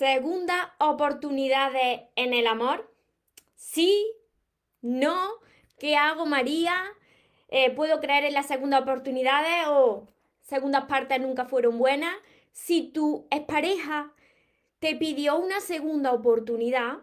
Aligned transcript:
segunda 0.00 0.74
oportunidades 0.78 2.00
en 2.16 2.32
el 2.32 2.46
amor? 2.46 2.90
¿Sí? 3.54 4.10
¿No? 4.80 5.28
¿Qué 5.78 5.94
hago, 5.94 6.24
María? 6.24 6.74
Eh, 7.48 7.70
¿Puedo 7.72 8.00
creer 8.00 8.24
en 8.24 8.32
las 8.32 8.46
segundas 8.46 8.80
oportunidades 8.80 9.66
o 9.68 10.08
segundas 10.40 10.86
partes 10.86 11.20
nunca 11.20 11.44
fueron 11.44 11.76
buenas? 11.76 12.14
Si 12.50 12.90
tu 12.92 13.26
expareja 13.30 14.14
te 14.78 14.96
pidió 14.96 15.36
una 15.36 15.60
segunda 15.60 16.12
oportunidad, 16.12 17.00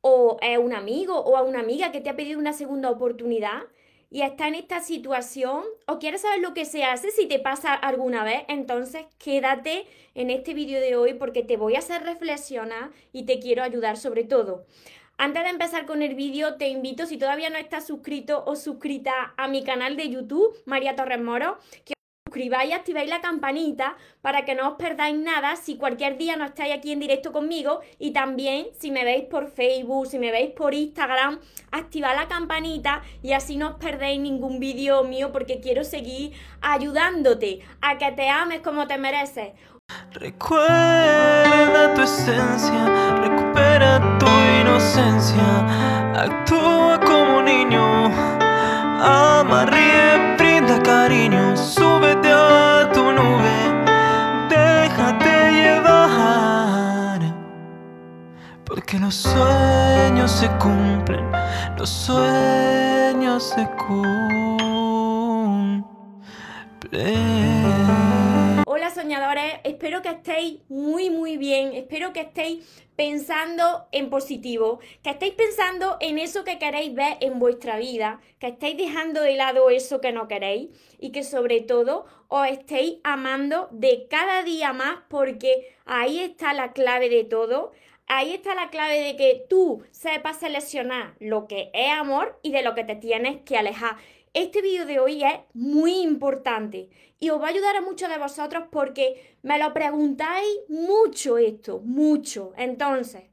o 0.00 0.38
es 0.40 0.56
un 0.56 0.72
amigo 0.72 1.20
o 1.20 1.36
a 1.36 1.42
una 1.42 1.60
amiga 1.60 1.92
que 1.92 2.00
te 2.00 2.08
ha 2.08 2.16
pedido 2.16 2.38
una 2.38 2.54
segunda 2.54 2.88
oportunidad 2.88 3.64
y 4.10 4.22
está 4.22 4.48
en 4.48 4.54
esta 4.54 4.80
situación 4.80 5.64
o 5.86 5.98
quieres 5.98 6.22
saber 6.22 6.40
lo 6.40 6.54
que 6.54 6.64
se 6.64 6.84
hace 6.84 7.10
si 7.10 7.26
te 7.26 7.38
pasa 7.38 7.74
alguna 7.74 8.24
vez, 8.24 8.44
entonces 8.48 9.06
quédate 9.18 9.86
en 10.14 10.30
este 10.30 10.54
vídeo 10.54 10.80
de 10.80 10.96
hoy 10.96 11.14
porque 11.14 11.42
te 11.42 11.56
voy 11.56 11.74
a 11.74 11.80
hacer 11.80 12.02
reflexionar 12.02 12.90
y 13.12 13.24
te 13.24 13.38
quiero 13.38 13.62
ayudar 13.62 13.96
sobre 13.96 14.24
todo. 14.24 14.64
Antes 15.18 15.44
de 15.44 15.48
empezar 15.48 15.86
con 15.86 16.02
el 16.02 16.14
vídeo, 16.14 16.56
te 16.56 16.68
invito, 16.68 17.06
si 17.06 17.16
todavía 17.16 17.48
no 17.48 17.56
estás 17.56 17.86
suscrito 17.86 18.44
o 18.46 18.54
suscrita 18.54 19.32
a 19.38 19.48
mi 19.48 19.64
canal 19.64 19.96
de 19.96 20.10
YouTube, 20.10 20.54
María 20.66 20.94
Torres 20.94 21.22
Moro, 21.22 21.56
que 21.86 21.95
suscribáis 22.26 22.70
y 22.70 22.72
activéis 22.72 23.08
la 23.08 23.20
campanita 23.20 23.96
para 24.20 24.44
que 24.44 24.56
no 24.56 24.70
os 24.70 24.74
perdáis 24.74 25.16
nada 25.16 25.54
si 25.54 25.76
cualquier 25.76 26.18
día 26.18 26.36
no 26.36 26.44
estáis 26.44 26.74
aquí 26.74 26.90
en 26.90 26.98
directo 26.98 27.30
conmigo 27.30 27.80
y 28.00 28.10
también 28.12 28.66
si 28.78 28.90
me 28.90 29.04
veis 29.04 29.24
por 29.26 29.48
Facebook, 29.48 30.08
si 30.08 30.18
me 30.18 30.32
veis 30.32 30.50
por 30.50 30.74
Instagram, 30.74 31.38
activad 31.70 32.16
la 32.16 32.26
campanita 32.26 33.02
y 33.22 33.32
así 33.32 33.56
no 33.56 33.68
os 33.68 33.74
perdéis 33.76 34.20
ningún 34.20 34.58
vídeo 34.58 35.04
mío 35.04 35.30
porque 35.32 35.60
quiero 35.60 35.84
seguir 35.84 36.32
ayudándote 36.60 37.60
a 37.80 37.96
que 37.96 38.10
te 38.10 38.28
ames 38.28 38.60
como 38.60 38.88
te 38.88 38.98
mereces. 38.98 39.52
Recuerda 40.10 41.94
tu 41.94 42.02
esencia, 42.02 43.14
recupera 43.22 44.18
tu 44.18 44.26
inocencia, 44.60 46.12
actúa 46.12 46.98
como 46.98 47.40
niño, 47.42 48.06
ama, 49.00 49.64
ríe, 49.66 50.35
cariño, 50.82 51.56
súbete 51.56 52.30
a 52.32 52.90
tu 52.92 53.12
nube, 53.12 53.56
déjate 54.48 55.52
llevar, 55.52 57.20
porque 58.64 58.98
los 58.98 59.14
sueños 59.14 60.30
se 60.30 60.48
cumplen, 60.58 61.26
los 61.78 61.88
sueños 61.90 63.42
se 63.54 63.68
cumplen. 63.86 64.06
Soñadores, 68.96 69.60
espero 69.64 70.00
que 70.00 70.08
estéis 70.08 70.60
muy 70.70 71.10
muy 71.10 71.36
bien, 71.36 71.74
espero 71.74 72.14
que 72.14 72.20
estéis 72.20 72.64
pensando 72.96 73.88
en 73.92 74.08
positivo, 74.08 74.80
que 75.02 75.10
estéis 75.10 75.34
pensando 75.34 75.98
en 76.00 76.18
eso 76.18 76.44
que 76.44 76.58
queréis 76.58 76.94
ver 76.94 77.18
en 77.20 77.38
vuestra 77.38 77.76
vida, 77.76 78.22
que 78.38 78.46
estéis 78.46 78.78
dejando 78.78 79.20
de 79.20 79.36
lado 79.36 79.68
eso 79.68 80.00
que 80.00 80.12
no 80.12 80.28
queréis 80.28 80.70
y 80.98 81.12
que 81.12 81.24
sobre 81.24 81.60
todo 81.60 82.06
os 82.28 82.48
estéis 82.48 82.96
amando 83.04 83.68
de 83.70 84.06
cada 84.08 84.42
día 84.44 84.72
más 84.72 85.00
porque 85.10 85.76
ahí 85.84 86.18
está 86.18 86.54
la 86.54 86.72
clave 86.72 87.10
de 87.10 87.24
todo. 87.24 87.72
Ahí 88.08 88.34
está 88.34 88.54
la 88.54 88.70
clave 88.70 89.00
de 89.00 89.16
que 89.16 89.44
tú 89.50 89.82
sepas 89.90 90.38
seleccionar 90.38 91.16
lo 91.18 91.48
que 91.48 91.70
es 91.74 91.90
amor 91.90 92.38
y 92.40 92.52
de 92.52 92.62
lo 92.62 92.76
que 92.76 92.84
te 92.84 92.94
tienes 92.94 93.42
que 93.42 93.56
alejar. 93.56 93.96
Este 94.36 94.60
vídeo 94.60 94.84
de 94.84 94.98
hoy 94.98 95.24
es 95.24 95.32
muy 95.54 96.02
importante 96.02 96.90
y 97.18 97.30
os 97.30 97.40
va 97.40 97.46
a 97.46 97.48
ayudar 97.48 97.74
a 97.74 97.80
muchos 97.80 98.10
de 98.10 98.18
vosotros 98.18 98.64
porque 98.70 99.34
me 99.40 99.58
lo 99.58 99.72
preguntáis 99.72 100.46
mucho 100.68 101.38
esto, 101.38 101.80
mucho. 101.82 102.52
Entonces, 102.58 103.30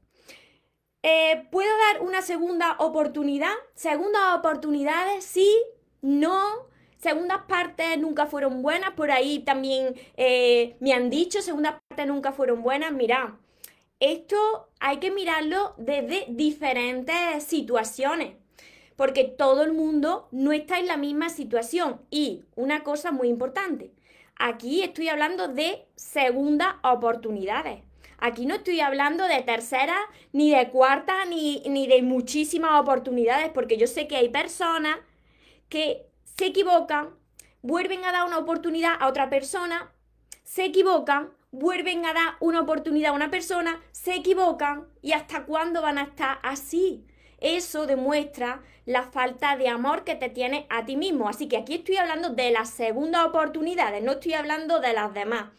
eh, 1.02 1.46
¿puedo 1.50 1.68
dar 1.92 2.00
una 2.00 2.22
segunda 2.22 2.76
oportunidad? 2.78 3.52
Segundas 3.74 4.34
oportunidades, 4.34 5.26
sí, 5.26 5.54
no. 6.00 6.70
Segundas 6.96 7.42
partes 7.46 7.98
nunca 7.98 8.24
fueron 8.24 8.62
buenas, 8.62 8.92
por 8.92 9.10
ahí 9.10 9.40
también 9.40 9.94
eh, 10.16 10.74
me 10.80 10.94
han 10.94 11.10
dicho, 11.10 11.42
segundas 11.42 11.74
partes 11.86 12.06
nunca 12.06 12.32
fueron 12.32 12.62
buenas. 12.62 12.92
Mira, 12.92 13.38
esto 14.00 14.70
hay 14.80 15.00
que 15.00 15.10
mirarlo 15.10 15.74
desde 15.76 16.24
diferentes 16.30 17.44
situaciones 17.44 18.36
porque 18.96 19.24
todo 19.24 19.62
el 19.62 19.72
mundo 19.72 20.28
no 20.30 20.52
está 20.52 20.78
en 20.78 20.86
la 20.86 20.96
misma 20.96 21.28
situación. 21.28 22.00
Y 22.10 22.44
una 22.54 22.82
cosa 22.82 23.12
muy 23.12 23.28
importante, 23.28 23.92
aquí 24.36 24.82
estoy 24.82 25.08
hablando 25.08 25.48
de 25.48 25.86
segundas 25.96 26.74
oportunidades. 26.82 27.82
Aquí 28.18 28.46
no 28.46 28.54
estoy 28.54 28.80
hablando 28.80 29.24
de 29.24 29.42
tercera, 29.42 29.96
ni 30.32 30.50
de 30.50 30.70
cuarta, 30.70 31.24
ni, 31.26 31.62
ni 31.66 31.86
de 31.86 32.02
muchísimas 32.02 32.80
oportunidades, 32.80 33.50
porque 33.52 33.76
yo 33.76 33.86
sé 33.86 34.06
que 34.06 34.16
hay 34.16 34.28
personas 34.28 34.98
que 35.68 36.06
se 36.36 36.46
equivocan, 36.46 37.10
vuelven 37.62 38.04
a 38.04 38.12
dar 38.12 38.26
una 38.26 38.38
oportunidad 38.38 38.94
a 38.98 39.08
otra 39.08 39.28
persona, 39.28 39.92
se 40.42 40.64
equivocan, 40.64 41.30
vuelven 41.50 42.04
a 42.04 42.12
dar 42.12 42.34
una 42.40 42.60
oportunidad 42.60 43.12
a 43.12 43.16
una 43.16 43.30
persona, 43.30 43.80
se 43.92 44.14
equivocan 44.14 44.86
y 45.02 45.12
hasta 45.12 45.44
cuándo 45.44 45.82
van 45.82 45.98
a 45.98 46.02
estar 46.02 46.38
así. 46.42 47.04
Eso 47.44 47.86
demuestra 47.86 48.62
la 48.86 49.02
falta 49.02 49.58
de 49.58 49.68
amor 49.68 50.02
que 50.02 50.14
te 50.14 50.30
tienes 50.30 50.64
a 50.70 50.86
ti 50.86 50.96
mismo. 50.96 51.28
Así 51.28 51.46
que 51.46 51.58
aquí 51.58 51.74
estoy 51.74 51.98
hablando 51.98 52.30
de 52.30 52.50
las 52.50 52.70
segundas 52.70 53.26
oportunidades, 53.26 54.02
no 54.02 54.12
estoy 54.12 54.32
hablando 54.32 54.80
de 54.80 54.94
las 54.94 55.12
demás. 55.12 55.50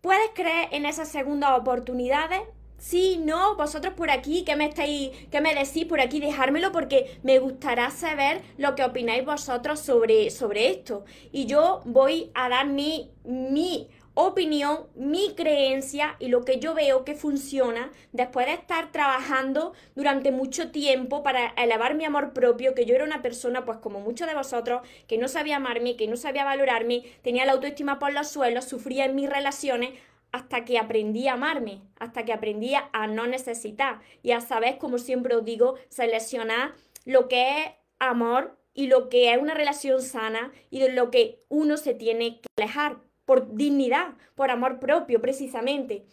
¿Puedes 0.00 0.30
creer 0.34 0.70
en 0.72 0.84
esas 0.84 1.08
segundas 1.08 1.56
oportunidades? 1.56 2.40
Sí, 2.78 3.20
no, 3.22 3.54
vosotros 3.54 3.94
por 3.94 4.10
aquí, 4.10 4.42
¿qué 4.44 4.56
me 4.56 4.66
estáis, 4.66 5.12
qué 5.30 5.40
me 5.40 5.54
decís 5.54 5.84
por 5.84 6.00
aquí? 6.00 6.18
Dejármelo 6.18 6.72
porque 6.72 7.16
me 7.22 7.38
gustará 7.38 7.92
saber 7.92 8.42
lo 8.58 8.74
que 8.74 8.82
opináis 8.82 9.24
vosotros 9.24 9.78
sobre, 9.78 10.30
sobre 10.30 10.68
esto. 10.68 11.04
Y 11.30 11.46
yo 11.46 11.82
voy 11.84 12.32
a 12.34 12.48
dar 12.48 12.66
mi, 12.66 13.12
mi 13.22 13.88
opinión, 14.14 14.88
mi 14.94 15.34
creencia 15.34 16.16
y 16.18 16.28
lo 16.28 16.44
que 16.44 16.58
yo 16.58 16.74
veo 16.74 17.04
que 17.04 17.14
funciona 17.14 17.90
después 18.12 18.46
de 18.46 18.54
estar 18.54 18.92
trabajando 18.92 19.72
durante 19.94 20.32
mucho 20.32 20.70
tiempo 20.70 21.22
para 21.22 21.48
elevar 21.56 21.94
mi 21.94 22.04
amor 22.04 22.32
propio, 22.32 22.74
que 22.74 22.84
yo 22.84 22.94
era 22.94 23.04
una 23.04 23.22
persona, 23.22 23.64
pues 23.64 23.78
como 23.78 24.00
muchos 24.00 24.28
de 24.28 24.34
vosotros, 24.34 24.82
que 25.06 25.18
no 25.18 25.28
sabía 25.28 25.56
amarme, 25.56 25.96
que 25.96 26.08
no 26.08 26.16
sabía 26.16 26.44
valorarme, 26.44 27.04
tenía 27.22 27.46
la 27.46 27.52
autoestima 27.52 27.98
por 27.98 28.12
los 28.12 28.28
suelos, 28.28 28.64
sufría 28.64 29.06
en 29.06 29.14
mis 29.14 29.30
relaciones 29.30 29.90
hasta 30.30 30.64
que 30.64 30.78
aprendí 30.78 31.28
a 31.28 31.34
amarme, 31.34 31.82
hasta 31.98 32.24
que 32.24 32.32
aprendí 32.32 32.74
a 32.74 33.06
no 33.06 33.26
necesitar. 33.26 34.00
Y 34.22 34.32
a 34.32 34.40
saber, 34.40 34.78
como 34.78 34.96
siempre 34.98 35.34
os 35.36 35.44
digo, 35.44 35.74
seleccionar 35.90 36.72
lo 37.04 37.28
que 37.28 37.60
es 37.60 37.66
amor 37.98 38.58
y 38.74 38.86
lo 38.86 39.08
que 39.08 39.32
es 39.32 39.38
una 39.38 39.54
relación 39.54 40.00
sana 40.00 40.50
y 40.70 40.80
de 40.80 40.90
lo 40.90 41.10
que 41.10 41.40
uno 41.48 41.76
se 41.76 41.94
tiene 41.94 42.40
que 42.40 42.48
alejar 42.56 42.98
por 43.24 43.54
dignidad, 43.54 44.14
por 44.34 44.50
amor 44.50 44.78
propio, 44.78 45.20
precisamente. 45.20 46.04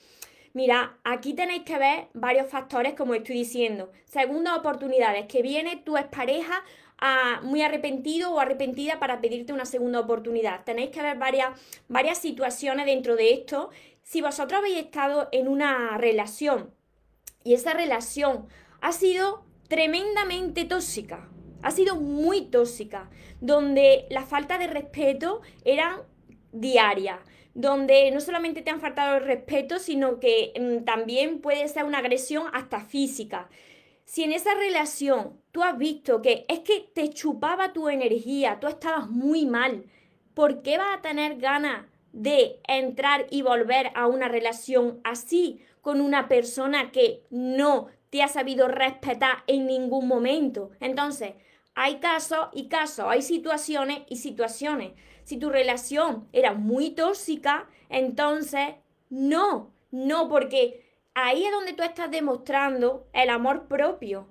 Mira, 0.54 0.98
aquí 1.04 1.34
tenéis 1.34 1.64
que 1.64 1.78
ver 1.78 2.08
varios 2.14 2.48
factores, 2.48 2.94
como 2.94 3.14
estoy 3.14 3.36
diciendo. 3.36 3.92
Segunda, 4.06 4.56
oportunidades, 4.56 5.28
que 5.28 5.42
viene 5.42 5.78
tu 5.78 5.98
expareja 5.98 6.64
a, 6.98 7.42
muy 7.44 7.62
arrepentido 7.62 8.32
o 8.32 8.40
arrepentida 8.40 9.00
para 9.00 9.22
pedirte 9.22 9.54
una 9.54 9.66
segunda 9.66 10.00
oportunidad. 10.00 10.64
Tenéis 10.64 10.90
que 10.90 11.02
ver 11.02 11.18
varias, 11.18 11.60
varias 11.88 12.18
situaciones 12.18 12.86
dentro 12.86 13.16
de 13.16 13.34
esto. 13.34 13.70
Si 14.04 14.22
vosotros 14.22 14.60
habéis 14.60 14.80
estado 14.80 15.30
en 15.32 15.48
una 15.48 15.98
relación 15.98 16.74
y 17.44 17.54
esa 17.54 17.74
relación 17.74 18.48
ha 18.82 18.92
sido 18.92 19.46
tremendamente 19.68 20.66
tóxica, 20.66 21.30
ha 21.62 21.72
sido 21.72 21.96
muy 21.96 22.42
tóxica, 22.48 23.10
donde 23.40 24.08
la 24.10 24.24
falta 24.24 24.58
de 24.58 24.68
respeto 24.68 25.42
era 25.64 26.06
diaria, 26.52 27.20
donde 27.54 28.12
no 28.12 28.22
solamente 28.22 28.62
te 28.62 28.70
han 28.70 28.82
faltado 28.82 29.18
el 29.18 29.26
respeto, 29.26 29.80
sino 29.80 30.20
que 30.20 30.54
mm, 30.60 30.86
también 30.86 31.40
puede 31.40 31.68
ser 31.68 31.84
una 31.86 32.00
agresión 32.00 32.48
hasta 32.54 32.82
física. 32.82 33.50
Si 34.06 34.24
en 34.24 34.32
esa 34.32 34.56
relación 34.56 35.40
tú 35.52 35.62
has 35.62 35.78
visto 35.78 36.22
que 36.22 36.46
es 36.48 36.60
que 36.62 36.90
te 36.94 37.10
chupaba 37.10 37.74
tu 37.74 37.90
energía, 37.90 38.60
tú 38.60 38.68
estabas 38.68 39.10
muy 39.10 39.46
mal, 39.46 39.86
¿por 40.34 40.62
qué 40.62 40.78
vas 40.78 40.98
a 40.98 41.02
tener 41.02 41.38
ganas 41.38 41.86
de 42.12 42.60
entrar 42.68 43.28
y 43.30 43.44
volver 43.44 43.92
a 43.94 44.08
una 44.08 44.28
relación 44.28 45.00
así 45.04 45.62
con 45.82 46.02
una 46.02 46.28
persona 46.28 46.92
que 46.92 47.24
no 47.30 47.88
te 48.10 48.24
ha 48.24 48.28
sabido 48.28 48.68
respetar 48.68 49.44
en 49.46 49.68
ningún 49.68 50.08
momento? 50.08 50.72
Entonces, 50.80 51.34
hay 51.76 52.00
casos 52.00 52.48
y 52.52 52.68
casos, 52.68 53.06
hay 53.08 53.22
situaciones 53.22 54.00
y 54.10 54.18
situaciones. 54.18 54.94
Si 55.30 55.38
tu 55.38 55.52
relación 55.52 56.28
era 56.34 56.54
muy 56.54 56.90
tóxica, 56.90 57.70
entonces 57.90 58.70
no, 59.12 59.72
no, 59.92 60.28
porque 60.28 60.98
ahí 61.14 61.46
es 61.46 61.52
donde 61.52 61.74
tú 61.74 61.84
estás 61.84 62.10
demostrando 62.10 63.08
el 63.14 63.30
amor 63.30 63.68
propio. 63.68 64.28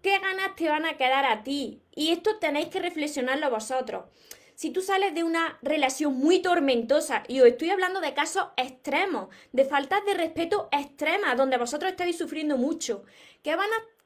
¿Qué 0.00 0.16
ganas 0.20 0.54
te 0.54 0.68
van 0.68 0.86
a 0.86 0.96
quedar 0.96 1.24
a 1.24 1.42
ti? 1.42 1.82
Y 1.92 2.12
esto 2.12 2.38
tenéis 2.38 2.68
que 2.68 2.78
reflexionarlo 2.78 3.50
vosotros. 3.50 4.04
si 4.54 4.70
tú 4.70 4.80
sales 4.80 5.12
de 5.12 5.24
una 5.24 5.58
relación 5.60 6.14
muy 6.14 6.40
tormentosa, 6.40 7.24
y 7.26 7.40
os 7.40 7.48
estoy 7.48 7.70
hablando 7.70 8.00
de 8.00 8.14
casos 8.14 8.46
extremos, 8.56 9.26
de 9.50 9.64
faltas 9.64 10.04
de 10.04 10.14
respeto 10.14 10.68
extremas, 10.70 11.36
donde 11.36 11.56
vosotros 11.56 11.90
estáis 11.90 12.16
sufriendo 12.16 12.56
mucho, 12.56 13.02
¿qué, 13.42 13.56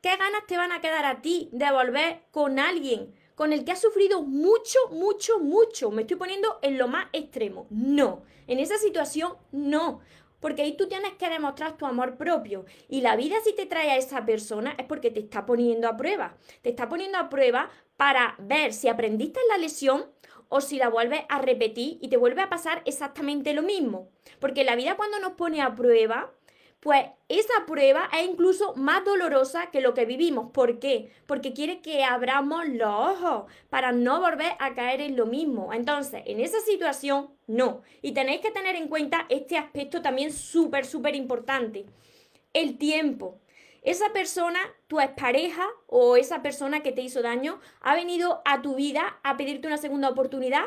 ¿qué 0.00 0.16
ganas 0.16 0.46
te 0.46 0.56
van 0.56 0.72
a 0.72 0.80
quedar 0.80 1.04
a 1.04 1.20
ti 1.20 1.50
de 1.52 1.70
volver 1.70 2.22
con 2.30 2.58
alguien 2.58 3.14
con 3.34 3.52
el 3.52 3.64
que 3.64 3.72
has 3.72 3.80
sufrido 3.80 4.22
mucho, 4.22 4.78
mucho, 4.90 5.38
mucho? 5.38 5.90
Me 5.90 6.02
estoy 6.02 6.16
poniendo 6.16 6.58
en 6.62 6.78
lo 6.78 6.88
más 6.88 7.06
extremo. 7.12 7.66
No, 7.70 8.22
en 8.46 8.58
esa 8.58 8.78
situación 8.78 9.34
no 9.52 10.00
porque 10.44 10.60
ahí 10.60 10.76
tú 10.76 10.88
tienes 10.88 11.14
que 11.14 11.30
demostrar 11.30 11.78
tu 11.78 11.86
amor 11.86 12.18
propio. 12.18 12.66
Y 12.90 13.00
la 13.00 13.16
vida 13.16 13.36
si 13.42 13.54
te 13.54 13.64
trae 13.64 13.92
a 13.92 13.96
esa 13.96 14.26
persona 14.26 14.74
es 14.76 14.84
porque 14.84 15.10
te 15.10 15.20
está 15.20 15.46
poniendo 15.46 15.88
a 15.88 15.96
prueba. 15.96 16.36
Te 16.60 16.68
está 16.68 16.86
poniendo 16.86 17.16
a 17.16 17.30
prueba 17.30 17.70
para 17.96 18.34
ver 18.38 18.74
si 18.74 18.88
aprendiste 18.88 19.40
la 19.48 19.56
lesión 19.56 20.04
o 20.50 20.60
si 20.60 20.76
la 20.76 20.90
vuelves 20.90 21.22
a 21.30 21.38
repetir 21.38 21.96
y 22.02 22.08
te 22.08 22.18
vuelve 22.18 22.42
a 22.42 22.50
pasar 22.50 22.82
exactamente 22.84 23.54
lo 23.54 23.62
mismo. 23.62 24.10
Porque 24.38 24.64
la 24.64 24.76
vida 24.76 24.98
cuando 24.98 25.18
nos 25.18 25.32
pone 25.32 25.62
a 25.62 25.74
prueba, 25.74 26.30
pues 26.84 27.06
esa 27.30 27.64
prueba 27.66 28.10
es 28.12 28.28
incluso 28.28 28.74
más 28.74 29.06
dolorosa 29.06 29.70
que 29.70 29.80
lo 29.80 29.94
que 29.94 30.04
vivimos. 30.04 30.50
¿Por 30.52 30.80
qué? 30.80 31.10
Porque 31.24 31.54
quiere 31.54 31.80
que 31.80 32.04
abramos 32.04 32.68
los 32.68 32.92
ojos 32.92 33.50
para 33.70 33.90
no 33.92 34.20
volver 34.20 34.52
a 34.58 34.74
caer 34.74 35.00
en 35.00 35.16
lo 35.16 35.24
mismo. 35.24 35.72
Entonces, 35.72 36.22
en 36.26 36.40
esa 36.40 36.60
situación, 36.60 37.30
no. 37.46 37.80
Y 38.02 38.12
tenéis 38.12 38.42
que 38.42 38.50
tener 38.50 38.76
en 38.76 38.88
cuenta 38.88 39.24
este 39.30 39.56
aspecto 39.56 40.02
también 40.02 40.30
súper, 40.30 40.84
súper 40.84 41.14
importante. 41.14 41.86
El 42.52 42.76
tiempo. 42.76 43.40
Esa 43.80 44.12
persona, 44.12 44.60
tu 44.86 45.00
expareja 45.00 45.66
o 45.86 46.18
esa 46.18 46.42
persona 46.42 46.82
que 46.82 46.92
te 46.92 47.00
hizo 47.00 47.22
daño, 47.22 47.60
ha 47.80 47.94
venido 47.94 48.42
a 48.44 48.60
tu 48.60 48.74
vida 48.74 49.18
a 49.22 49.38
pedirte 49.38 49.68
una 49.68 49.78
segunda 49.78 50.10
oportunidad, 50.10 50.66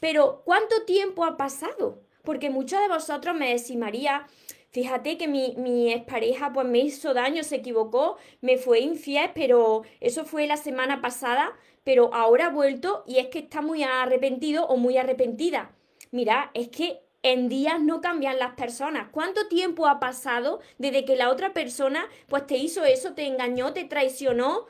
pero 0.00 0.40
¿cuánto 0.46 0.86
tiempo 0.86 1.26
ha 1.26 1.36
pasado? 1.36 2.00
Porque 2.24 2.48
muchos 2.48 2.80
de 2.80 2.88
vosotros 2.88 3.36
me 3.36 3.52
decís, 3.52 3.76
María, 3.76 4.26
Fíjate 4.72 5.18
que 5.18 5.28
mi, 5.28 5.54
mi 5.58 5.92
expareja 5.92 6.52
pues 6.52 6.66
me 6.66 6.78
hizo 6.78 7.12
daño, 7.12 7.44
se 7.44 7.56
equivocó, 7.56 8.16
me 8.40 8.56
fue 8.56 8.80
infiel, 8.80 9.30
pero 9.34 9.82
eso 10.00 10.24
fue 10.24 10.46
la 10.46 10.56
semana 10.56 11.02
pasada, 11.02 11.52
pero 11.84 12.12
ahora 12.14 12.46
ha 12.46 12.50
vuelto 12.50 13.04
y 13.06 13.18
es 13.18 13.26
que 13.28 13.40
está 13.40 13.60
muy 13.60 13.82
arrepentido 13.82 14.66
o 14.66 14.76
muy 14.78 14.96
arrepentida. 14.96 15.72
Mira, 16.10 16.50
es 16.54 16.68
que 16.68 17.00
en 17.22 17.48
días 17.48 17.80
no 17.80 18.00
cambian 18.00 18.38
las 18.38 18.54
personas. 18.54 19.08
¿Cuánto 19.12 19.46
tiempo 19.48 19.86
ha 19.86 20.00
pasado 20.00 20.60
desde 20.78 21.04
que 21.04 21.16
la 21.16 21.30
otra 21.30 21.52
persona 21.52 22.08
pues 22.28 22.46
te 22.46 22.56
hizo 22.56 22.84
eso, 22.84 23.12
te 23.12 23.26
engañó, 23.26 23.72
te 23.74 23.84
traicionó, 23.84 24.66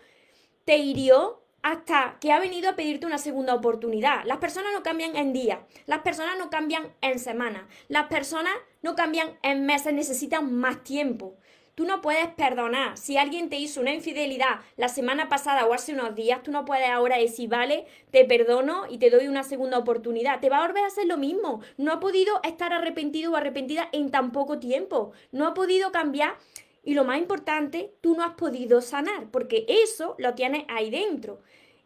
te 0.64 0.78
hirió? 0.78 1.41
Hasta 1.62 2.16
que 2.20 2.32
ha 2.32 2.40
venido 2.40 2.68
a 2.68 2.76
pedirte 2.76 3.06
una 3.06 3.18
segunda 3.18 3.54
oportunidad. 3.54 4.24
Las 4.24 4.38
personas 4.38 4.72
no 4.72 4.82
cambian 4.82 5.16
en 5.16 5.32
días, 5.32 5.60
las 5.86 6.00
personas 6.02 6.36
no 6.38 6.50
cambian 6.50 6.92
en 7.00 7.18
semanas, 7.18 7.62
las 7.88 8.06
personas 8.06 8.52
no 8.82 8.94
cambian 8.94 9.38
en 9.42 9.64
meses, 9.64 9.94
necesitan 9.94 10.52
más 10.52 10.82
tiempo. 10.82 11.36
Tú 11.74 11.86
no 11.86 12.02
puedes 12.02 12.26
perdonar. 12.34 12.98
Si 12.98 13.16
alguien 13.16 13.48
te 13.48 13.56
hizo 13.56 13.80
una 13.80 13.94
infidelidad 13.94 14.60
la 14.76 14.90
semana 14.90 15.30
pasada 15.30 15.64
o 15.64 15.72
hace 15.72 15.94
unos 15.94 16.14
días, 16.14 16.42
tú 16.42 16.50
no 16.50 16.66
puedes 16.66 16.90
ahora 16.90 17.16
decir, 17.16 17.48
vale, 17.48 17.86
te 18.10 18.26
perdono 18.26 18.84
y 18.90 18.98
te 18.98 19.08
doy 19.08 19.26
una 19.26 19.42
segunda 19.42 19.78
oportunidad. 19.78 20.40
Te 20.40 20.50
va 20.50 20.58
a 20.58 20.66
volver 20.66 20.84
a 20.84 20.88
hacer 20.88 21.06
lo 21.06 21.16
mismo. 21.16 21.62
No 21.78 21.92
ha 21.92 22.00
podido 22.00 22.40
estar 22.44 22.74
arrepentido 22.74 23.32
o 23.32 23.36
arrepentida 23.36 23.88
en 23.92 24.10
tan 24.10 24.32
poco 24.32 24.58
tiempo. 24.58 25.12
No 25.30 25.46
ha 25.46 25.54
podido 25.54 25.92
cambiar 25.92 26.34
y 26.82 26.94
lo 26.94 27.04
más 27.04 27.18
importante, 27.18 27.94
tú 28.00 28.16
no 28.16 28.24
has 28.24 28.34
podido 28.34 28.80
sanar, 28.80 29.30
porque 29.30 29.64
eso 29.68 30.16
lo 30.18 30.34
tienes 30.34 30.64
ahí 30.68 30.90
dentro. 30.90 31.40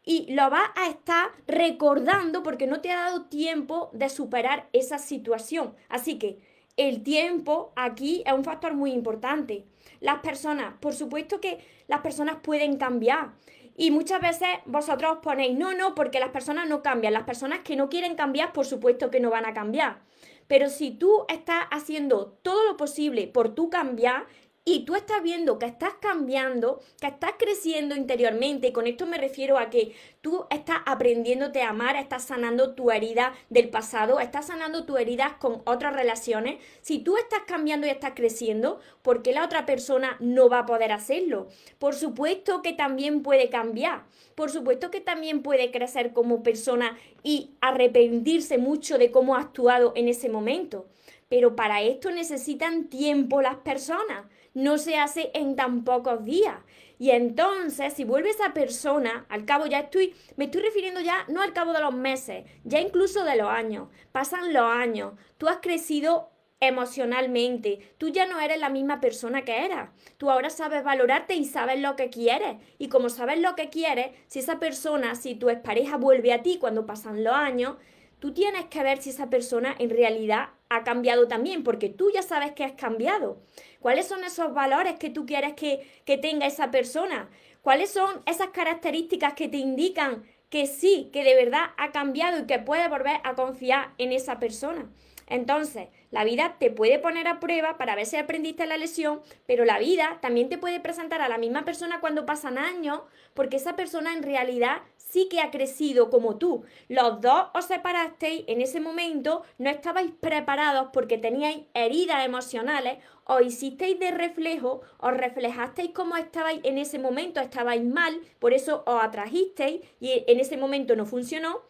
Y 0.04 0.32
lo 0.32 0.48
vas 0.48 0.70
a 0.76 0.88
estar 0.88 1.32
recordando 1.46 2.42
porque 2.42 2.66
no 2.66 2.80
te 2.80 2.92
ha 2.92 3.00
dado 3.00 3.24
tiempo 3.24 3.90
de 3.92 4.08
superar 4.08 4.68
esa 4.72 4.98
situación. 4.98 5.74
Así 5.88 6.18
que 6.18 6.38
el 6.76 7.02
tiempo 7.02 7.72
aquí 7.74 8.22
es 8.24 8.32
un 8.32 8.44
factor 8.44 8.74
muy 8.74 8.92
importante. 8.92 9.64
Las 10.00 10.20
personas, 10.20 10.74
por 10.80 10.94
supuesto 10.94 11.40
que 11.40 11.58
las 11.88 12.00
personas 12.00 12.36
pueden 12.42 12.76
cambiar. 12.76 13.32
Y 13.76 13.90
muchas 13.90 14.22
veces 14.22 14.48
vosotros 14.64 15.18
ponéis, 15.22 15.58
no, 15.58 15.74
no, 15.74 15.94
porque 15.94 16.20
las 16.20 16.30
personas 16.30 16.68
no 16.68 16.82
cambian. 16.82 17.12
Las 17.12 17.24
personas 17.24 17.60
que 17.60 17.76
no 17.76 17.88
quieren 17.88 18.14
cambiar, 18.14 18.52
por 18.52 18.64
supuesto 18.64 19.10
que 19.10 19.20
no 19.20 19.30
van 19.30 19.44
a 19.44 19.54
cambiar. 19.54 20.00
Pero 20.46 20.68
si 20.68 20.92
tú 20.92 21.24
estás 21.28 21.64
haciendo 21.70 22.38
todo 22.42 22.64
lo 22.64 22.76
posible 22.76 23.26
por 23.26 23.54
tú 23.54 23.68
cambiar, 23.68 24.26
y 24.68 24.80
tú 24.80 24.96
estás 24.96 25.22
viendo 25.22 25.60
que 25.60 25.66
estás 25.66 25.94
cambiando, 26.00 26.80
que 27.00 27.06
estás 27.06 27.34
creciendo 27.38 27.94
interiormente, 27.94 28.66
y 28.66 28.72
con 28.72 28.88
esto 28.88 29.06
me 29.06 29.16
refiero 29.16 29.58
a 29.58 29.70
que 29.70 29.94
tú 30.22 30.44
estás 30.50 30.78
aprendiéndote 30.86 31.62
a 31.62 31.68
amar, 31.68 31.94
estás 31.94 32.24
sanando 32.24 32.74
tu 32.74 32.90
herida 32.90 33.32
del 33.48 33.68
pasado, 33.68 34.18
estás 34.18 34.48
sanando 34.48 34.84
tus 34.84 34.98
heridas 34.98 35.34
con 35.34 35.62
otras 35.66 35.94
relaciones. 35.94 36.56
Si 36.80 36.98
tú 36.98 37.16
estás 37.16 37.42
cambiando 37.46 37.86
y 37.86 37.90
estás 37.90 38.14
creciendo, 38.16 38.80
¿por 39.02 39.22
qué 39.22 39.32
la 39.32 39.44
otra 39.44 39.66
persona 39.66 40.16
no 40.18 40.48
va 40.48 40.58
a 40.58 40.66
poder 40.66 40.90
hacerlo? 40.90 41.46
Por 41.78 41.94
supuesto 41.94 42.60
que 42.60 42.72
también 42.72 43.22
puede 43.22 43.48
cambiar, 43.50 44.02
por 44.34 44.50
supuesto 44.50 44.90
que 44.90 45.00
también 45.00 45.44
puede 45.44 45.70
crecer 45.70 46.12
como 46.12 46.42
persona 46.42 46.98
y 47.22 47.52
arrepentirse 47.60 48.58
mucho 48.58 48.98
de 48.98 49.12
cómo 49.12 49.36
ha 49.36 49.42
actuado 49.42 49.92
en 49.94 50.08
ese 50.08 50.28
momento. 50.28 50.88
Pero 51.28 51.54
para 51.54 51.82
esto 51.82 52.10
necesitan 52.10 52.88
tiempo 52.88 53.42
las 53.42 53.56
personas 53.56 54.26
no 54.56 54.78
se 54.78 54.96
hace 54.96 55.30
en 55.34 55.54
tan 55.54 55.84
pocos 55.84 56.24
días. 56.24 56.56
Y 56.98 57.10
entonces, 57.10 57.92
si 57.92 58.04
vuelve 58.04 58.30
esa 58.30 58.54
persona, 58.54 59.26
al 59.28 59.44
cabo 59.44 59.66
ya 59.66 59.80
estoy, 59.80 60.14
me 60.36 60.46
estoy 60.46 60.62
refiriendo 60.62 61.02
ya 61.02 61.26
no 61.28 61.42
al 61.42 61.52
cabo 61.52 61.74
de 61.74 61.80
los 61.80 61.92
meses, 61.92 62.46
ya 62.64 62.80
incluso 62.80 63.22
de 63.22 63.36
los 63.36 63.50
años. 63.50 63.88
Pasan 64.12 64.54
los 64.54 64.62
años, 64.62 65.12
tú 65.36 65.48
has 65.48 65.58
crecido 65.58 66.30
emocionalmente, 66.58 67.94
tú 67.98 68.08
ya 68.08 68.24
no 68.24 68.40
eres 68.40 68.58
la 68.58 68.70
misma 68.70 68.98
persona 68.98 69.42
que 69.42 69.66
eras. 69.66 69.90
Tú 70.16 70.30
ahora 70.30 70.48
sabes 70.48 70.82
valorarte 70.82 71.34
y 71.34 71.44
sabes 71.44 71.78
lo 71.78 71.94
que 71.94 72.08
quieres. 72.08 72.56
Y 72.78 72.88
como 72.88 73.10
sabes 73.10 73.38
lo 73.38 73.56
que 73.56 73.68
quieres, 73.68 74.12
si 74.26 74.38
esa 74.38 74.58
persona, 74.58 75.16
si 75.16 75.34
tu 75.34 75.50
expareja 75.50 75.98
vuelve 75.98 76.32
a 76.32 76.42
ti 76.42 76.56
cuando 76.58 76.86
pasan 76.86 77.22
los 77.22 77.34
años, 77.34 77.76
tú 78.18 78.32
tienes 78.32 78.66
que 78.66 78.82
ver 78.82 79.02
si 79.02 79.10
esa 79.10 79.30
persona 79.30 79.74
en 79.78 79.90
realidad 79.90 80.50
ha 80.68 80.84
cambiado 80.84 81.28
también, 81.28 81.62
porque 81.62 81.88
tú 81.88 82.10
ya 82.12 82.22
sabes 82.22 82.52
que 82.52 82.64
has 82.64 82.72
cambiado. 82.72 83.38
¿Cuáles 83.80 84.06
son 84.06 84.24
esos 84.24 84.52
valores 84.52 84.98
que 84.98 85.10
tú 85.10 85.26
quieres 85.26 85.54
que, 85.54 85.86
que 86.04 86.18
tenga 86.18 86.46
esa 86.46 86.70
persona? 86.70 87.28
¿Cuáles 87.62 87.90
son 87.90 88.22
esas 88.26 88.48
características 88.48 89.34
que 89.34 89.48
te 89.48 89.58
indican 89.58 90.24
que 90.50 90.66
sí, 90.66 91.10
que 91.12 91.24
de 91.24 91.34
verdad 91.34 91.70
ha 91.76 91.90
cambiado 91.90 92.38
y 92.38 92.46
que 92.46 92.58
puedes 92.58 92.88
volver 92.88 93.20
a 93.24 93.34
confiar 93.34 93.92
en 93.98 94.12
esa 94.12 94.38
persona? 94.38 94.88
Entonces, 95.28 95.88
la 96.12 96.22
vida 96.22 96.56
te 96.58 96.70
puede 96.70 97.00
poner 97.00 97.26
a 97.26 97.40
prueba 97.40 97.76
para 97.78 97.96
ver 97.96 98.06
si 98.06 98.16
aprendiste 98.16 98.66
la 98.66 98.76
lesión, 98.76 99.20
pero 99.46 99.64
la 99.64 99.78
vida 99.78 100.18
también 100.22 100.48
te 100.48 100.58
puede 100.58 100.78
presentar 100.78 101.20
a 101.20 101.28
la 101.28 101.38
misma 101.38 101.64
persona 101.64 102.00
cuando 102.00 102.26
pasan 102.26 102.58
años, 102.58 103.00
porque 103.34 103.56
esa 103.56 103.74
persona 103.74 104.12
en 104.12 104.22
realidad 104.22 104.82
sí 105.08 105.28
que 105.28 105.40
ha 105.40 105.50
crecido 105.50 106.10
como 106.10 106.36
tú. 106.36 106.64
Los 106.88 107.20
dos 107.20 107.46
os 107.54 107.66
separasteis 107.66 108.44
en 108.48 108.60
ese 108.60 108.80
momento, 108.80 109.42
no 109.58 109.70
estabais 109.70 110.10
preparados 110.20 110.88
porque 110.92 111.18
teníais 111.18 111.64
heridas 111.74 112.24
emocionales, 112.24 112.98
os 113.24 113.42
hicisteis 113.42 113.98
de 113.98 114.10
reflejo, 114.10 114.82
os 114.98 115.16
reflejasteis 115.16 115.90
como 115.90 116.16
estabais 116.16 116.60
en 116.64 116.78
ese 116.78 116.98
momento, 116.98 117.40
estabais 117.40 117.84
mal, 117.84 118.20
por 118.38 118.52
eso 118.52 118.82
os 118.86 119.02
atrajisteis 119.02 119.80
y 120.00 120.24
en 120.26 120.40
ese 120.40 120.56
momento 120.56 120.96
no 120.96 121.06
funcionó. 121.06 121.62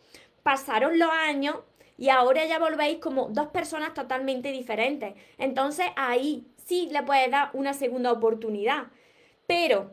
Pasaron 0.42 0.98
los 0.98 1.10
años 1.10 1.56
y 1.98 2.08
ahora 2.08 2.44
ya 2.46 2.58
volvéis 2.58 2.98
como 2.98 3.28
dos 3.28 3.48
personas 3.48 3.94
totalmente 3.94 4.52
diferentes. 4.52 5.14
Entonces 5.38 5.86
ahí 5.96 6.46
sí 6.64 6.88
le 6.90 7.02
puedes 7.02 7.30
dar 7.30 7.50
una 7.52 7.74
segunda 7.74 8.12
oportunidad. 8.12 8.88
Pero 9.46 9.92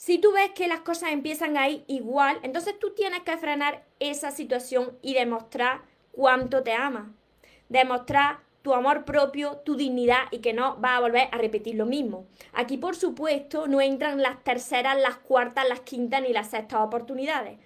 si 0.00 0.16
tú 0.16 0.32
ves 0.32 0.52
que 0.54 0.66
las 0.66 0.80
cosas 0.80 1.12
empiezan 1.12 1.58
a 1.58 1.68
ir 1.68 1.84
igual, 1.86 2.38
entonces 2.42 2.78
tú 2.78 2.94
tienes 2.94 3.20
que 3.20 3.36
frenar 3.36 3.84
esa 3.98 4.30
situación 4.30 4.96
y 5.02 5.12
demostrar 5.12 5.82
cuánto 6.10 6.62
te 6.62 6.72
amas. 6.72 7.08
Demostrar 7.68 8.38
tu 8.62 8.72
amor 8.72 9.04
propio, 9.04 9.58
tu 9.58 9.76
dignidad 9.76 10.22
y 10.30 10.38
que 10.38 10.54
no 10.54 10.80
va 10.80 10.96
a 10.96 11.00
volver 11.00 11.28
a 11.30 11.36
repetir 11.36 11.74
lo 11.74 11.84
mismo. 11.84 12.24
Aquí, 12.54 12.78
por 12.78 12.96
supuesto, 12.96 13.66
no 13.66 13.82
entran 13.82 14.22
las 14.22 14.42
terceras, 14.42 14.98
las 14.98 15.18
cuartas, 15.18 15.68
las 15.68 15.80
quintas 15.80 16.22
ni 16.22 16.32
las 16.32 16.48
sextas 16.48 16.80
oportunidades. 16.80 17.58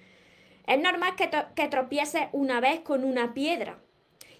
Es 0.66 0.80
normal 0.80 1.14
que, 1.14 1.30
que 1.54 1.68
tropieces 1.68 2.22
una 2.32 2.58
vez 2.58 2.80
con 2.80 3.04
una 3.04 3.32
piedra 3.32 3.78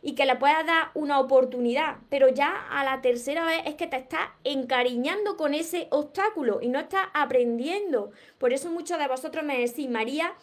y 0.06 0.14
que 0.14 0.26
le 0.26 0.36
puedas 0.36 0.66
dar 0.66 0.90
una 0.92 1.18
oportunidad, 1.18 1.96
pero 2.10 2.28
ya 2.28 2.66
a 2.70 2.84
la 2.84 3.00
tercera 3.00 3.46
vez 3.46 3.62
es 3.64 3.74
que 3.76 3.86
te 3.86 3.96
estás 3.96 4.28
encariñando 4.44 5.38
con 5.38 5.54
ese 5.54 5.88
obstáculo 5.90 6.60
y 6.60 6.68
no 6.68 6.78
estás 6.78 7.06
aprendiendo. 7.14 8.10
Por 8.36 8.52
eso 8.52 8.70
muchos 8.70 8.98
de 8.98 9.08
vosotros 9.08 9.42
me 9.44 9.58
decís, 9.58 9.88
María, 9.88 10.34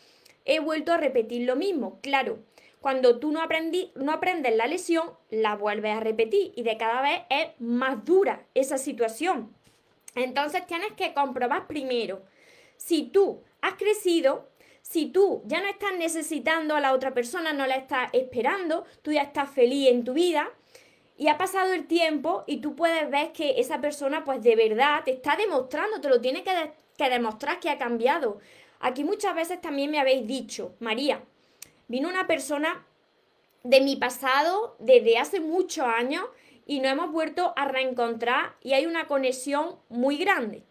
he 0.45 0.59
vuelto 0.59 0.91
a 0.91 0.97
repetir 0.97 1.45
lo 1.45 1.55
mismo. 1.55 1.99
Claro, 2.01 2.39
cuando 2.79 3.19
tú 3.19 3.31
no, 3.31 3.39
aprendí, 3.39 3.91
no 3.93 4.13
aprendes 4.13 4.55
la 4.55 4.65
lesión, 4.65 5.11
la 5.29 5.55
vuelves 5.55 5.95
a 5.95 5.99
repetir 5.99 6.53
y 6.55 6.63
de 6.63 6.77
cada 6.77 7.03
vez 7.03 7.21
es 7.29 7.49
más 7.59 8.03
dura 8.03 8.47
esa 8.55 8.79
situación. 8.79 9.55
Entonces 10.15 10.65
tienes 10.65 10.93
que 10.93 11.13
comprobar 11.13 11.67
primero 11.67 12.23
si 12.77 13.03
tú 13.03 13.43
has 13.61 13.75
crecido 13.75 14.49
si 14.91 15.05
tú 15.05 15.41
ya 15.45 15.61
no 15.61 15.69
estás 15.69 15.93
necesitando 15.97 16.75
a 16.75 16.81
la 16.81 16.91
otra 16.91 17.13
persona, 17.13 17.53
no 17.53 17.65
la 17.65 17.77
estás 17.77 18.09
esperando, 18.11 18.83
tú 19.01 19.13
ya 19.13 19.21
estás 19.21 19.49
feliz 19.49 19.87
en 19.87 20.03
tu 20.03 20.11
vida 20.11 20.49
y 21.15 21.29
ha 21.29 21.37
pasado 21.37 21.71
el 21.71 21.87
tiempo 21.87 22.43
y 22.45 22.57
tú 22.57 22.75
puedes 22.75 23.09
ver 23.09 23.31
que 23.31 23.61
esa 23.61 23.79
persona 23.79 24.25
pues 24.25 24.43
de 24.43 24.53
verdad 24.57 25.05
te 25.05 25.11
está 25.11 25.37
demostrando, 25.37 26.01
te 26.01 26.09
lo 26.09 26.19
tiene 26.19 26.43
que, 26.43 26.73
que 26.97 27.09
demostrar 27.09 27.61
que 27.61 27.69
ha 27.69 27.77
cambiado. 27.77 28.39
Aquí 28.81 29.05
muchas 29.05 29.33
veces 29.33 29.61
también 29.61 29.91
me 29.91 29.99
habéis 29.99 30.27
dicho, 30.27 30.75
María, 30.79 31.23
vino 31.87 32.09
una 32.09 32.27
persona 32.27 32.85
de 33.63 33.79
mi 33.79 33.95
pasado 33.95 34.75
desde 34.79 35.19
hace 35.19 35.39
muchos 35.39 35.85
años 35.85 36.25
y 36.65 36.81
nos 36.81 36.91
hemos 36.91 37.13
vuelto 37.13 37.53
a 37.55 37.65
reencontrar 37.65 38.57
y 38.61 38.73
hay 38.73 38.85
una 38.85 39.07
conexión 39.07 39.77
muy 39.87 40.17
grande. 40.17 40.63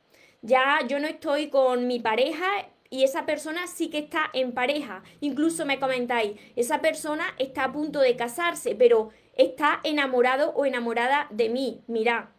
Ya 0.42 0.80
yo 0.86 0.98
no 0.98 1.06
estoy 1.06 1.48
con 1.48 1.86
mi 1.86 2.00
pareja 2.00 2.69
y 2.90 3.04
esa 3.04 3.24
persona 3.24 3.66
sí 3.68 3.88
que 3.88 3.98
está 3.98 4.28
en 4.32 4.52
pareja. 4.52 5.02
Incluso 5.20 5.64
me 5.64 5.78
comentáis, 5.78 6.32
esa 6.56 6.80
persona 6.80 7.24
está 7.38 7.64
a 7.64 7.72
punto 7.72 8.00
de 8.00 8.16
casarse, 8.16 8.74
pero 8.74 9.10
está 9.36 9.80
enamorado 9.84 10.50
o 10.50 10.66
enamorada 10.66 11.28
de 11.30 11.48
mí. 11.48 11.82
Mira, 11.86 12.32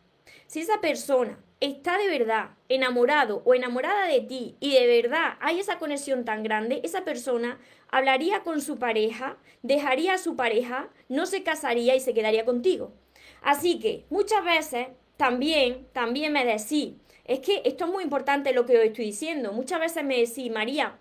si 0.47 0.59
esa 0.59 0.81
persona 0.81 1.39
está 1.61 1.97
de 1.97 2.07
verdad 2.07 2.49
enamorado 2.69 3.41
o 3.45 3.53
enamorada 3.53 4.07
de 4.07 4.21
ti 4.21 4.57
y 4.59 4.73
de 4.73 4.87
verdad 4.87 5.37
hay 5.39 5.59
esa 5.59 5.79
conexión 5.79 6.25
tan 6.25 6.43
grande, 6.43 6.81
esa 6.83 7.05
persona 7.05 7.59
hablaría 7.89 8.41
con 8.41 8.61
su 8.61 8.77
pareja, 8.77 9.37
dejaría 9.61 10.15
a 10.15 10.17
su 10.17 10.35
pareja, 10.35 10.89
no 11.07 11.25
se 11.25 11.43
casaría 11.43 11.95
y 11.95 11.99
se 11.99 12.13
quedaría 12.13 12.45
contigo. 12.45 12.93
Así 13.41 13.79
que 13.79 14.05
muchas 14.09 14.43
veces 14.43 14.87
también, 15.17 15.87
también 15.93 16.33
me 16.33 16.45
decís, 16.45 16.95
es 17.31 17.39
que 17.39 17.61
esto 17.63 17.85
es 17.85 17.91
muy 17.91 18.03
importante 18.03 18.51
lo 18.51 18.65
que 18.65 18.77
os 18.77 18.83
estoy 18.83 19.05
diciendo. 19.05 19.53
Muchas 19.53 19.79
veces 19.79 20.03
me 20.03 20.17
decís, 20.17 20.51
María, 20.51 20.97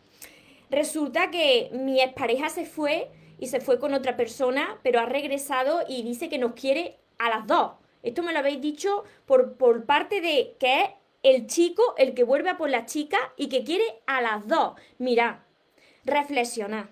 resulta 0.70 1.30
que 1.30 1.70
mi 1.72 2.00
expareja 2.00 2.48
se 2.50 2.64
fue 2.64 3.10
y 3.40 3.48
se 3.48 3.60
fue 3.60 3.80
con 3.80 3.94
otra 3.94 4.16
persona, 4.16 4.78
pero 4.84 5.00
ha 5.00 5.06
regresado 5.06 5.80
y 5.88 6.04
dice 6.04 6.28
que 6.28 6.38
nos 6.38 6.52
quiere 6.52 6.98
a 7.18 7.30
las 7.30 7.48
dos. 7.48 7.72
Esto 8.04 8.22
me 8.22 8.32
lo 8.32 8.38
habéis 8.38 8.60
dicho 8.60 9.02
por, 9.26 9.56
por 9.56 9.86
parte 9.86 10.20
de 10.20 10.56
que 10.60 10.82
es 10.82 10.90
el 11.22 11.48
chico 11.48 11.82
el 11.98 12.14
que 12.14 12.22
vuelve 12.22 12.50
a 12.50 12.56
por 12.56 12.70
la 12.70 12.86
chica 12.86 13.18
y 13.36 13.48
que 13.48 13.64
quiere 13.64 13.84
a 14.06 14.22
las 14.22 14.46
dos. 14.46 14.74
Mira, 14.98 15.46
reflexionad. 16.04 16.86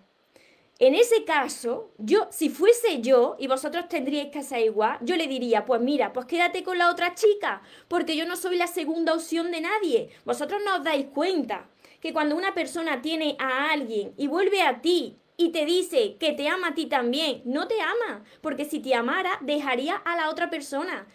En 0.80 0.94
ese 0.94 1.24
caso, 1.24 1.90
yo, 1.98 2.28
si 2.30 2.50
fuese 2.50 3.00
yo 3.00 3.34
y 3.40 3.48
vosotros 3.48 3.88
tendríais 3.88 4.30
que 4.30 4.38
hacer 4.38 4.60
igual, 4.60 4.96
yo 5.00 5.16
le 5.16 5.26
diría, 5.26 5.64
pues 5.64 5.80
mira, 5.80 6.12
pues 6.12 6.26
quédate 6.26 6.62
con 6.62 6.78
la 6.78 6.88
otra 6.88 7.16
chica, 7.16 7.62
porque 7.88 8.16
yo 8.16 8.26
no 8.26 8.36
soy 8.36 8.56
la 8.56 8.68
segunda 8.68 9.12
opción 9.12 9.50
de 9.50 9.60
nadie. 9.60 10.10
Vosotros 10.24 10.62
no 10.64 10.76
os 10.76 10.84
dais 10.84 11.06
cuenta 11.06 11.68
que 12.00 12.12
cuando 12.12 12.36
una 12.36 12.54
persona 12.54 13.02
tiene 13.02 13.34
a 13.40 13.72
alguien 13.72 14.14
y 14.16 14.28
vuelve 14.28 14.62
a 14.62 14.80
ti 14.80 15.16
y 15.36 15.50
te 15.50 15.66
dice 15.66 16.16
que 16.20 16.32
te 16.32 16.48
ama 16.48 16.68
a 16.68 16.74
ti 16.74 16.86
también, 16.86 17.42
no 17.44 17.66
te 17.66 17.80
ama, 17.80 18.22
porque 18.40 18.64
si 18.64 18.78
te 18.78 18.94
amara, 18.94 19.38
dejaría 19.40 19.96
a 19.96 20.14
la 20.14 20.30
otra 20.30 20.48
persona. 20.48 21.08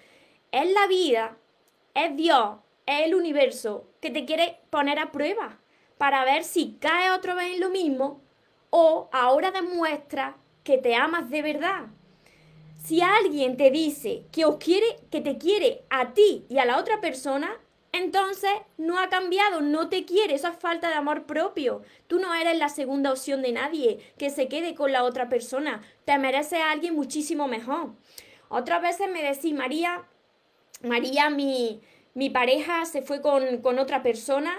Es 0.52 0.70
la 0.74 0.88
vida, 0.88 1.38
es 1.94 2.14
Dios, 2.18 2.58
es 2.86 3.06
el 3.06 3.16
universo 3.16 3.88
que 4.02 4.10
te 4.10 4.26
quiere 4.26 4.60
poner 4.70 5.00
a 5.00 5.14
prueba 5.14 5.62
para 5.98 6.26
ver 6.26 6.44
si 6.44 6.76
cae 6.82 7.12
otra 7.12 7.34
vez 7.34 7.54
en 7.54 7.62
lo 7.62 7.70
mismo 7.70 8.23
o 8.76 9.08
ahora 9.12 9.52
demuestra 9.52 10.36
que 10.64 10.80
te 10.80 10.96
amas 10.96 11.30
de 11.30 11.44
verdad. 11.44 11.84
Si 12.84 13.02
alguien 13.02 13.56
te 13.56 13.70
dice 13.70 14.26
que 14.32 14.46
os 14.46 14.56
quiere, 14.56 14.88
que 15.12 15.22
te 15.22 15.38
quiere 15.38 15.84
a 15.92 16.14
ti 16.14 16.48
y 16.50 16.58
a 16.58 16.66
la 16.66 16.80
otra 16.80 17.00
persona, 17.00 17.62
entonces 17.92 18.50
no 18.78 18.98
ha 19.00 19.10
cambiado, 19.10 19.62
no 19.62 19.90
te 19.90 20.06
quiere, 20.06 20.34
eso 20.34 20.48
es 20.48 20.58
falta 20.58 20.90
de 20.90 20.96
amor 20.96 21.28
propio. 21.28 21.84
Tú 22.08 22.18
no 22.18 22.34
eres 22.34 22.58
la 22.58 22.68
segunda 22.68 23.12
opción 23.12 23.44
de 23.44 23.52
nadie 23.52 24.00
que 24.18 24.32
se 24.32 24.48
quede 24.48 24.74
con 24.74 24.92
la 24.92 25.04
otra 25.04 25.30
persona, 25.30 25.84
te 26.06 26.18
mereces 26.18 26.58
a 26.58 26.72
alguien 26.72 26.96
muchísimo 26.96 27.48
mejor. 27.48 27.92
Otras 28.50 28.82
veces 28.82 29.08
me 29.08 29.22
decís, 29.22 29.54
María, 29.54 30.04
María, 30.82 31.30
mi, 31.30 31.80
mi 32.16 32.32
pareja 32.32 32.86
se 32.86 33.04
fue 33.04 33.22
con, 33.22 33.60
con 33.60 33.78
otra 33.78 34.02
persona 34.02 34.52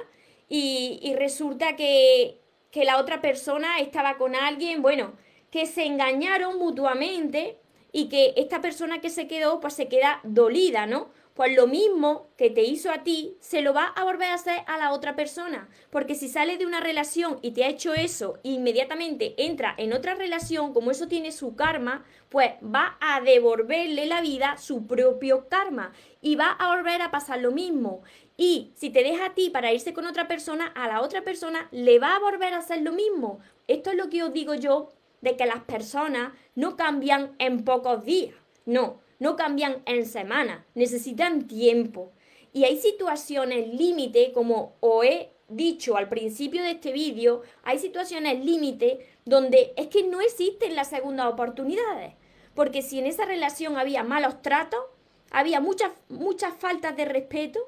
y, 0.48 1.00
y 1.02 1.16
resulta 1.16 1.74
que, 1.74 2.43
que 2.74 2.84
la 2.84 2.98
otra 2.98 3.20
persona 3.20 3.78
estaba 3.78 4.16
con 4.16 4.34
alguien, 4.34 4.82
bueno, 4.82 5.12
que 5.52 5.64
se 5.64 5.84
engañaron 5.84 6.58
mutuamente 6.58 7.56
y 7.92 8.08
que 8.08 8.34
esta 8.36 8.60
persona 8.60 9.00
que 9.00 9.10
se 9.10 9.28
quedó, 9.28 9.60
pues 9.60 9.74
se 9.74 9.86
queda 9.86 10.18
dolida, 10.24 10.84
¿no? 10.84 11.12
Pues 11.34 11.54
lo 11.54 11.68
mismo 11.68 12.30
que 12.36 12.50
te 12.50 12.62
hizo 12.62 12.90
a 12.90 13.04
ti, 13.04 13.36
se 13.38 13.60
lo 13.60 13.74
va 13.74 13.86
a 13.86 14.02
volver 14.02 14.30
a 14.30 14.34
hacer 14.34 14.62
a 14.66 14.76
la 14.76 14.92
otra 14.92 15.14
persona. 15.14 15.68
Porque 15.90 16.16
si 16.16 16.28
sale 16.28 16.58
de 16.58 16.66
una 16.66 16.80
relación 16.80 17.38
y 17.42 17.52
te 17.52 17.62
ha 17.62 17.68
hecho 17.68 17.94
eso, 17.94 18.40
inmediatamente 18.42 19.34
entra 19.36 19.74
en 19.78 19.92
otra 19.92 20.16
relación, 20.16 20.72
como 20.72 20.90
eso 20.90 21.06
tiene 21.06 21.30
su 21.30 21.54
karma, 21.54 22.04
pues 22.28 22.54
va 22.62 22.96
a 23.00 23.20
devolverle 23.20 24.06
la 24.06 24.20
vida 24.20 24.56
su 24.58 24.88
propio 24.88 25.48
karma. 25.48 25.92
Y 26.20 26.34
va 26.34 26.50
a 26.50 26.74
volver 26.74 27.02
a 27.02 27.12
pasar 27.12 27.40
lo 27.40 27.52
mismo. 27.52 28.02
Y 28.36 28.72
si 28.74 28.90
te 28.90 29.04
deja 29.04 29.26
a 29.26 29.34
ti 29.34 29.50
para 29.50 29.72
irse 29.72 29.94
con 29.94 30.06
otra 30.06 30.26
persona, 30.26 30.66
a 30.66 30.88
la 30.88 31.02
otra 31.02 31.22
persona 31.22 31.68
le 31.70 31.98
va 31.98 32.16
a 32.16 32.20
volver 32.20 32.52
a 32.54 32.58
hacer 32.58 32.82
lo 32.82 32.92
mismo. 32.92 33.38
Esto 33.68 33.90
es 33.90 33.96
lo 33.96 34.08
que 34.08 34.22
os 34.22 34.32
digo 34.32 34.54
yo 34.54 34.90
de 35.20 35.36
que 35.36 35.46
las 35.46 35.62
personas 35.62 36.32
no 36.54 36.76
cambian 36.76 37.34
en 37.38 37.64
pocos 37.64 38.04
días. 38.04 38.34
No, 38.66 39.00
no 39.18 39.36
cambian 39.36 39.82
en 39.86 40.04
semanas. 40.06 40.64
Necesitan 40.74 41.46
tiempo. 41.46 42.12
Y 42.52 42.64
hay 42.64 42.76
situaciones 42.76 43.68
límite, 43.68 44.32
como 44.32 44.74
os 44.80 45.04
he 45.04 45.30
dicho 45.48 45.96
al 45.96 46.08
principio 46.08 46.62
de 46.62 46.72
este 46.72 46.92
vídeo, 46.92 47.42
hay 47.62 47.78
situaciones 47.78 48.44
límite 48.44 49.06
donde 49.24 49.72
es 49.76 49.88
que 49.88 50.02
no 50.02 50.20
existen 50.20 50.74
las 50.74 50.90
segundas 50.90 51.26
oportunidades. 51.26 52.14
Porque 52.54 52.82
si 52.82 52.98
en 52.98 53.06
esa 53.06 53.24
relación 53.24 53.76
había 53.76 54.04
malos 54.04 54.42
tratos, 54.42 54.84
había 55.30 55.60
muchas, 55.60 55.92
muchas 56.08 56.54
faltas 56.54 56.96
de 56.96 57.04
respeto, 57.04 57.60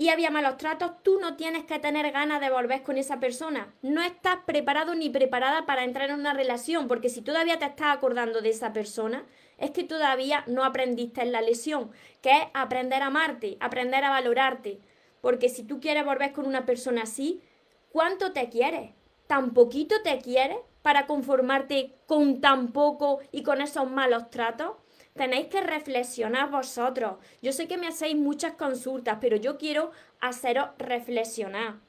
y 0.00 0.10
había 0.10 0.30
malos 0.30 0.58
tratos, 0.58 0.92
tú 1.02 1.18
no 1.20 1.34
tienes 1.34 1.64
que 1.64 1.80
tener 1.80 2.12
ganas 2.12 2.40
de 2.40 2.50
volver 2.50 2.84
con 2.84 2.96
esa 2.98 3.18
persona. 3.18 3.74
No 3.82 4.00
estás 4.00 4.36
preparado 4.46 4.94
ni 4.94 5.10
preparada 5.10 5.66
para 5.66 5.82
entrar 5.82 6.10
en 6.10 6.20
una 6.20 6.32
relación, 6.32 6.86
porque 6.86 7.08
si 7.08 7.20
todavía 7.20 7.58
te 7.58 7.64
estás 7.64 7.96
acordando 7.96 8.40
de 8.40 8.50
esa 8.50 8.72
persona, 8.72 9.26
es 9.58 9.72
que 9.72 9.82
todavía 9.82 10.44
no 10.46 10.64
aprendiste 10.64 11.20
en 11.20 11.32
la 11.32 11.42
lesión, 11.42 11.90
que 12.22 12.30
es 12.30 12.44
aprender 12.54 13.02
a 13.02 13.06
amarte, 13.06 13.56
aprender 13.58 14.04
a 14.04 14.10
valorarte. 14.10 14.78
Porque 15.20 15.48
si 15.48 15.64
tú 15.64 15.80
quieres 15.80 16.04
volver 16.04 16.32
con 16.32 16.46
una 16.46 16.64
persona 16.64 17.02
así, 17.02 17.42
¿cuánto 17.90 18.32
te 18.32 18.48
quieres? 18.50 18.92
¿Tan 19.26 19.52
poquito 19.52 19.96
te 20.04 20.20
quieres 20.20 20.58
para 20.82 21.08
conformarte 21.08 21.96
con 22.06 22.40
tan 22.40 22.68
poco 22.68 23.18
y 23.32 23.42
con 23.42 23.60
esos 23.60 23.90
malos 23.90 24.30
tratos? 24.30 24.76
Tenéis 25.18 25.48
que 25.48 25.60
reflexionar 25.60 26.50
vosotros. 26.50 27.16
Yo 27.42 27.52
sé 27.52 27.68
que 27.68 27.76
me 27.76 27.88
hacéis 27.88 28.16
muchas 28.16 28.54
consultas, 28.54 29.18
pero 29.20 29.36
yo 29.36 29.58
quiero 29.58 29.90
haceros 30.20 30.70
reflexionar. 30.78 31.80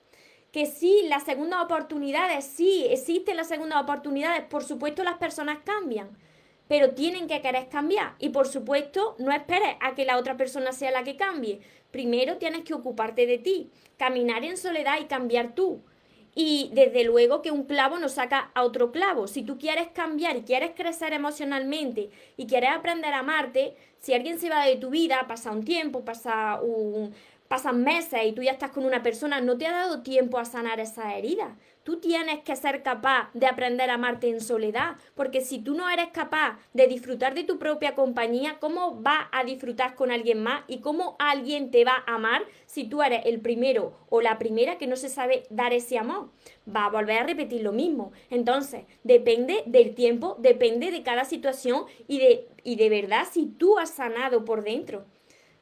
Que 0.51 0.65
sí, 0.65 1.03
las 1.07 1.23
segundas 1.23 1.63
oportunidades, 1.63 2.43
sí, 2.43 2.87
existen 2.89 3.37
las 3.37 3.47
segundas 3.47 3.81
oportunidades, 3.81 4.43
por 4.43 4.63
supuesto 4.63 5.03
las 5.03 5.17
personas 5.17 5.59
cambian, 5.63 6.09
pero 6.67 6.93
tienen 6.93 7.27
que 7.27 7.41
querer 7.41 7.69
cambiar. 7.69 8.15
Y 8.19 8.29
por 8.29 8.47
supuesto, 8.47 9.15
no 9.19 9.31
esperes 9.31 9.77
a 9.79 9.95
que 9.95 10.03
la 10.05 10.17
otra 10.17 10.35
persona 10.35 10.73
sea 10.73 10.91
la 10.91 11.03
que 11.03 11.15
cambie. 11.15 11.61
Primero 11.91 12.37
tienes 12.37 12.63
que 12.63 12.73
ocuparte 12.73 13.25
de 13.25 13.37
ti, 13.37 13.71
caminar 13.97 14.43
en 14.43 14.57
soledad 14.57 14.99
y 14.99 15.05
cambiar 15.05 15.55
tú. 15.55 15.83
Y 16.35 16.69
desde 16.73 17.03
luego 17.03 17.41
que 17.41 17.51
un 17.51 17.63
clavo 17.63 17.97
no 17.97 18.07
saca 18.07 18.51
a 18.53 18.63
otro 18.63 18.91
clavo. 18.91 19.27
Si 19.27 19.43
tú 19.43 19.57
quieres 19.57 19.87
cambiar 19.89 20.37
y 20.37 20.43
quieres 20.43 20.71
crecer 20.75 21.13
emocionalmente 21.13 22.09
y 22.37 22.47
quieres 22.47 22.71
aprender 22.71 23.13
a 23.13 23.19
amarte, 23.19 23.75
si 23.99 24.13
alguien 24.13 24.39
se 24.39 24.49
va 24.49 24.65
de 24.65 24.77
tu 24.77 24.89
vida, 24.89 25.25
pasa 25.27 25.51
un 25.51 25.65
tiempo, 25.65 26.05
pasa 26.05 26.61
un, 26.61 27.13
pasan 27.49 27.83
meses 27.83 28.21
y 28.25 28.31
tú 28.31 28.43
ya 28.43 28.51
estás 28.51 28.71
con 28.71 28.85
una 28.85 29.03
persona, 29.03 29.41
no 29.41 29.57
te 29.57 29.67
ha 29.67 29.71
dado 29.71 30.01
tiempo 30.03 30.37
a 30.37 30.45
sanar 30.45 30.79
esa 30.79 31.17
herida. 31.17 31.57
Tú 31.83 31.99
tienes 31.99 32.39
que 32.39 32.55
ser 32.55 32.83
capaz 32.83 33.29
de 33.33 33.47
aprender 33.47 33.89
a 33.89 33.95
amarte 33.95 34.29
en 34.29 34.41
soledad, 34.41 34.97
porque 35.15 35.41
si 35.41 35.59
tú 35.59 35.73
no 35.73 35.89
eres 35.89 36.09
capaz 36.09 36.59
de 36.73 36.87
disfrutar 36.87 37.33
de 37.33 37.43
tu 37.43 37.57
propia 37.57 37.95
compañía, 37.95 38.57
¿cómo 38.59 38.95
vas 39.01 39.27
a 39.31 39.43
disfrutar 39.43 39.95
con 39.95 40.11
alguien 40.11 40.43
más? 40.43 40.63
¿Y 40.67 40.79
cómo 40.79 41.15
alguien 41.19 41.71
te 41.71 41.85
va 41.85 42.03
a 42.05 42.15
amar 42.15 42.43
si 42.65 42.83
tú 42.83 43.01
eres 43.01 43.25
el 43.25 43.39
primero 43.39 43.97
o 44.09 44.21
la 44.21 44.37
primera 44.37 44.77
que 44.77 44.87
no 44.87 44.97
se 44.97 45.09
sabe 45.09 45.43
dar 45.49 45.73
ese 45.73 45.97
amor? 45.97 46.29
Va 46.67 46.85
a 46.85 46.89
volver 46.89 47.19
a 47.19 47.25
repetir 47.25 47.61
lo 47.61 47.71
mismo. 47.71 48.11
Entonces, 48.29 48.83
depende 49.03 49.63
del 49.65 49.95
tiempo, 49.95 50.35
depende 50.39 50.91
de 50.91 51.01
cada 51.01 51.25
situación 51.25 51.85
y 52.07 52.19
de, 52.19 52.47
y 52.63 52.75
de 52.75 52.89
verdad 52.89 53.25
si 53.31 53.45
tú 53.45 53.79
has 53.79 53.91
sanado 53.91 54.45
por 54.45 54.63
dentro 54.63 55.05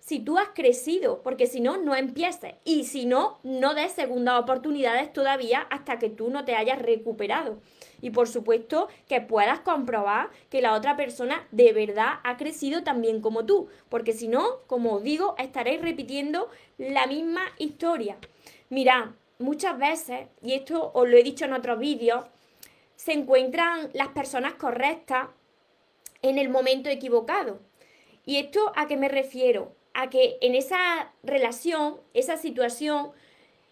si 0.07 0.19
tú 0.19 0.37
has 0.37 0.47
crecido, 0.55 1.21
porque 1.21 1.47
si 1.47 1.59
no, 1.59 1.75
no 1.75 1.93
empieces. 1.93 2.53
Y 2.63 2.85
si 2.85 3.05
no, 3.05 3.39
no 3.43 3.73
des 3.73 3.91
segundas 3.91 4.39
oportunidades 4.39 5.11
todavía 5.11 5.67
hasta 5.69 5.99
que 5.99 6.09
tú 6.09 6.29
no 6.29 6.45
te 6.45 6.55
hayas 6.55 6.81
recuperado. 6.81 7.59
Y 7.99 8.11
por 8.11 8.29
supuesto 8.29 8.87
que 9.09 9.19
puedas 9.19 9.59
comprobar 9.59 10.29
que 10.49 10.61
la 10.61 10.75
otra 10.75 10.95
persona 10.95 11.45
de 11.51 11.73
verdad 11.73 12.21
ha 12.23 12.37
crecido 12.37 12.83
también 12.83 13.19
como 13.19 13.45
tú. 13.45 13.67
Porque 13.89 14.13
si 14.13 14.29
no, 14.29 14.61
como 14.67 14.93
os 14.93 15.03
digo, 15.03 15.35
estaréis 15.37 15.81
repitiendo 15.81 16.47
la 16.77 17.05
misma 17.05 17.41
historia. 17.57 18.15
Mira, 18.69 19.13
muchas 19.39 19.77
veces, 19.77 20.27
y 20.41 20.53
esto 20.53 20.89
os 20.93 21.05
lo 21.09 21.17
he 21.17 21.23
dicho 21.23 21.43
en 21.43 21.51
otros 21.51 21.79
vídeos, 21.79 22.23
se 22.95 23.11
encuentran 23.11 23.89
las 23.91 24.07
personas 24.07 24.53
correctas 24.53 25.27
en 26.21 26.37
el 26.37 26.47
momento 26.47 26.89
equivocado. 26.89 27.59
¿Y 28.25 28.37
esto 28.37 28.71
a 28.73 28.87
qué 28.87 28.95
me 28.95 29.09
refiero? 29.09 29.75
A 29.97 30.11
que 30.11 30.37
en 30.41 30.53
esa 30.53 31.11
relación, 31.23 31.97
esa 32.13 32.37
situación, 32.37 33.13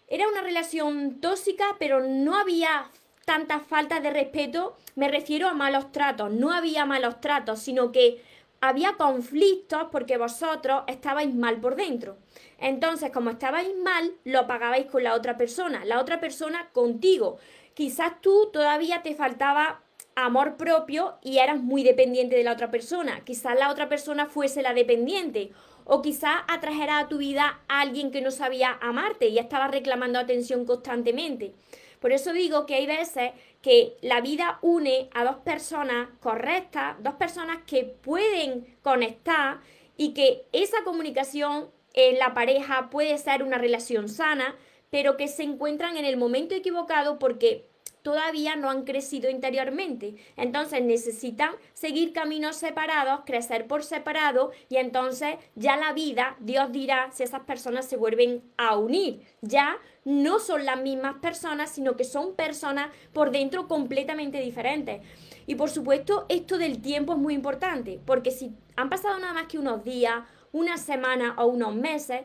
era 0.08 0.26
una 0.26 0.42
relación 0.42 1.20
tóxica, 1.20 1.76
pero 1.78 2.00
no 2.00 2.36
había 2.36 2.90
tanta 3.24 3.60
falta 3.60 4.00
de 4.00 4.10
respeto, 4.10 4.76
me 4.96 5.06
refiero 5.06 5.46
a 5.46 5.54
malos 5.54 5.92
tratos, 5.92 6.32
no 6.32 6.52
había 6.52 6.84
malos 6.84 7.20
tratos, 7.20 7.60
sino 7.60 7.92
que 7.92 8.24
había 8.60 8.94
conflictos 8.94 9.86
porque 9.92 10.16
vosotros 10.16 10.82
estabais 10.88 11.32
mal 11.32 11.60
por 11.60 11.76
dentro. 11.76 12.16
Entonces, 12.58 13.12
como 13.12 13.30
estabais 13.30 13.68
mal, 13.84 14.12
lo 14.24 14.48
pagabais 14.48 14.86
con 14.86 15.04
la 15.04 15.14
otra 15.14 15.36
persona, 15.36 15.84
la 15.84 16.00
otra 16.00 16.18
persona 16.18 16.70
contigo. 16.72 17.38
Quizás 17.74 18.20
tú 18.20 18.50
todavía 18.52 19.02
te 19.02 19.14
faltaba 19.14 19.80
amor 20.16 20.56
propio 20.56 21.18
y 21.22 21.38
eras 21.38 21.60
muy 21.60 21.84
dependiente 21.84 22.34
de 22.36 22.42
la 22.42 22.52
otra 22.52 22.70
persona. 22.72 23.20
Quizás 23.24 23.56
la 23.56 23.70
otra 23.70 23.88
persona 23.88 24.26
fuese 24.26 24.62
la 24.62 24.74
dependiente. 24.74 25.52
O 25.86 26.02
quizás 26.02 26.42
atrajera 26.48 26.98
a 26.98 27.08
tu 27.08 27.18
vida 27.18 27.60
a 27.68 27.80
alguien 27.80 28.10
que 28.10 28.20
no 28.20 28.30
sabía 28.30 28.76
amarte 28.82 29.28
y 29.28 29.38
estaba 29.38 29.68
reclamando 29.68 30.18
atención 30.18 30.66
constantemente. 30.66 31.54
Por 32.00 32.12
eso 32.12 32.32
digo 32.32 32.66
que 32.66 32.74
hay 32.74 32.86
veces 32.86 33.32
que 33.62 33.96
la 34.02 34.20
vida 34.20 34.58
une 34.62 35.08
a 35.14 35.24
dos 35.24 35.36
personas 35.36 36.08
correctas, 36.20 36.96
dos 37.02 37.14
personas 37.14 37.58
que 37.66 37.84
pueden 37.84 38.76
conectar 38.82 39.60
y 39.96 40.12
que 40.12 40.44
esa 40.52 40.84
comunicación 40.84 41.70
en 41.94 42.18
la 42.18 42.34
pareja 42.34 42.90
puede 42.90 43.16
ser 43.16 43.42
una 43.42 43.56
relación 43.56 44.08
sana, 44.08 44.54
pero 44.90 45.16
que 45.16 45.28
se 45.28 45.42
encuentran 45.42 45.96
en 45.96 46.04
el 46.04 46.16
momento 46.16 46.54
equivocado 46.54 47.18
porque 47.18 47.68
todavía 48.06 48.54
no 48.54 48.70
han 48.70 48.84
crecido 48.84 49.28
interiormente. 49.28 50.14
Entonces 50.36 50.80
necesitan 50.80 51.50
seguir 51.72 52.12
caminos 52.12 52.54
separados, 52.54 53.22
crecer 53.26 53.66
por 53.66 53.82
separado 53.82 54.52
y 54.68 54.76
entonces 54.76 55.34
ya 55.56 55.76
la 55.76 55.92
vida, 55.92 56.36
Dios 56.38 56.70
dirá 56.70 57.10
si 57.10 57.24
esas 57.24 57.40
personas 57.40 57.84
se 57.86 57.96
vuelven 57.96 58.44
a 58.56 58.76
unir. 58.76 59.26
Ya 59.40 59.76
no 60.04 60.38
son 60.38 60.64
las 60.64 60.80
mismas 60.80 61.16
personas, 61.16 61.70
sino 61.70 61.96
que 61.96 62.04
son 62.04 62.36
personas 62.36 62.92
por 63.12 63.32
dentro 63.32 63.66
completamente 63.66 64.38
diferentes. 64.38 65.02
Y 65.48 65.56
por 65.56 65.68
supuesto, 65.68 66.26
esto 66.28 66.58
del 66.58 66.80
tiempo 66.80 67.14
es 67.14 67.18
muy 67.18 67.34
importante, 67.34 67.98
porque 68.06 68.30
si 68.30 68.52
han 68.76 68.88
pasado 68.88 69.18
nada 69.18 69.32
más 69.32 69.48
que 69.48 69.58
unos 69.58 69.82
días, 69.82 70.22
una 70.52 70.78
semana 70.78 71.34
o 71.38 71.46
unos 71.46 71.74
meses, 71.74 72.20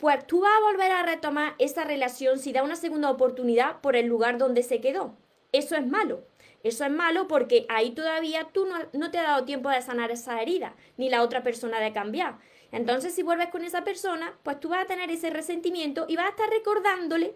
pues 0.00 0.26
tú 0.26 0.40
vas 0.40 0.50
a 0.56 0.70
volver 0.70 0.90
a 0.92 1.02
retomar 1.02 1.54
esa 1.58 1.84
relación 1.84 2.38
si 2.38 2.52
da 2.52 2.62
una 2.62 2.76
segunda 2.76 3.10
oportunidad 3.10 3.80
por 3.82 3.96
el 3.96 4.06
lugar 4.06 4.38
donde 4.38 4.62
se 4.62 4.80
quedó. 4.80 5.14
Eso 5.52 5.76
es 5.76 5.86
malo. 5.86 6.24
Eso 6.62 6.84
es 6.84 6.90
malo 6.90 7.28
porque 7.28 7.66
ahí 7.68 7.90
todavía 7.90 8.48
tú 8.52 8.66
no, 8.66 8.76
no, 8.92 9.10
te 9.10 9.18
has 9.18 9.26
dado 9.26 9.44
tiempo 9.44 9.68
de 9.68 9.82
sanar 9.82 10.10
esa 10.10 10.40
herida, 10.40 10.74
ni 10.96 11.08
la 11.08 11.22
otra 11.22 11.42
persona 11.42 11.80
de 11.80 11.92
cambiar. 11.92 12.38
Entonces, 12.72 13.14
si 13.14 13.22
vuelves 13.22 13.48
con 13.48 13.64
esa 13.64 13.84
persona, 13.84 14.38
pues 14.42 14.58
tú 14.60 14.70
vas 14.70 14.84
a 14.84 14.86
tener 14.86 15.10
ese 15.10 15.30
resentimiento 15.30 16.06
y 16.08 16.16
vas 16.16 16.26
a 16.26 16.30
estar 16.30 16.50
recordándole 16.50 17.34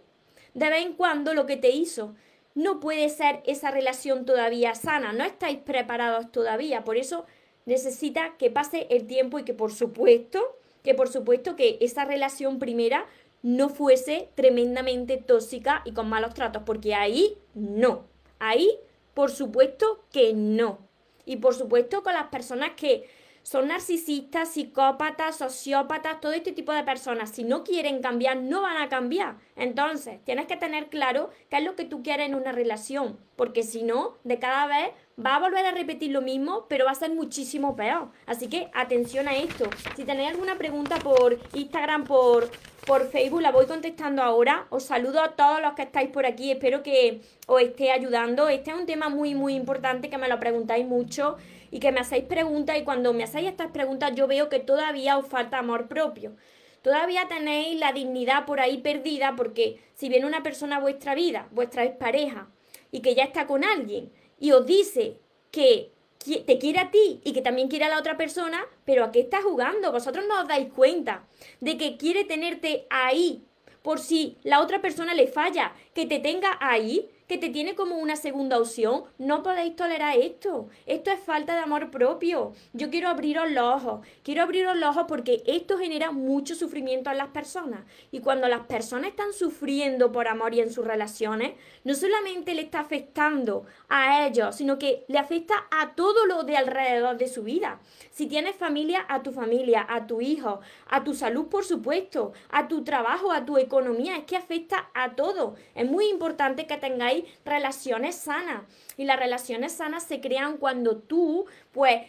de 0.54 0.70
vez 0.70 0.86
en 0.86 0.94
cuando 0.94 1.34
lo 1.34 1.46
que 1.46 1.56
te 1.56 1.70
hizo. 1.70 2.14
No 2.54 2.80
puede 2.80 3.08
ser 3.08 3.42
esa 3.44 3.70
relación 3.70 4.24
todavía 4.24 4.74
sana, 4.74 5.12
no 5.12 5.24
estáis 5.24 5.58
preparados 5.58 6.30
todavía. 6.30 6.84
Por 6.84 6.96
eso 6.96 7.26
necesita 7.66 8.36
que 8.38 8.50
pase 8.50 8.86
el 8.90 9.06
tiempo 9.06 9.38
y 9.38 9.44
que, 9.44 9.54
por 9.54 9.72
supuesto, 9.72 10.58
que 10.84 10.94
por 10.94 11.08
supuesto 11.08 11.56
que 11.56 11.78
esa 11.80 12.04
relación 12.04 12.60
primera 12.60 13.06
no 13.42 13.68
fuese 13.68 14.28
tremendamente 14.36 15.16
tóxica 15.16 15.82
y 15.84 15.92
con 15.92 16.08
malos 16.08 16.34
tratos, 16.34 16.62
porque 16.64 16.94
ahí 16.94 17.36
no, 17.54 18.04
ahí 18.38 18.70
por 19.14 19.30
supuesto 19.30 20.04
que 20.12 20.32
no. 20.34 20.78
Y 21.26 21.36
por 21.36 21.54
supuesto 21.54 22.02
con 22.02 22.12
las 22.12 22.28
personas 22.28 22.72
que 22.76 23.08
son 23.44 23.68
narcisistas, 23.68 24.52
psicópatas, 24.54 25.36
sociópatas, 25.36 26.18
todo 26.20 26.32
este 26.32 26.52
tipo 26.52 26.72
de 26.72 26.82
personas, 26.82 27.30
si 27.30 27.44
no 27.44 27.62
quieren 27.62 28.00
cambiar, 28.00 28.38
no 28.38 28.62
van 28.62 28.78
a 28.78 28.88
cambiar. 28.88 29.36
Entonces, 29.54 30.18
tienes 30.24 30.46
que 30.46 30.56
tener 30.56 30.88
claro 30.88 31.28
qué 31.50 31.58
es 31.58 31.62
lo 31.62 31.76
que 31.76 31.84
tú 31.84 32.02
quieres 32.02 32.26
en 32.26 32.34
una 32.34 32.52
relación, 32.52 33.18
porque 33.36 33.62
si 33.62 33.82
no, 33.82 34.16
de 34.24 34.38
cada 34.38 34.66
vez 34.66 34.92
va 35.24 35.36
a 35.36 35.40
volver 35.40 35.66
a 35.66 35.72
repetir 35.72 36.10
lo 36.10 36.22
mismo, 36.22 36.64
pero 36.70 36.86
va 36.86 36.92
a 36.92 36.96
ser 36.96 37.14
muchísimo 37.14 37.76
peor. 37.76 38.08
Así 38.24 38.48
que 38.48 38.70
atención 38.72 39.28
a 39.28 39.36
esto. 39.36 39.68
Si 39.94 40.04
tenéis 40.04 40.30
alguna 40.30 40.56
pregunta 40.56 40.98
por 40.98 41.38
Instagram, 41.52 42.04
por, 42.04 42.50
por 42.86 43.10
Facebook, 43.10 43.42
la 43.42 43.52
voy 43.52 43.66
contestando 43.66 44.22
ahora. 44.22 44.66
Os 44.70 44.84
saludo 44.84 45.20
a 45.20 45.36
todos 45.36 45.60
los 45.60 45.74
que 45.74 45.82
estáis 45.82 46.08
por 46.08 46.24
aquí. 46.24 46.50
Espero 46.50 46.82
que 46.82 47.20
os 47.46 47.60
esté 47.60 47.92
ayudando. 47.92 48.48
Este 48.48 48.70
es 48.70 48.76
un 48.76 48.86
tema 48.86 49.10
muy, 49.10 49.34
muy 49.34 49.54
importante 49.54 50.08
que 50.08 50.16
me 50.16 50.28
lo 50.28 50.40
preguntáis 50.40 50.86
mucho 50.86 51.36
y 51.74 51.80
que 51.80 51.90
me 51.90 51.98
hacéis 51.98 52.22
preguntas. 52.22 52.78
Y 52.78 52.84
cuando 52.84 53.12
me 53.12 53.24
hacéis 53.24 53.48
estas 53.48 53.72
preguntas, 53.72 54.12
yo 54.14 54.28
veo 54.28 54.48
que 54.48 54.60
todavía 54.60 55.18
os 55.18 55.26
falta 55.26 55.58
amor 55.58 55.88
propio. 55.88 56.36
Todavía 56.82 57.26
tenéis 57.28 57.80
la 57.80 57.92
dignidad 57.92 58.46
por 58.46 58.60
ahí 58.60 58.78
perdida 58.78 59.34
porque 59.36 59.80
si 59.94 60.08
viene 60.08 60.24
una 60.24 60.44
persona 60.44 60.76
a 60.76 60.80
vuestra 60.80 61.16
vida, 61.16 61.48
vuestra 61.50 61.98
pareja, 61.98 62.46
y 62.92 63.00
que 63.00 63.16
ya 63.16 63.24
está 63.24 63.48
con 63.48 63.64
alguien, 63.64 64.12
y 64.38 64.52
os 64.52 64.64
dice 64.64 65.18
que 65.50 65.90
te 66.46 66.58
quiere 66.58 66.78
a 66.78 66.92
ti 66.92 67.20
y 67.24 67.32
que 67.32 67.42
también 67.42 67.66
quiere 67.66 67.86
a 67.86 67.88
la 67.88 67.98
otra 67.98 68.16
persona, 68.16 68.64
pero 68.84 69.02
¿a 69.02 69.10
qué 69.10 69.18
está 69.18 69.42
jugando? 69.42 69.90
Vosotros 69.90 70.24
no 70.28 70.42
os 70.42 70.46
dais 70.46 70.72
cuenta 70.72 71.24
de 71.58 71.76
que 71.76 71.96
quiere 71.96 72.24
tenerte 72.24 72.86
ahí 72.88 73.42
por 73.82 73.98
si 73.98 74.36
la 74.44 74.60
otra 74.60 74.80
persona 74.80 75.12
le 75.12 75.26
falla, 75.26 75.72
que 75.92 76.06
te 76.06 76.20
tenga 76.20 76.56
ahí 76.60 77.10
que 77.26 77.38
te 77.38 77.48
tiene 77.48 77.74
como 77.74 77.96
una 77.96 78.16
segunda 78.16 78.58
opción, 78.58 79.04
no 79.18 79.42
podéis 79.42 79.76
tolerar 79.76 80.18
esto. 80.18 80.68
Esto 80.86 81.10
es 81.10 81.20
falta 81.20 81.54
de 81.54 81.62
amor 81.62 81.90
propio. 81.90 82.52
Yo 82.72 82.90
quiero 82.90 83.08
abriros 83.08 83.50
los 83.50 83.82
ojos. 83.82 84.06
Quiero 84.22 84.42
abriros 84.42 84.76
los 84.76 84.90
ojos 84.90 85.06
porque 85.08 85.42
esto 85.46 85.78
genera 85.78 86.10
mucho 86.10 86.54
sufrimiento 86.54 87.10
en 87.10 87.18
las 87.18 87.28
personas. 87.28 87.84
Y 88.10 88.20
cuando 88.20 88.46
las 88.48 88.66
personas 88.66 89.10
están 89.10 89.32
sufriendo 89.32 90.12
por 90.12 90.28
amor 90.28 90.54
y 90.54 90.60
en 90.60 90.70
sus 90.70 90.86
relaciones, 90.86 91.54
no 91.82 91.94
solamente 91.94 92.54
le 92.54 92.62
está 92.62 92.80
afectando 92.80 93.64
a 93.88 94.26
ellos, 94.26 94.56
sino 94.56 94.78
que 94.78 95.04
le 95.08 95.18
afecta 95.18 95.54
a 95.70 95.94
todo 95.94 96.26
lo 96.26 96.42
de 96.42 96.56
alrededor 96.56 97.16
de 97.16 97.28
su 97.28 97.42
vida. 97.42 97.80
Si 98.10 98.26
tienes 98.26 98.54
familia, 98.56 99.04
a 99.08 99.22
tu 99.22 99.32
familia, 99.32 99.86
a 99.88 100.06
tu 100.06 100.20
hijo, 100.20 100.60
a 100.88 101.04
tu 101.04 101.14
salud, 101.14 101.46
por 101.46 101.64
supuesto, 101.64 102.32
a 102.50 102.68
tu 102.68 102.84
trabajo, 102.84 103.32
a 103.32 103.44
tu 103.44 103.56
economía. 103.56 104.16
Es 104.16 104.24
que 104.24 104.36
afecta 104.36 104.90
a 104.94 105.14
todo. 105.14 105.56
Es 105.74 105.88
muy 105.90 106.06
importante 106.08 106.66
que 106.66 106.76
tengáis 106.76 107.13
relaciones 107.44 108.14
sanas. 108.16 108.62
Y 108.96 109.04
las 109.04 109.18
relaciones 109.18 109.72
sanas 109.72 110.04
se 110.04 110.20
crean 110.20 110.56
cuando 110.56 110.96
tú, 110.96 111.46
pues, 111.72 112.02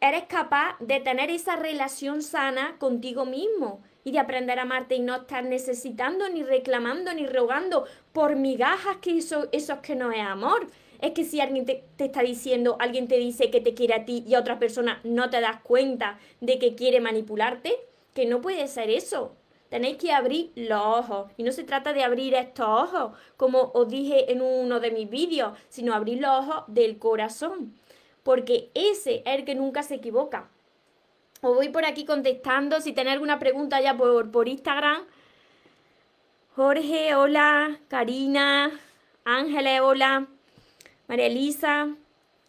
eres 0.00 0.24
capaz 0.24 0.76
de 0.80 1.00
tener 1.00 1.30
esa 1.30 1.56
relación 1.56 2.22
sana 2.22 2.76
contigo 2.78 3.26
mismo 3.26 3.82
y 4.02 4.12
de 4.12 4.18
aprender 4.18 4.58
a 4.58 4.62
amarte 4.62 4.94
y 4.94 5.00
no 5.00 5.14
estar 5.14 5.44
necesitando, 5.44 6.28
ni 6.28 6.42
reclamando, 6.42 7.12
ni 7.12 7.26
rogando 7.26 7.84
por 8.12 8.36
migajas 8.36 8.96
que 8.98 9.18
eso, 9.18 9.48
eso 9.52 9.74
es 9.74 9.78
que 9.80 9.94
no 9.94 10.10
es 10.10 10.20
amor. 10.20 10.66
Es 11.00 11.12
que 11.12 11.24
si 11.24 11.40
alguien 11.40 11.64
te, 11.64 11.84
te, 11.96 12.06
está 12.06 12.22
diciendo, 12.22 12.76
alguien 12.78 13.08
te 13.08 13.16
dice 13.16 13.50
que 13.50 13.60
te 13.60 13.74
quiere 13.74 13.94
a 13.94 14.04
ti 14.04 14.24
y 14.26 14.34
a 14.34 14.40
otra 14.40 14.58
persona 14.58 15.00
no 15.04 15.30
te 15.30 15.40
das 15.40 15.60
cuenta 15.62 16.18
de 16.40 16.58
que 16.58 16.74
quiere 16.74 17.00
manipularte, 17.00 17.74
que 18.14 18.26
no 18.26 18.40
puede 18.40 18.66
ser 18.68 18.90
eso. 18.90 19.36
Tenéis 19.70 19.98
que 19.98 20.12
abrir 20.12 20.50
los 20.56 20.82
ojos. 20.82 21.30
Y 21.36 21.44
no 21.44 21.52
se 21.52 21.64
trata 21.64 21.92
de 21.92 22.02
abrir 22.02 22.34
estos 22.34 22.66
ojos, 22.66 23.12
como 23.36 23.70
os 23.72 23.88
dije 23.88 24.30
en 24.32 24.42
uno 24.42 24.80
de 24.80 24.90
mis 24.90 25.08
vídeos, 25.08 25.56
sino 25.68 25.94
abrir 25.94 26.20
los 26.20 26.30
ojos 26.30 26.64
del 26.66 26.98
corazón. 26.98 27.72
Porque 28.24 28.70
ese 28.74 29.22
es 29.24 29.38
el 29.38 29.44
que 29.44 29.54
nunca 29.54 29.84
se 29.84 29.94
equivoca. 29.94 30.48
Os 31.40 31.54
voy 31.54 31.68
por 31.68 31.86
aquí 31.86 32.04
contestando. 32.04 32.80
Si 32.80 32.92
tenéis 32.92 33.14
alguna 33.14 33.38
pregunta 33.38 33.80
ya 33.80 33.96
por, 33.96 34.30
por 34.30 34.48
Instagram. 34.48 35.04
Jorge, 36.56 37.14
hola. 37.14 37.78
Karina, 37.88 38.72
Ángeles, 39.24 39.80
hola. 39.80 40.26
María 41.06 41.26
Elisa, 41.26 41.94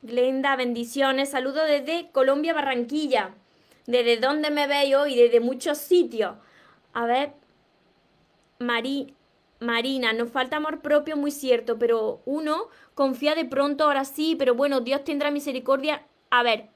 Glenda, 0.02 0.56
bendiciones. 0.56 1.30
Saludos 1.30 1.68
desde 1.68 2.10
Colombia, 2.12 2.56
Barranquilla. 2.56 3.36
Desde 3.86 4.18
donde 4.18 4.50
me 4.50 4.66
veis 4.66 4.96
hoy, 4.96 5.16
desde 5.16 5.40
muchos 5.40 5.78
sitios. 5.78 6.36
A 6.94 7.06
ver, 7.06 7.34
Marina, 8.60 10.14
nos 10.14 10.30
falta 10.30 10.58
amor 10.58 10.82
propio, 10.82 11.18
muy 11.18 11.32
cierto, 11.32 11.80
pero 11.80 12.22
uno 12.26 12.68
confía 12.96 13.36
de 13.36 13.46
pronto, 13.46 13.86
ahora 13.86 14.06
sí, 14.06 14.36
pero 14.38 14.56
bueno, 14.56 14.82
Dios 14.82 15.04
tendrá 15.04 15.32
misericordia. 15.32 16.06
A 16.30 16.44
ver, 16.44 16.70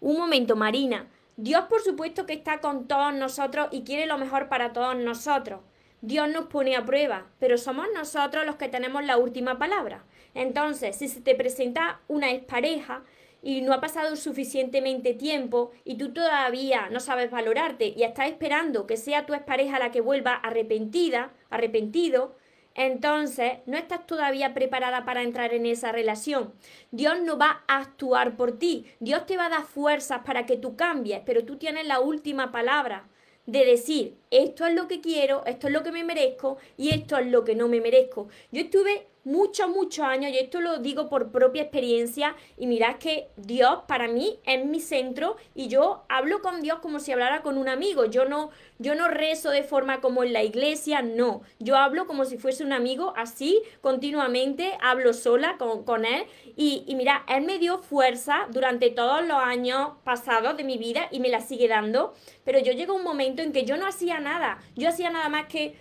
un 0.00 0.18
momento, 0.18 0.56
Marina. 0.56 1.08
Dios 1.36 1.64
por 1.68 1.82
supuesto 1.82 2.24
que 2.24 2.32
está 2.32 2.60
con 2.60 2.88
todos 2.88 3.12
nosotros 3.12 3.68
y 3.70 3.82
quiere 3.82 4.06
lo 4.06 4.16
mejor 4.16 4.48
para 4.48 4.72
todos 4.72 4.96
nosotros. 4.96 5.60
Dios 6.00 6.28
nos 6.28 6.46
pone 6.46 6.76
a 6.76 6.84
prueba, 6.84 7.26
pero 7.38 7.58
somos 7.58 7.86
nosotros 7.94 8.46
los 8.46 8.56
que 8.56 8.68
tenemos 8.68 9.04
la 9.04 9.16
última 9.16 9.58
palabra. 9.58 10.04
Entonces, 10.34 10.96
si 10.96 11.08
se 11.08 11.20
te 11.20 11.34
presenta 11.34 12.00
una 12.08 12.30
expareja 12.30 13.02
y 13.46 13.60
no 13.60 13.72
ha 13.72 13.80
pasado 13.80 14.16
suficientemente 14.16 15.14
tiempo 15.14 15.70
y 15.84 15.94
tú 15.98 16.12
todavía 16.12 16.88
no 16.90 16.98
sabes 16.98 17.30
valorarte 17.30 17.94
y 17.96 18.02
estás 18.02 18.26
esperando 18.26 18.88
que 18.88 18.96
sea 18.96 19.24
tu 19.24 19.34
expareja 19.34 19.78
la 19.78 19.92
que 19.92 20.00
vuelva 20.00 20.34
arrepentida, 20.34 21.32
arrepentido, 21.48 22.34
entonces 22.74 23.58
no 23.66 23.76
estás 23.76 24.04
todavía 24.04 24.52
preparada 24.52 25.04
para 25.04 25.22
entrar 25.22 25.54
en 25.54 25.64
esa 25.64 25.92
relación. 25.92 26.54
Dios 26.90 27.22
no 27.22 27.38
va 27.38 27.62
a 27.68 27.78
actuar 27.78 28.36
por 28.36 28.58
ti. 28.58 28.84
Dios 28.98 29.26
te 29.26 29.36
va 29.36 29.46
a 29.46 29.50
dar 29.50 29.62
fuerzas 29.64 30.22
para 30.26 30.44
que 30.44 30.56
tú 30.56 30.74
cambies, 30.74 31.20
pero 31.24 31.44
tú 31.44 31.56
tienes 31.56 31.86
la 31.86 32.00
última 32.00 32.50
palabra 32.50 33.06
de 33.46 33.64
decir, 33.64 34.16
esto 34.32 34.66
es 34.66 34.74
lo 34.74 34.88
que 34.88 35.00
quiero, 35.00 35.44
esto 35.46 35.68
es 35.68 35.72
lo 35.72 35.84
que 35.84 35.92
me 35.92 36.02
merezco 36.02 36.58
y 36.76 36.88
esto 36.88 37.16
es 37.16 37.28
lo 37.28 37.44
que 37.44 37.54
no 37.54 37.68
me 37.68 37.80
merezco. 37.80 38.26
Yo 38.50 38.62
estuve 38.62 39.06
muchos, 39.26 39.68
muchos 39.68 40.04
años, 40.04 40.30
y 40.32 40.38
esto 40.38 40.60
lo 40.60 40.78
digo 40.78 41.08
por 41.08 41.32
propia 41.32 41.62
experiencia, 41.62 42.36
y 42.56 42.68
mirad 42.68 42.96
que 42.96 43.28
Dios 43.36 43.80
para 43.88 44.06
mí 44.06 44.38
es 44.46 44.64
mi 44.64 44.80
centro 44.80 45.36
y 45.54 45.66
yo 45.66 46.04
hablo 46.08 46.40
con 46.42 46.62
Dios 46.62 46.78
como 46.78 47.00
si 47.00 47.10
hablara 47.10 47.42
con 47.42 47.58
un 47.58 47.68
amigo. 47.68 48.04
Yo 48.04 48.24
no, 48.24 48.50
yo 48.78 48.94
no 48.94 49.08
rezo 49.08 49.50
de 49.50 49.64
forma 49.64 50.00
como 50.00 50.22
en 50.22 50.32
la 50.32 50.44
iglesia, 50.44 51.02
no. 51.02 51.42
Yo 51.58 51.76
hablo 51.76 52.06
como 52.06 52.24
si 52.24 52.38
fuese 52.38 52.64
un 52.64 52.72
amigo, 52.72 53.14
así, 53.16 53.60
continuamente, 53.80 54.78
hablo 54.80 55.12
sola 55.12 55.56
con, 55.58 55.84
con 55.84 56.04
Él. 56.04 56.24
Y, 56.56 56.84
y 56.86 56.94
mira, 56.94 57.24
Él 57.28 57.44
me 57.44 57.58
dio 57.58 57.78
fuerza 57.78 58.46
durante 58.50 58.90
todos 58.90 59.26
los 59.26 59.38
años 59.38 59.90
pasados 60.04 60.56
de 60.56 60.62
mi 60.62 60.78
vida 60.78 61.08
y 61.10 61.18
me 61.18 61.30
la 61.30 61.40
sigue 61.40 61.66
dando. 61.66 62.14
Pero 62.44 62.60
yo 62.60 62.72
llego 62.72 62.92
a 62.92 62.96
un 62.96 63.02
momento 63.02 63.42
en 63.42 63.52
que 63.52 63.64
yo 63.64 63.76
no 63.76 63.88
hacía 63.88 64.20
nada. 64.20 64.58
Yo 64.76 64.88
hacía 64.88 65.10
nada 65.10 65.28
más 65.28 65.46
que 65.46 65.74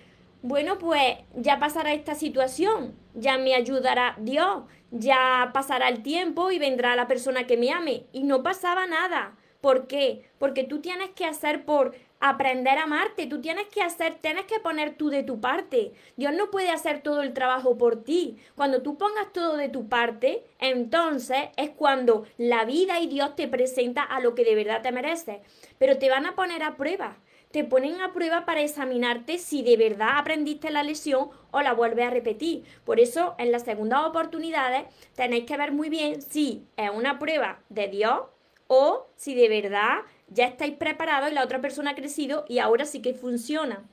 bueno, 0.45 0.77
pues 0.77 1.17
ya 1.34 1.58
pasará 1.58 1.93
esta 1.93 2.13
situación, 2.13 2.95
ya 3.15 3.39
me 3.39 3.55
ayudará 3.55 4.15
Dios, 4.19 4.65
ya 4.91 5.49
pasará 5.55 5.89
el 5.89 6.03
tiempo 6.03 6.51
y 6.51 6.60
vendrá 6.60 6.95
la 6.95 7.08
persona 7.08 7.47
que 7.47 7.58
me 7.58 7.71
ame. 7.71 8.05
Y 8.13 8.23
no 8.23 8.43
pasaba 8.43 8.86
nada. 8.86 9.36
¿Por 9.60 9.88
qué? 9.88 10.29
Porque 10.38 10.63
tú 10.63 10.81
tienes 10.81 11.10
que 11.15 11.25
hacer 11.25 11.65
por 11.65 11.95
aprender 12.19 12.77
a 12.77 12.84
amarte, 12.84 13.25
tú 13.25 13.41
tienes 13.41 13.65
que 13.69 13.81
hacer, 13.81 14.19
tienes 14.21 14.45
que 14.45 14.60
poner 14.60 14.95
tú 14.95 15.10
de 15.10 15.23
tu 15.23 15.41
parte. 15.41 15.93
Dios 16.15 16.31
no 16.34 16.51
puede 16.51 16.69
hacer 16.69 17.01
todo 17.01 17.23
el 17.23 17.34
trabajo 17.34 17.75
por 17.75 18.03
ti. 18.03 18.38
Cuando 18.53 18.84
tú 18.84 18.99
pongas 18.99 19.34
todo 19.34 19.58
de 19.58 19.69
tu 19.69 19.89
parte, 19.89 20.43
entonces 20.60 21.49
es 21.58 21.71
cuando 21.71 22.27
la 22.38 22.65
vida 22.65 22.99
y 22.99 23.08
Dios 23.08 23.36
te 23.36 23.47
presenta 23.47 24.03
a 24.03 24.19
lo 24.19 24.36
que 24.36 24.45
de 24.45 24.53
verdad 24.53 24.84
te 24.84 24.91
mereces. 24.91 25.39
Pero 25.79 25.97
te 25.97 26.12
van 26.12 26.27
a 26.27 26.36
poner 26.36 26.62
a 26.62 26.75
prueba 26.75 27.17
te 27.56 27.63
ponen 27.63 28.02
a 28.02 28.12
prueba 28.12 28.44
para 28.44 28.60
examinarte 28.60 29.38
si 29.38 29.63
de 29.63 29.78
verdad 29.78 30.18
aprendiste 30.18 30.72
la 30.72 30.84
lesión 30.84 31.30
o 31.52 31.62
la 31.62 31.72
vuelves 31.72 32.06
a 32.06 32.10
repetir. 32.10 32.65
Por 32.84 33.00
eso, 33.00 33.34
en 33.38 33.54
las 33.54 33.63
segundas 33.63 34.04
oportunidades, 34.04 34.84
tenéis 35.15 35.46
que 35.46 35.56
ver 35.56 35.72
muy 35.72 35.88
bien 35.88 36.22
si 36.22 36.68
es 36.76 36.89
una 36.89 37.18
prueba 37.18 37.62
de 37.70 37.88
Dios 37.88 38.24
o 38.68 39.08
si 39.15 39.36
de 39.36 39.48
verdad 39.48 40.00
ya 40.28 40.48
estáis 40.48 40.76
preparados 40.76 41.32
y 41.32 41.34
la 41.34 41.46
otra 41.46 41.62
persona 41.62 41.91
ha 41.91 41.96
crecido 41.96 42.44
y 42.50 42.60
ahora 42.60 42.84
sí 42.84 43.02
que 43.02 43.13
funciona. 43.13 43.86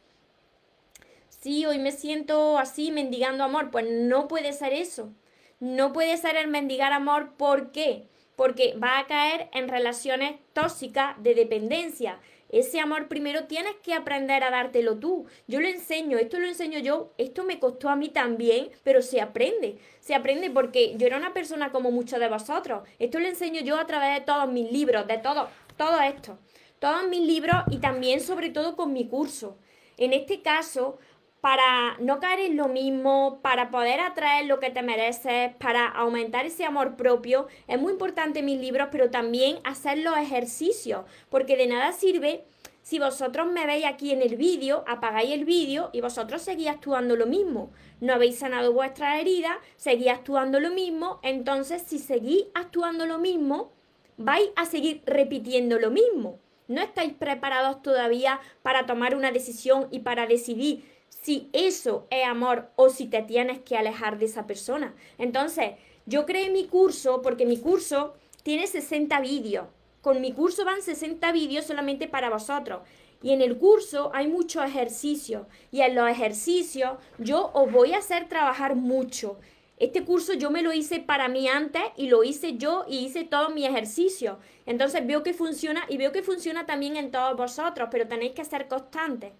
Sí, 1.29 1.65
hoy 1.65 1.79
me 1.79 1.93
siento 1.93 2.59
así 2.59 2.91
mendigando 2.91 3.45
amor. 3.45 3.71
Pues 3.71 3.87
no 3.89 4.27
puede 4.27 4.55
ser 4.55 4.73
eso. 4.73 5.13
No 5.61 5.93
puede 5.93 6.17
ser 6.17 6.35
el 6.35 6.49
mendigar 6.49 6.93
amor. 6.93 7.35
¿Por 7.37 7.71
qué? 7.71 8.09
Porque 8.35 8.75
va 8.75 8.99
a 8.99 9.07
caer 9.07 9.51
en 9.53 9.69
relaciones 9.69 10.41
tóxicas 10.53 11.15
de 11.23 11.37
dependencia. 11.37 12.19
Ese 12.53 12.81
amor 12.81 13.09
primero 13.09 13.45
tienes 13.45 13.75
que 13.83 13.95
aprender 13.95 14.45
a 14.45 14.51
dártelo 14.51 14.99
tú. 14.99 15.25
Yo 15.47 15.59
lo 15.59 15.67
enseño, 15.67 16.19
esto 16.19 16.39
lo 16.39 16.47
enseño 16.47 16.79
yo, 16.81 17.15
esto 17.17 17.45
me 17.45 17.59
costó 17.59 17.89
a 17.89 17.97
mí 17.97 18.11
también, 18.11 18.69
pero 18.85 19.01
se 19.01 19.23
aprende. 19.23 19.79
Se 20.01 20.15
aprende 20.15 20.51
porque 20.51 20.95
yo 20.99 21.07
era 21.07 21.17
una 21.17 21.33
persona 21.33 21.73
como 21.73 21.91
muchos 21.91 22.21
de 22.21 22.29
vosotros. 22.29 22.87
Esto 22.99 23.19
lo 23.21 23.27
enseño 23.27 23.63
yo 23.63 23.79
a 23.79 23.87
través 23.87 24.15
de 24.15 24.27
todos 24.27 24.53
mis 24.53 24.71
libros, 24.71 25.07
de 25.07 25.17
todo, 25.17 25.49
todo 25.79 25.99
esto. 26.03 26.39
Todos 26.79 27.09
mis 27.09 27.23
libros 27.23 27.57
y 27.71 27.79
también 27.79 28.21
sobre 28.21 28.51
todo 28.51 28.77
con 28.77 28.93
mi 28.93 29.09
curso. 29.09 29.57
En 29.97 30.13
este 30.13 30.43
caso, 30.43 30.99
para 31.43 31.97
no 31.99 32.21
caer 32.21 32.39
en 32.39 32.57
lo 32.57 32.69
mismo, 32.69 33.41
para 33.43 33.73
poder 33.73 33.99
atraer 33.99 34.47
lo 34.47 34.61
que 34.61 34.71
te 34.71 34.81
mereces, 34.81 35.53
para 35.57 35.89
aumentar 35.89 36.47
ese 36.47 36.65
amor 36.65 36.95
propio, 36.95 37.49
es 37.67 37.81
muy 37.81 37.93
importante 37.93 38.45
mis 38.45 38.61
libros, 38.61 38.91
pero 38.93 39.11
también 39.11 39.59
hacer 39.65 39.99
los 39.99 40.17
ejercicios, 40.17 41.05
porque 41.31 41.57
de 41.57 41.67
nada 41.67 41.91
sirve 41.91 42.45
si 42.83 43.01
vosotros 43.01 43.49
me 43.51 43.67
veis 43.67 43.85
aquí 43.87 44.13
en 44.13 44.23
el 44.23 44.37
vídeo, 44.37 44.85
apagáis 44.87 45.33
el 45.33 45.45
vídeo 45.45 45.91
y 45.93 46.01
vosotros 46.01 46.43
seguís 46.43 46.69
actuando 46.69 47.17
lo 47.17 47.27
mismo. 47.27 47.73
No 48.01 48.13
habéis 48.13 48.39
sanado 48.39 48.73
vuestras 48.73 49.21
heridas, 49.21 49.57
seguís 49.77 50.11
actuando 50.11 50.61
lo 50.61 50.71
mismo, 50.71 51.19
entonces 51.25 51.83
si 51.85 51.99
seguís 51.99 52.45
actuando 52.55 53.05
lo 53.05 53.19
mismo, 53.19 53.73
vais 54.17 54.51
a 54.55 54.65
seguir 54.65 55.03
repitiendo 55.07 55.81
lo 55.81 55.91
mismo. 55.91 56.39
No 56.69 56.81
estáis 56.81 57.13
preparados 57.13 57.83
todavía 57.83 58.41
para 58.63 58.87
tomar 58.87 59.15
una 59.17 59.33
decisión 59.33 59.89
y 59.91 60.01
para 60.01 60.27
decidir 60.27 60.85
si 61.23 61.49
eso 61.53 62.07
es 62.11 62.27
amor 62.27 62.69
o 62.77 62.91
si 62.91 63.07
te 63.07 63.23
tienes 63.23 63.61
que 63.61 63.77
alejar 63.77 64.19
de 64.19 64.27
esa 64.27 64.47
persona. 64.47 64.95
Entonces, 65.19 65.73
yo 66.05 66.27
creé 66.27 66.51
mi 66.51 66.67
curso 66.67 67.23
porque 67.23 67.47
mi 67.47 67.59
curso 67.59 68.15
tiene 68.43 68.67
60 68.67 69.21
vídeos. 69.21 69.67
Con 70.01 70.21
mi 70.21 70.33
curso 70.33 70.65
van 70.65 70.83
60 70.83 71.31
vídeos 71.31 71.65
solamente 71.65 72.09
para 72.09 72.29
vosotros. 72.29 72.81
Y 73.23 73.31
en 73.31 73.41
el 73.41 73.57
curso 73.57 74.11
hay 74.13 74.27
muchos 74.27 74.65
ejercicios. 74.65 75.47
Y 75.71 75.83
en 75.83 75.95
los 75.95 76.11
ejercicios 76.11 76.99
yo 77.19 77.53
os 77.55 77.71
voy 77.71 77.93
a 77.93 77.99
hacer 77.99 78.29
trabajar 78.29 78.75
mucho. 78.75 79.39
Este 79.79 80.05
curso 80.05 80.33
yo 80.35 80.51
me 80.51 80.63
lo 80.63 80.73
hice 80.73 80.99
para 80.99 81.29
mí 81.29 81.49
antes 81.49 81.83
y 81.97 82.09
lo 82.09 82.25
hice 82.25 82.57
yo 82.57 82.85
y 82.89 82.99
hice 82.99 83.23
todos 83.23 83.55
mis 83.55 83.69
ejercicios. 83.69 84.39
Entonces 84.67 85.07
veo 85.07 85.23
que 85.23 85.35
funciona 85.35 85.85
y 85.89 85.99
veo 85.99 86.11
que 86.11 86.23
funciona 86.23 86.67
también 86.67 86.97
en 86.97 87.13
todos 87.13 87.37
vosotros, 87.37 87.89
pero 87.93 88.09
tenéis 88.09 88.33
que 88.33 88.45
ser 88.45 88.67
constantes. 88.67 89.33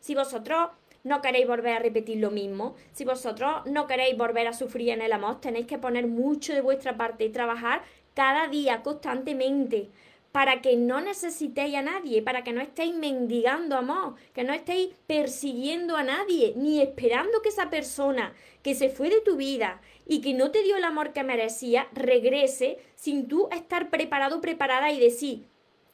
Si 0.00 0.14
vosotros 0.14 0.70
no 1.04 1.22
queréis 1.22 1.46
volver 1.46 1.74
a 1.74 1.78
repetir 1.78 2.18
lo 2.18 2.30
mismo, 2.30 2.74
si 2.92 3.04
vosotros 3.04 3.66
no 3.66 3.86
queréis 3.86 4.16
volver 4.16 4.46
a 4.46 4.52
sufrir 4.52 4.90
en 4.90 5.02
el 5.02 5.12
amor, 5.12 5.40
tenéis 5.40 5.66
que 5.66 5.78
poner 5.78 6.06
mucho 6.06 6.52
de 6.52 6.60
vuestra 6.60 6.96
parte 6.96 7.24
y 7.24 7.30
trabajar 7.30 7.82
cada 8.14 8.48
día 8.48 8.82
constantemente 8.82 9.88
para 10.32 10.60
que 10.60 10.76
no 10.76 11.00
necesitéis 11.00 11.74
a 11.74 11.82
nadie, 11.82 12.22
para 12.22 12.44
que 12.44 12.52
no 12.52 12.60
estéis 12.60 12.94
mendigando 12.94 13.76
amor, 13.76 14.14
que 14.32 14.44
no 14.44 14.52
estéis 14.52 14.90
persiguiendo 15.06 15.96
a 15.96 16.04
nadie, 16.04 16.52
ni 16.56 16.80
esperando 16.80 17.42
que 17.42 17.48
esa 17.48 17.68
persona 17.68 18.32
que 18.62 18.74
se 18.74 18.90
fue 18.90 19.10
de 19.10 19.20
tu 19.20 19.36
vida 19.36 19.80
y 20.06 20.20
que 20.20 20.34
no 20.34 20.50
te 20.50 20.62
dio 20.62 20.76
el 20.76 20.84
amor 20.84 21.12
que 21.12 21.24
merecía, 21.24 21.88
regrese 21.92 22.78
sin 22.94 23.26
tú 23.26 23.48
estar 23.50 23.90
preparado, 23.90 24.40
preparada 24.40 24.92
y 24.92 25.00
decir, 25.00 25.46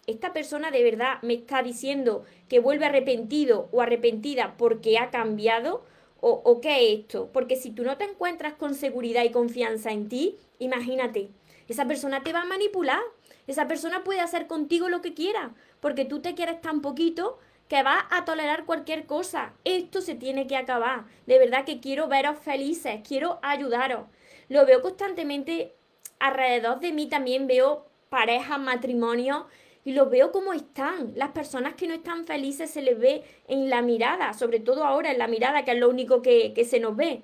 esta 0.07 0.33
persona 0.33 0.71
de 0.71 0.85
verdad 0.85 1.21
me 1.23 1.35
está 1.35 1.63
diciendo 1.63 2.25
que 2.49 2.61
vuelve 2.61 2.87
arrepentido 2.87 3.69
o 3.73 3.83
arrepentida 3.83 4.55
porque 4.57 4.99
ha 4.99 5.11
cambiado 5.11 5.85
o, 6.21 6.61
qué 6.61 6.93
es 6.93 7.01
esto. 7.01 7.31
Porque 7.33 7.57
si 7.57 7.71
tú 7.71 7.85
no 7.85 7.97
te 7.97 8.05
encuentras 8.05 8.55
con 8.55 8.75
seguridad 8.75 9.23
y 9.23 9.31
confianza 9.31 9.93
en 9.93 10.09
ti, 10.09 10.39
imagínate, 10.59 11.31
esa 11.69 11.87
persona 11.87 12.23
te 12.23 12.33
va 12.33 12.43
a 12.43 12.47
manipular. 12.47 13.01
Esa 13.47 13.69
persona 13.69 14.03
puede 14.03 14.21
hacer 14.21 14.49
contigo 14.49 14.89
lo 14.89 15.03
que 15.03 15.15
quiera, 15.15 15.55
porque 15.79 16.05
tú 16.05 16.21
te 16.21 16.35
quieres 16.35 16.61
tan 16.61 16.81
poquito 16.81 17.39
que 17.69 17.83
vas 17.85 18.05
a 18.11 18.25
tolerar 18.25 18.65
cualquier 18.65 19.07
cosa. 19.07 19.53
Esto 19.65 20.01
se 20.01 20.17
tiene 20.17 20.49
que 20.49 20.57
acabar. 20.57 21.05
De 21.27 21.39
verdad 21.39 21.65
que 21.65 21.79
quiero 21.79 22.09
veros 22.09 22.39
felices, 22.39 23.01
quiero 23.07 23.39
ayudaros. 23.43 24.07
Lo 24.49 24.67
veo 24.67 24.83
constantemente 24.83 25.75
alrededor 26.19 26.81
de 26.81 26.93
mí, 26.93 27.09
también 27.09 27.47
veo 27.47 27.87
parejas, 28.09 28.59
matrimonios 28.59 29.45
y 29.87 29.93
lo 29.93 30.11
veo 30.11 30.33
como 30.33 30.53
están. 30.53 31.13
Las 31.15 31.31
personas 31.31 31.75
que 31.75 31.87
no 31.87 31.95
están 31.95 32.27
felices 32.27 32.71
se 32.71 32.83
les 32.83 32.99
ve 32.99 33.23
en 33.47 33.71
la 33.71 33.83
mirada, 33.83 34.33
sobre 34.33 34.59
todo 34.59 34.85
ahora 34.85 35.13
en 35.13 35.19
la 35.19 35.29
mirada, 35.29 35.65
que 35.65 35.71
es 35.71 35.79
lo 35.79 35.89
único 35.89 36.23
que, 36.23 36.53
se 36.69 36.81
nos 36.81 36.97
ve. 36.97 37.23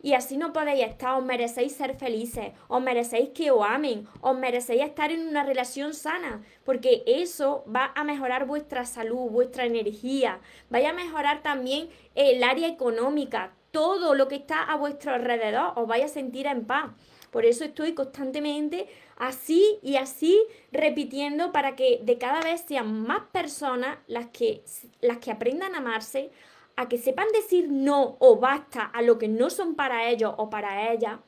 Y 0.00 0.12
así 0.14 0.36
no 0.36 0.52
podéis 0.52 0.84
estar, 0.86 1.18
os 1.18 1.24
merecéis 1.24 1.72
ser 1.72 1.96
felices, 1.96 2.52
os 2.68 2.80
merecéis 2.80 3.30
que 3.30 3.50
os 3.50 3.66
amen, 3.66 4.06
os 4.20 4.38
merecéis 4.38 4.82
estar 4.82 5.10
en 5.10 5.26
una 5.26 5.42
relación 5.42 5.94
sana, 5.94 6.44
porque 6.64 7.02
eso 7.08 7.64
va 7.66 7.90
a 7.96 8.04
mejorar 8.04 8.46
vuestra 8.46 8.84
salud, 8.84 9.28
vuestra 9.28 9.64
energía, 9.64 10.38
vaya 10.70 10.90
a 10.90 10.92
mejorar 10.92 11.42
también 11.42 11.88
el 12.14 12.44
área 12.44 12.68
económica, 12.68 13.52
todo 13.72 14.14
lo 14.14 14.28
que 14.28 14.36
está 14.36 14.62
a 14.62 14.76
vuestro 14.76 15.12
alrededor, 15.12 15.72
os 15.74 15.88
vaya 15.88 16.04
a 16.04 16.08
sentir 16.08 16.46
en 16.46 16.66
paz. 16.66 16.92
Por 17.32 17.44
eso 17.44 17.64
estoy 17.64 17.92
constantemente 17.92 18.86
así 19.16 19.78
y 19.82 19.96
así 19.96 20.40
repitiendo 20.72 21.52
para 21.52 21.74
que 21.74 22.00
de 22.02 22.18
cada 22.18 22.40
vez 22.40 22.62
sean 22.66 23.02
más 23.02 23.22
personas 23.32 23.98
las 24.06 24.26
que, 24.26 24.62
las 25.00 25.18
que 25.18 25.30
aprendan 25.30 25.74
a 25.74 25.78
amarse, 25.78 26.30
a 26.76 26.88
que 26.88 26.98
sepan 26.98 27.26
decir 27.32 27.68
no 27.70 28.16
o 28.20 28.36
basta 28.36 28.82
a 28.82 29.02
lo 29.02 29.18
que 29.18 29.28
no 29.28 29.50
son 29.50 29.74
para 29.74 30.08
ellos 30.08 30.34
o 30.36 30.50
para 30.50 30.92
ellas 30.92 31.18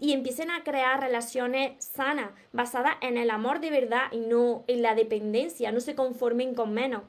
y 0.00 0.12
empiecen 0.12 0.50
a 0.50 0.64
crear 0.64 1.00
relaciones 1.00 1.84
sanas, 1.84 2.30
basadas 2.52 2.96
en 3.02 3.18
el 3.18 3.30
amor 3.30 3.60
de 3.60 3.70
verdad 3.70 4.10
y 4.10 4.20
no 4.20 4.64
en 4.66 4.82
la 4.82 4.94
dependencia, 4.94 5.72
no 5.72 5.80
se 5.80 5.94
conformen 5.94 6.54
con 6.54 6.72
menos. 6.72 7.02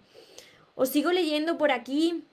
Os 0.75 0.89
sigo 0.89 1.11
leyendo 1.11 1.57
por 1.57 1.71
aquí. 1.71 2.25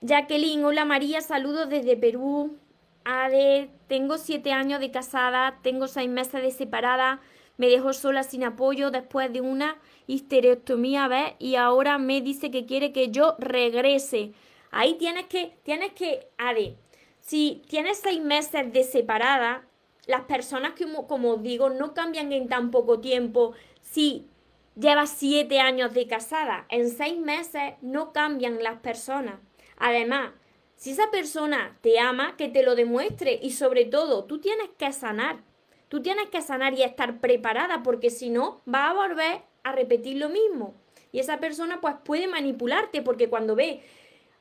Jacqueline, 0.00 0.64
hola 0.64 0.84
María, 0.84 1.20
saludos 1.20 1.68
desde 1.68 1.96
Perú. 1.96 2.56
Ade, 3.04 3.70
tengo 3.86 4.18
siete 4.18 4.52
años 4.52 4.80
de 4.80 4.90
casada, 4.90 5.58
tengo 5.62 5.88
seis 5.88 6.08
meses 6.08 6.42
de 6.42 6.50
separada, 6.50 7.20
me 7.56 7.68
dejó 7.68 7.92
sola 7.92 8.22
sin 8.22 8.44
apoyo 8.44 8.90
después 8.90 9.32
de 9.32 9.40
una 9.40 9.78
histerectomía, 10.06 11.08
¿ves? 11.08 11.32
Y 11.38 11.56
ahora 11.56 11.98
me 11.98 12.20
dice 12.20 12.50
que 12.50 12.66
quiere 12.66 12.92
que 12.92 13.10
yo 13.10 13.36
regrese. 13.38 14.32
Ahí 14.70 14.94
tienes 14.94 15.26
que, 15.26 15.56
tienes 15.64 15.92
que, 15.92 16.28
a 16.38 16.52
si 17.20 17.62
tienes 17.68 17.98
seis 17.98 18.22
meses 18.22 18.72
de 18.72 18.84
separada, 18.84 19.66
las 20.06 20.22
personas 20.22 20.72
que, 20.72 20.86
como 21.06 21.36
digo, 21.36 21.68
no 21.68 21.92
cambian 21.92 22.32
en 22.32 22.48
tan 22.48 22.70
poco 22.70 23.00
tiempo. 23.00 23.52
Si 23.82 24.26
llevas 24.74 25.10
siete 25.10 25.60
años 25.60 25.92
de 25.92 26.06
casada, 26.06 26.64
en 26.70 26.88
seis 26.88 27.18
meses 27.18 27.74
no 27.82 28.12
cambian 28.12 28.62
las 28.62 28.78
personas. 28.80 29.40
Además, 29.76 30.30
si 30.78 30.92
esa 30.92 31.10
persona 31.10 31.76
te 31.80 31.98
ama, 31.98 32.36
que 32.36 32.48
te 32.48 32.62
lo 32.62 32.76
demuestre 32.76 33.36
y 33.42 33.50
sobre 33.50 33.84
todo, 33.84 34.26
tú 34.26 34.38
tienes 34.38 34.68
que 34.78 34.92
sanar. 34.92 35.42
Tú 35.88 36.02
tienes 36.02 36.28
que 36.28 36.40
sanar 36.40 36.72
y 36.74 36.84
estar 36.84 37.18
preparada 37.18 37.82
porque 37.82 38.10
si 38.10 38.30
no, 38.30 38.62
va 38.72 38.88
a 38.88 38.94
volver 38.94 39.42
a 39.64 39.72
repetir 39.72 40.18
lo 40.18 40.28
mismo. 40.28 40.76
Y 41.10 41.18
esa 41.18 41.40
persona 41.40 41.80
pues 41.80 41.96
puede 42.04 42.28
manipularte 42.28 43.02
porque 43.02 43.28
cuando 43.28 43.56
ve 43.56 43.80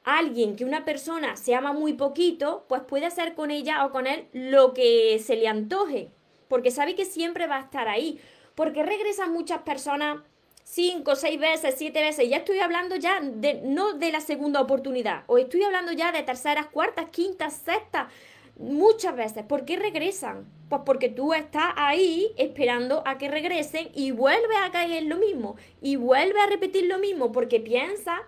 a 0.04 0.20
alguien 0.20 0.56
que 0.56 0.64
una 0.64 0.86
persona 0.86 1.36
se 1.38 1.56
ama 1.56 1.74
muy 1.74 1.94
poquito, 1.94 2.66
pues 2.70 2.84
puede 2.84 3.08
hacer 3.08 3.34
con 3.34 3.50
ella 3.50 3.84
o 3.84 3.92
con 3.92 4.06
él 4.06 4.28
lo 4.32 4.76
que 4.76 5.18
se 5.18 5.38
le 5.38 5.48
antoje. 5.48 6.12
Porque 6.50 6.70
sabe 6.70 6.94
que 6.94 7.06
siempre 7.06 7.48
va 7.48 7.56
a 7.56 7.62
estar 7.62 7.88
ahí. 7.88 8.22
Porque 8.54 8.84
regresan 8.84 9.34
muchas 9.34 9.64
personas 9.64 10.22
cinco, 10.70 11.16
seis 11.16 11.40
veces, 11.40 11.76
siete 11.78 12.02
veces. 12.02 12.30
Ya 12.30 12.38
estoy 12.38 12.60
hablando 12.60 12.96
ya 12.96 13.20
de, 13.22 13.62
no 13.64 13.94
de 13.94 14.12
la 14.12 14.22
segunda 14.22 14.62
oportunidad. 14.62 15.24
O 15.28 15.38
estoy 15.38 15.64
hablando 15.64 15.92
ya 15.92 16.12
de 16.12 16.24
terceras, 16.24 16.68
cuartas, 16.68 17.10
quintas, 17.10 17.54
sextas. 17.54 18.12
Muchas 18.58 19.16
veces. 19.16 19.44
¿Por 19.46 19.66
qué 19.66 19.78
regresan? 19.78 20.46
Pues 20.70 20.82
porque 20.86 21.10
tú 21.10 21.34
estás 21.34 21.74
ahí 21.76 22.32
esperando 22.38 23.04
a 23.06 23.18
que 23.18 23.30
regresen 23.30 23.90
y 23.94 24.12
vuelve 24.12 24.56
a 24.58 24.72
caer 24.72 25.04
lo 25.04 25.18
mismo. 25.18 25.56
Y 25.82 25.96
vuelve 25.96 26.40
a 26.40 26.48
repetir 26.48 26.86
lo 26.86 26.98
mismo 26.98 27.32
porque 27.32 27.60
piensa 27.60 28.20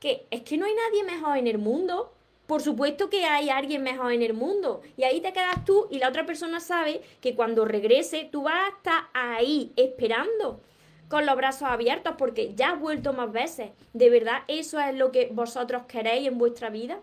que 0.00 0.26
es 0.30 0.42
que 0.42 0.58
no 0.58 0.66
hay 0.66 0.74
nadie 0.74 1.04
mejor 1.04 1.38
en 1.38 1.46
el 1.46 1.58
mundo. 1.58 2.12
Por 2.46 2.62
supuesto 2.62 3.10
que 3.10 3.24
hay 3.24 3.48
alguien 3.48 3.82
mejor 3.82 4.12
en 4.12 4.22
el 4.22 4.34
mundo. 4.34 4.82
Y 4.96 5.04
ahí 5.04 5.20
te 5.20 5.32
quedas 5.32 5.64
tú 5.64 5.88
y 5.90 5.98
la 5.98 6.08
otra 6.08 6.26
persona 6.26 6.60
sabe 6.60 7.00
que 7.20 7.34
cuando 7.34 7.64
regrese 7.64 8.28
tú 8.30 8.42
vas 8.42 8.64
a 8.64 8.76
estar 8.76 9.04
ahí 9.14 9.72
esperando 9.76 10.60
con 11.08 11.26
los 11.26 11.36
brazos 11.36 11.68
abiertos 11.68 12.14
porque 12.18 12.54
ya 12.54 12.72
has 12.72 12.80
vuelto 12.80 13.12
más 13.12 13.30
veces. 13.32 13.70
¿De 13.92 14.10
verdad 14.10 14.42
eso 14.48 14.80
es 14.80 14.94
lo 14.94 15.12
que 15.12 15.28
vosotros 15.32 15.84
queréis 15.86 16.28
en 16.28 16.38
vuestra 16.38 16.70
vida? 16.70 16.98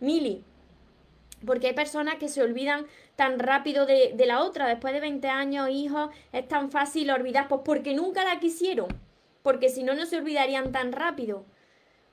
Mili, 0.00 0.44
porque 1.44 1.68
hay 1.68 1.74
personas 1.74 2.16
que 2.16 2.28
se 2.28 2.42
olvidan 2.42 2.86
tan 3.16 3.38
rápido 3.38 3.86
de, 3.86 4.14
la 4.26 4.42
otra. 4.42 4.66
Después 4.66 4.92
de 4.92 5.00
20 5.00 5.28
años, 5.28 5.68
hijos, 5.70 6.10
es 6.32 6.46
tan 6.46 6.70
fácil 6.70 7.10
olvidar, 7.10 7.48
pues 7.48 7.62
porque 7.64 7.94
nunca 7.94 8.24
la 8.24 8.40
quisieron. 8.40 8.88
Porque 9.42 9.68
si 9.68 9.82
no, 9.82 9.94
no 9.94 10.06
se 10.06 10.18
olvidarían 10.18 10.72
tan 10.72 10.92
rápido. 10.92 11.44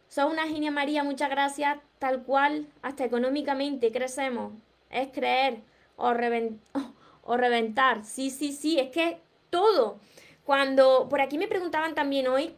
Sos 0.07 0.31
una 0.31 0.47
genia 0.47 0.71
María, 0.71 1.03
muchas 1.03 1.29
gracias. 1.29 1.77
Tal 1.99 2.23
cual, 2.23 2.67
hasta 2.81 3.03
económicamente 3.03 3.91
crecemos. 3.91 4.53
Es 4.89 5.09
creer 5.09 5.61
o, 5.95 6.09
o 7.23 7.37
reventar. 7.37 8.03
Sí, 8.05 8.29
sí, 8.29 8.51
sí, 8.51 8.79
es 8.79 8.89
que 8.89 9.19
todo. 9.49 9.99
Cuando 10.45 11.07
por 11.09 11.21
aquí 11.21 11.37
me 11.37 11.47
preguntaban 11.47 11.95
también 11.95 12.27
hoy 12.27 12.53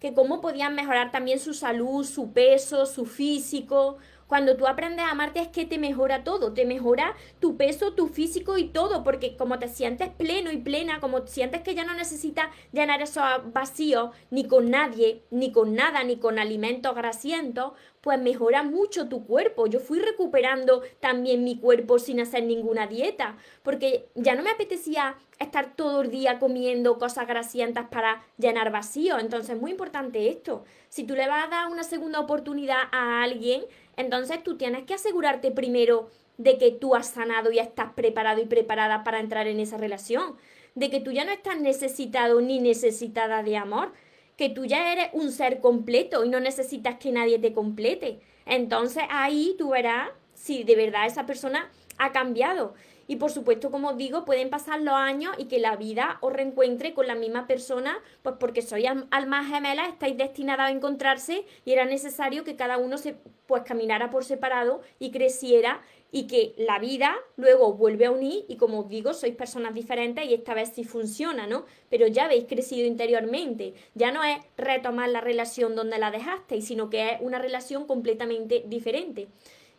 que 0.00 0.12
cómo 0.12 0.40
podían 0.40 0.74
mejorar 0.74 1.12
también 1.12 1.38
su 1.38 1.54
salud, 1.54 2.04
su 2.04 2.32
peso, 2.32 2.86
su 2.86 3.06
físico. 3.06 3.98
Cuando 4.30 4.56
tú 4.56 4.68
aprendes 4.68 5.04
a 5.04 5.10
amarte 5.10 5.40
es 5.40 5.48
que 5.48 5.66
te 5.66 5.76
mejora 5.76 6.22
todo, 6.22 6.52
te 6.52 6.64
mejora 6.64 7.16
tu 7.40 7.56
peso, 7.56 7.94
tu 7.94 8.06
físico 8.06 8.58
y 8.58 8.68
todo, 8.68 9.02
porque 9.02 9.36
como 9.36 9.58
te 9.58 9.66
sientes 9.66 10.08
pleno 10.08 10.52
y 10.52 10.58
plena, 10.58 11.00
como 11.00 11.26
sientes 11.26 11.62
que 11.62 11.74
ya 11.74 11.82
no 11.82 11.94
necesitas 11.94 12.46
llenar 12.70 13.02
esos 13.02 13.24
vacíos 13.52 14.10
ni 14.30 14.46
con 14.46 14.70
nadie, 14.70 15.24
ni 15.32 15.50
con 15.50 15.74
nada, 15.74 16.04
ni 16.04 16.18
con 16.18 16.38
alimentos 16.38 16.94
grasientos, 16.94 17.72
pues 18.00 18.20
mejora 18.20 18.62
mucho 18.62 19.08
tu 19.08 19.26
cuerpo. 19.26 19.66
Yo 19.66 19.80
fui 19.80 19.98
recuperando 19.98 20.82
también 21.00 21.42
mi 21.42 21.58
cuerpo 21.58 21.98
sin 21.98 22.20
hacer 22.20 22.44
ninguna 22.44 22.86
dieta, 22.86 23.36
porque 23.64 24.10
ya 24.14 24.36
no 24.36 24.44
me 24.44 24.50
apetecía 24.50 25.16
estar 25.40 25.74
todo 25.74 26.02
el 26.02 26.10
día 26.10 26.38
comiendo 26.38 26.98
cosas 26.98 27.26
grasientas 27.26 27.88
para 27.88 28.22
llenar 28.38 28.70
vacío. 28.70 29.18
Entonces 29.18 29.56
es 29.56 29.60
muy 29.60 29.72
importante 29.72 30.28
esto. 30.28 30.64
Si 30.88 31.04
tú 31.04 31.14
le 31.14 31.26
vas 31.26 31.46
a 31.46 31.50
dar 31.50 31.68
una 31.68 31.82
segunda 31.82 32.20
oportunidad 32.20 32.82
a 32.92 33.22
alguien, 33.22 33.64
entonces 33.96 34.42
tú 34.42 34.56
tienes 34.56 34.84
que 34.84 34.94
asegurarte 34.94 35.50
primero 35.50 36.08
de 36.38 36.56
que 36.58 36.70
tú 36.70 36.94
has 36.94 37.08
sanado 37.08 37.52
y 37.52 37.58
estás 37.58 37.92
preparado 37.92 38.40
y 38.40 38.46
preparada 38.46 39.04
para 39.04 39.20
entrar 39.20 39.46
en 39.46 39.60
esa 39.60 39.76
relación, 39.76 40.36
de 40.74 40.88
que 40.88 41.00
tú 41.00 41.12
ya 41.12 41.24
no 41.24 41.32
estás 41.32 41.60
necesitado 41.60 42.40
ni 42.40 42.60
necesitada 42.60 43.42
de 43.42 43.56
amor, 43.56 43.92
que 44.36 44.48
tú 44.48 44.64
ya 44.64 44.92
eres 44.92 45.08
un 45.12 45.32
ser 45.32 45.60
completo 45.60 46.24
y 46.24 46.30
no 46.30 46.40
necesitas 46.40 46.96
que 46.96 47.12
nadie 47.12 47.38
te 47.38 47.52
complete. 47.52 48.20
Entonces 48.46 49.02
ahí 49.10 49.54
tú 49.58 49.70
verás 49.70 50.08
si 50.34 50.64
de 50.64 50.76
verdad 50.76 51.06
esa 51.06 51.26
persona 51.26 51.70
ha 51.98 52.12
cambiado. 52.12 52.74
Y 53.10 53.16
por 53.16 53.32
supuesto, 53.32 53.72
como 53.72 53.94
digo, 53.94 54.24
pueden 54.24 54.50
pasar 54.50 54.82
los 54.82 54.94
años 54.94 55.34
y 55.36 55.46
que 55.46 55.58
la 55.58 55.74
vida 55.74 56.18
os 56.20 56.32
reencuentre 56.32 56.94
con 56.94 57.08
la 57.08 57.16
misma 57.16 57.48
persona, 57.48 57.98
pues 58.22 58.36
porque 58.38 58.62
sois 58.62 58.86
almas 59.10 59.48
gemelas, 59.48 59.88
estáis 59.88 60.16
destinadas 60.16 60.68
a 60.68 60.70
encontrarse 60.70 61.44
y 61.64 61.72
era 61.72 61.84
necesario 61.86 62.44
que 62.44 62.54
cada 62.54 62.78
uno 62.78 62.98
se 62.98 63.16
pues 63.48 63.64
caminara 63.64 64.10
por 64.10 64.24
separado 64.24 64.82
y 65.00 65.10
creciera 65.10 65.82
y 66.12 66.28
que 66.28 66.54
la 66.56 66.78
vida 66.78 67.16
luego 67.36 67.72
vuelve 67.72 68.06
a 68.06 68.12
unir 68.12 68.44
y 68.46 68.54
como 68.54 68.78
os 68.82 68.88
digo, 68.88 69.12
sois 69.12 69.34
personas 69.34 69.74
diferentes 69.74 70.24
y 70.24 70.32
esta 70.32 70.54
vez 70.54 70.70
sí 70.72 70.84
funciona, 70.84 71.48
¿no? 71.48 71.64
Pero 71.88 72.06
ya 72.06 72.26
habéis 72.26 72.44
crecido 72.44 72.86
interiormente, 72.86 73.74
ya 73.96 74.12
no 74.12 74.22
es 74.22 74.38
retomar 74.56 75.08
la 75.08 75.20
relación 75.20 75.74
donde 75.74 75.98
la 75.98 76.12
dejasteis, 76.12 76.64
sino 76.64 76.90
que 76.90 77.14
es 77.14 77.20
una 77.20 77.40
relación 77.40 77.88
completamente 77.88 78.62
diferente. 78.68 79.26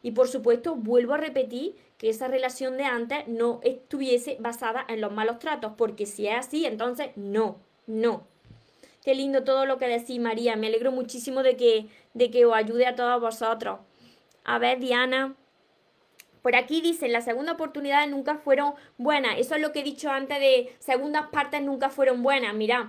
Y 0.04 0.12
por 0.12 0.28
supuesto, 0.28 0.76
vuelvo 0.76 1.14
a 1.14 1.18
repetir 1.18 1.76
que 2.02 2.10
esa 2.10 2.28
relación 2.28 2.78
de 2.78 2.84
antes 2.86 3.28
no 3.28 3.60
estuviese 3.62 4.36
basada 4.40 4.84
en 4.88 5.02
los 5.02 5.12
malos 5.12 5.38
tratos, 5.38 5.74
porque 5.78 6.08
si 6.08 6.26
es 6.26 6.36
así, 6.36 6.66
entonces 6.66 7.12
no, 7.16 7.60
no. 7.86 8.26
Qué 9.04 9.14
lindo 9.14 9.44
todo 9.44 9.68
lo 9.68 9.78
que 9.78 9.88
decís, 9.88 10.20
María. 10.20 10.56
Me 10.56 10.66
alegro 10.66 10.92
muchísimo 10.92 11.44
de 11.44 11.56
que, 11.56 11.90
de 12.16 12.32
que 12.32 12.44
os 12.48 12.56
ayude 12.56 12.88
a 12.88 12.96
todos 12.96 13.22
vosotros. 13.22 13.82
A 14.44 14.58
ver, 14.58 14.80
Diana. 14.80 15.36
Por 16.42 16.56
aquí 16.56 16.82
dicen, 16.82 17.14
las 17.14 17.26
segundas 17.26 17.54
oportunidades 17.54 18.10
nunca 18.10 18.34
fueron 18.34 18.74
buenas. 18.98 19.38
Eso 19.38 19.54
es 19.54 19.62
lo 19.62 19.72
que 19.72 19.82
he 19.82 19.84
dicho 19.84 20.10
antes 20.10 20.40
de 20.40 20.76
segundas 20.80 21.28
partes 21.32 21.62
nunca 21.62 21.92
fueron 21.92 22.24
buenas. 22.24 22.56
Mirad, 22.56 22.86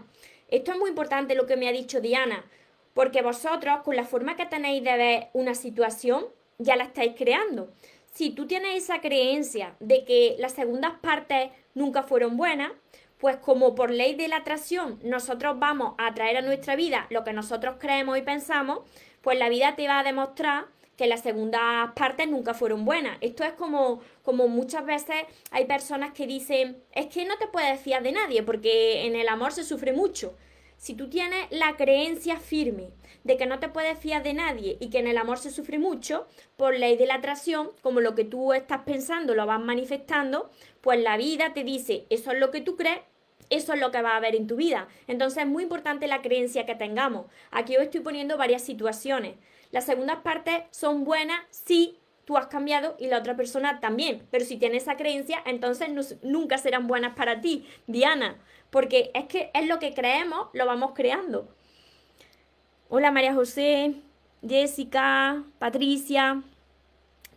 esto 0.48 0.72
es 0.72 0.78
muy 0.78 0.88
importante 0.88 1.34
lo 1.34 1.44
que 1.44 1.58
me 1.58 1.68
ha 1.68 1.72
dicho 1.72 2.00
Diana, 2.00 2.46
porque 2.94 3.20
vosotros, 3.20 3.82
con 3.84 3.94
la 3.94 4.06
forma 4.06 4.36
que 4.36 4.46
tenéis 4.46 4.82
de 4.82 4.96
ver 4.96 5.28
una 5.34 5.54
situación, 5.54 6.24
ya 6.56 6.76
la 6.76 6.84
estáis 6.84 7.12
creando. 7.14 7.74
Si 8.14 8.28
tú 8.28 8.46
tienes 8.46 8.76
esa 8.76 9.00
creencia 9.00 9.74
de 9.80 10.04
que 10.04 10.36
las 10.38 10.52
segundas 10.52 10.92
partes 11.00 11.50
nunca 11.72 12.02
fueron 12.02 12.36
buenas, 12.36 12.70
pues 13.16 13.36
como 13.38 13.74
por 13.74 13.90
ley 13.90 14.14
de 14.14 14.28
la 14.28 14.36
atracción 14.36 14.98
nosotros 15.02 15.58
vamos 15.58 15.94
a 15.96 16.08
atraer 16.08 16.36
a 16.36 16.42
nuestra 16.42 16.76
vida 16.76 17.06
lo 17.08 17.24
que 17.24 17.32
nosotros 17.32 17.76
creemos 17.78 18.18
y 18.18 18.22
pensamos, 18.22 18.80
pues 19.22 19.38
la 19.38 19.48
vida 19.48 19.76
te 19.76 19.88
va 19.88 20.00
a 20.00 20.04
demostrar 20.04 20.66
que 20.98 21.06
las 21.06 21.22
segundas 21.22 21.92
partes 21.96 22.28
nunca 22.28 22.52
fueron 22.52 22.84
buenas. 22.84 23.16
Esto 23.22 23.44
es 23.44 23.54
como, 23.54 24.02
como 24.22 24.46
muchas 24.46 24.84
veces 24.84 25.16
hay 25.50 25.64
personas 25.64 26.12
que 26.12 26.26
dicen, 26.26 26.82
es 26.92 27.06
que 27.06 27.24
no 27.24 27.38
te 27.38 27.46
puedes 27.46 27.80
fiar 27.80 28.02
de 28.02 28.12
nadie 28.12 28.42
porque 28.42 29.06
en 29.06 29.16
el 29.16 29.28
amor 29.28 29.52
se 29.52 29.64
sufre 29.64 29.94
mucho. 29.94 30.34
Si 30.82 30.94
tú 30.94 31.08
tienes 31.08 31.46
la 31.50 31.76
creencia 31.76 32.38
firme 32.38 32.90
de 33.22 33.36
que 33.36 33.46
no 33.46 33.60
te 33.60 33.68
puedes 33.68 33.96
fiar 33.96 34.24
de 34.24 34.34
nadie 34.34 34.78
y 34.80 34.90
que 34.90 34.98
en 34.98 35.06
el 35.06 35.16
amor 35.16 35.38
se 35.38 35.52
sufre 35.52 35.78
mucho, 35.78 36.26
por 36.56 36.76
ley 36.76 36.96
de 36.96 37.06
la 37.06 37.14
atracción, 37.14 37.70
como 37.82 38.00
lo 38.00 38.16
que 38.16 38.24
tú 38.24 38.52
estás 38.52 38.80
pensando 38.80 39.36
lo 39.36 39.46
vas 39.46 39.60
manifestando, 39.60 40.50
pues 40.80 41.00
la 41.00 41.16
vida 41.16 41.54
te 41.54 41.62
dice, 41.62 42.04
eso 42.10 42.32
es 42.32 42.40
lo 42.40 42.50
que 42.50 42.62
tú 42.62 42.74
crees, 42.74 42.98
eso 43.48 43.74
es 43.74 43.78
lo 43.78 43.92
que 43.92 44.02
va 44.02 44.14
a 44.14 44.16
haber 44.16 44.34
en 44.34 44.48
tu 44.48 44.56
vida. 44.56 44.88
Entonces 45.06 45.44
es 45.44 45.48
muy 45.48 45.62
importante 45.62 46.08
la 46.08 46.20
creencia 46.20 46.66
que 46.66 46.74
tengamos. 46.74 47.26
Aquí 47.52 47.76
os 47.76 47.84
estoy 47.84 48.00
poniendo 48.00 48.36
varias 48.36 48.62
situaciones. 48.62 49.36
Las 49.70 49.86
segundas 49.86 50.18
partes 50.24 50.64
son 50.72 51.04
buenas 51.04 51.42
si 51.50 51.96
tú 52.24 52.36
has 52.36 52.46
cambiado 52.46 52.96
y 52.98 53.06
la 53.06 53.18
otra 53.18 53.36
persona 53.36 53.80
también. 53.80 54.26
Pero 54.30 54.44
si 54.44 54.56
tienes 54.56 54.82
esa 54.82 54.96
creencia, 54.96 55.42
entonces 55.44 55.88
nunca 56.22 56.58
serán 56.58 56.86
buenas 56.86 57.14
para 57.14 57.40
ti, 57.40 57.66
Diana. 57.86 58.36
Porque 58.70 59.10
es 59.14 59.26
que 59.26 59.50
es 59.54 59.66
lo 59.66 59.78
que 59.78 59.94
creemos, 59.94 60.48
lo 60.52 60.66
vamos 60.66 60.92
creando. 60.94 61.48
Hola 62.88 63.10
María 63.10 63.34
José, 63.34 63.94
Jessica, 64.46 65.44
Patricia. 65.58 66.42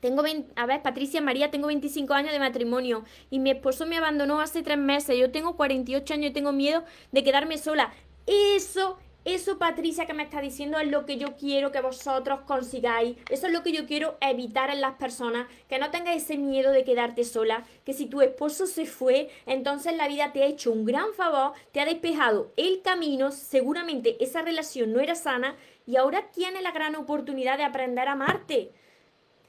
Tengo 0.01 0.23
a 0.55 0.65
ver, 0.65 0.81
Patricia 0.81 1.21
María, 1.21 1.49
tengo 1.49 1.67
25 1.67 2.13
años 2.13 2.31
de 2.31 2.39
matrimonio 2.39 3.05
y 3.31 3.39
mi 3.39 3.49
esposo 3.49 3.87
me 3.87 3.97
abandonó 3.97 4.39
hace 4.39 4.61
tres 4.61 4.77
meses. 4.77 5.17
Yo 5.17 5.31
tengo 5.31 5.55
48 5.55 6.13
años 6.13 6.29
y 6.29 6.33
tengo 6.33 6.51
miedo 6.51 6.83
de 7.11 7.23
quedarme 7.23 7.57
sola. 7.57 7.91
Eso 8.27 8.99
eso, 9.25 9.57
Patricia, 9.57 10.05
que 10.05 10.13
me 10.13 10.21
está 10.21 10.39
diciendo 10.39 10.77
es 10.77 10.87
lo 10.87 11.07
que 11.07 11.17
yo 11.17 11.35
quiero 11.35 11.71
que 11.71 11.81
vosotros 11.81 12.41
consigáis. 12.41 13.17
Eso 13.31 13.47
es 13.47 13.53
lo 13.53 13.63
que 13.63 13.71
yo 13.71 13.87
quiero 13.87 14.17
evitar 14.21 14.69
en 14.69 14.81
las 14.81 14.93
personas. 14.97 15.47
Que 15.67 15.79
no 15.79 15.89
tengas 15.89 16.15
ese 16.15 16.37
miedo 16.37 16.71
de 16.71 16.83
quedarte 16.83 17.23
sola. 17.23 17.65
Que 17.85 17.93
si 17.93 18.05
tu 18.05 18.21
esposo 18.21 18.67
se 18.67 18.85
fue, 18.85 19.31
entonces 19.47 19.95
la 19.95 20.07
vida 20.07 20.31
te 20.31 20.43
ha 20.43 20.45
hecho 20.45 20.71
un 20.71 20.85
gran 20.85 21.11
favor, 21.13 21.53
te 21.71 21.81
ha 21.81 21.85
despejado 21.85 22.51
el 22.55 22.83
camino. 22.83 23.31
Seguramente 23.31 24.23
esa 24.23 24.43
relación 24.43 24.93
no 24.93 24.99
era 24.99 25.15
sana 25.15 25.55
y 25.87 25.95
ahora 25.95 26.29
tienes 26.31 26.61
la 26.61 26.71
gran 26.71 26.95
oportunidad 26.95 27.57
de 27.57 27.63
aprender 27.63 28.07
a 28.07 28.11
amarte. 28.11 28.71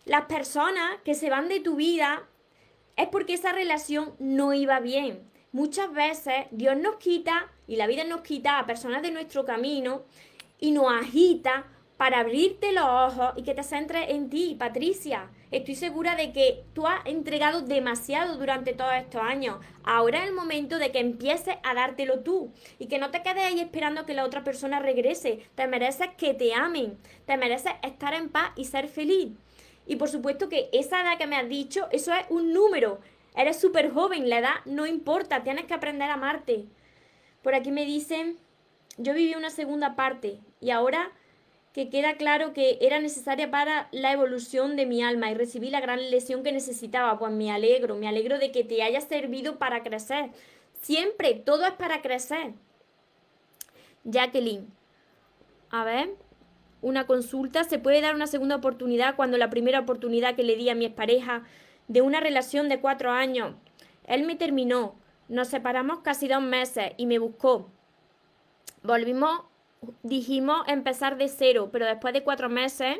Las 0.07 0.25
personas 0.25 1.03
que 1.05 1.15
se 1.15 1.29
van 1.29 1.49
de 1.49 1.61
tu 1.61 1.77
vida 1.77 2.27
es 2.97 3.09
porque 3.09 3.35
esa 3.35 3.53
relación 3.53 4.15
no 4.19 4.55
iba 4.55 4.81
bien. 4.81 5.36
Muchas 5.53 5.93
veces 5.93 6.47
Dios 6.51 6.77
nos 6.77 6.97
quita 6.97 7.51
y 7.67 7.77
la 7.77 7.87
vida 7.87 8.05
nos 8.05 8.23
quita 8.23 8.59
a 8.59 8.67
personas 8.67 9.03
de 9.03 9.11
nuestro 9.11 9.45
camino 9.45 10.03
y 10.59 10.73
nos 10.73 10.93
agita 10.93 11.67
para 11.97 12.21
abrirte 12.21 12.73
los 12.73 12.85
ojos 12.85 13.33
y 13.37 13.43
que 13.43 13.55
te 13.55 13.63
centres 13.63 14.11
en 14.11 14.29
ti, 14.29 14.55
Patricia. 14.59 15.31
Estoy 15.51 15.77
segura 15.77 16.15
de 16.17 16.33
que 16.33 16.65
tú 16.75 16.87
has 16.87 17.07
entregado 17.07 17.63
demasiado 17.63 18.37
durante 18.37 18.75
todos 18.75 18.93
estos 18.95 19.23
años. 19.23 19.59
Ahora 19.85 20.19
es 20.19 20.29
el 20.29 20.35
momento 20.35 20.79
de 20.79 20.93
que 20.93 20.99
empieces 20.99 21.55
a 21.63 21.75
dártelo 21.75 22.21
tú 22.21 22.53
y 22.79 22.87
que 22.87 22.99
no 22.99 23.11
te 23.11 23.23
quedes 23.23 23.45
ahí 23.45 23.61
esperando 23.61 24.05
que 24.05 24.15
la 24.15 24.25
otra 24.25 24.45
persona 24.45 24.81
regrese. 24.81 25.47
Te 25.55 25.67
mereces 25.67 26.09
que 26.19 26.35
te 26.35 26.53
amen, 26.53 26.99
te 27.25 27.37
mereces 27.37 27.73
estar 27.83 28.13
en 28.13 28.29
paz 28.29 28.51
y 28.57 28.65
ser 28.65 28.89
feliz. 28.89 29.29
Y 29.87 29.97
por 29.97 30.09
supuesto 30.09 30.49
que 30.49 30.69
esa 30.73 31.01
edad 31.01 31.17
que 31.17 31.29
me 31.29 31.37
has 31.37 31.49
dicho, 31.49 31.87
eso 31.93 32.13
es 32.13 32.27
un 32.29 32.53
número. 32.53 32.99
Eres 33.37 33.61
súper 33.61 33.91
joven, 33.91 34.31
la 34.31 34.39
edad 34.39 34.55
no 34.65 34.87
importa, 34.87 35.43
tienes 35.43 35.67
que 35.67 35.75
aprender 35.75 36.11
a 36.11 36.15
amarte. 36.15 36.65
Por 37.43 37.55
aquí 37.55 37.71
me 37.71 37.85
dicen, 37.85 38.39
yo 38.97 39.13
viví 39.13 39.35
una 39.35 39.51
segunda 39.51 39.95
parte 39.95 40.41
y 40.61 40.71
ahora 40.71 41.13
que 41.75 41.91
queda 41.91 42.17
claro 42.17 42.55
que 42.55 42.79
era 42.81 42.99
necesaria 42.99 43.51
para 43.51 43.89
la 43.93 44.11
evolución 44.11 44.77
de 44.77 44.87
mi 44.87 45.03
alma 45.03 45.31
y 45.31 45.35
recibí 45.35 45.69
la 45.69 45.83
gran 45.83 46.11
lesión 46.11 46.43
que 46.43 46.51
necesitaba, 46.51 47.19
pues 47.19 47.31
me 47.33 47.51
alegro, 47.51 47.97
me 47.97 48.09
alegro 48.09 48.39
de 48.39 48.51
que 48.51 48.65
te 48.65 48.83
haya 48.83 49.03
servido 49.03 49.59
para 49.59 49.83
crecer. 49.83 50.31
Siempre, 50.81 51.35
todo 51.35 51.67
es 51.67 51.73
para 51.73 52.01
crecer. 52.01 52.55
Jacqueline, 54.05 54.67
a 55.69 55.85
ver, 55.85 56.15
una 56.81 57.07
consulta, 57.07 57.65
¿se 57.65 57.79
puede 57.79 58.01
dar 58.01 58.15
una 58.15 58.27
segunda 58.27 58.57
oportunidad 58.57 59.15
cuando 59.15 59.37
la 59.37 59.51
primera 59.51 59.81
oportunidad 59.81 60.35
que 60.37 60.45
le 60.45 60.57
di 60.57 60.71
a 60.71 60.75
mi 60.75 60.87
expareja 60.87 61.45
de 61.89 62.03
una 62.03 62.21
relación 62.21 62.69
de 62.69 62.81
cuatro 62.81 63.11
años, 63.11 63.55
él 64.07 64.25
me 64.25 64.37
terminó, 64.37 64.95
nos 65.29 65.49
separamos 65.49 66.01
casi 66.01 66.29
dos 66.29 66.43
meses 66.43 66.93
y 66.97 67.07
me 67.07 67.19
buscó. 67.19 67.69
Volvimos, 68.83 69.43
dijimos 70.03 70.63
empezar 70.69 71.17
de 71.17 71.29
cero, 71.29 71.71
pero 71.73 71.87
después 71.87 72.15
de 72.15 72.23
cuatro 72.23 72.49
meses, 72.49 72.99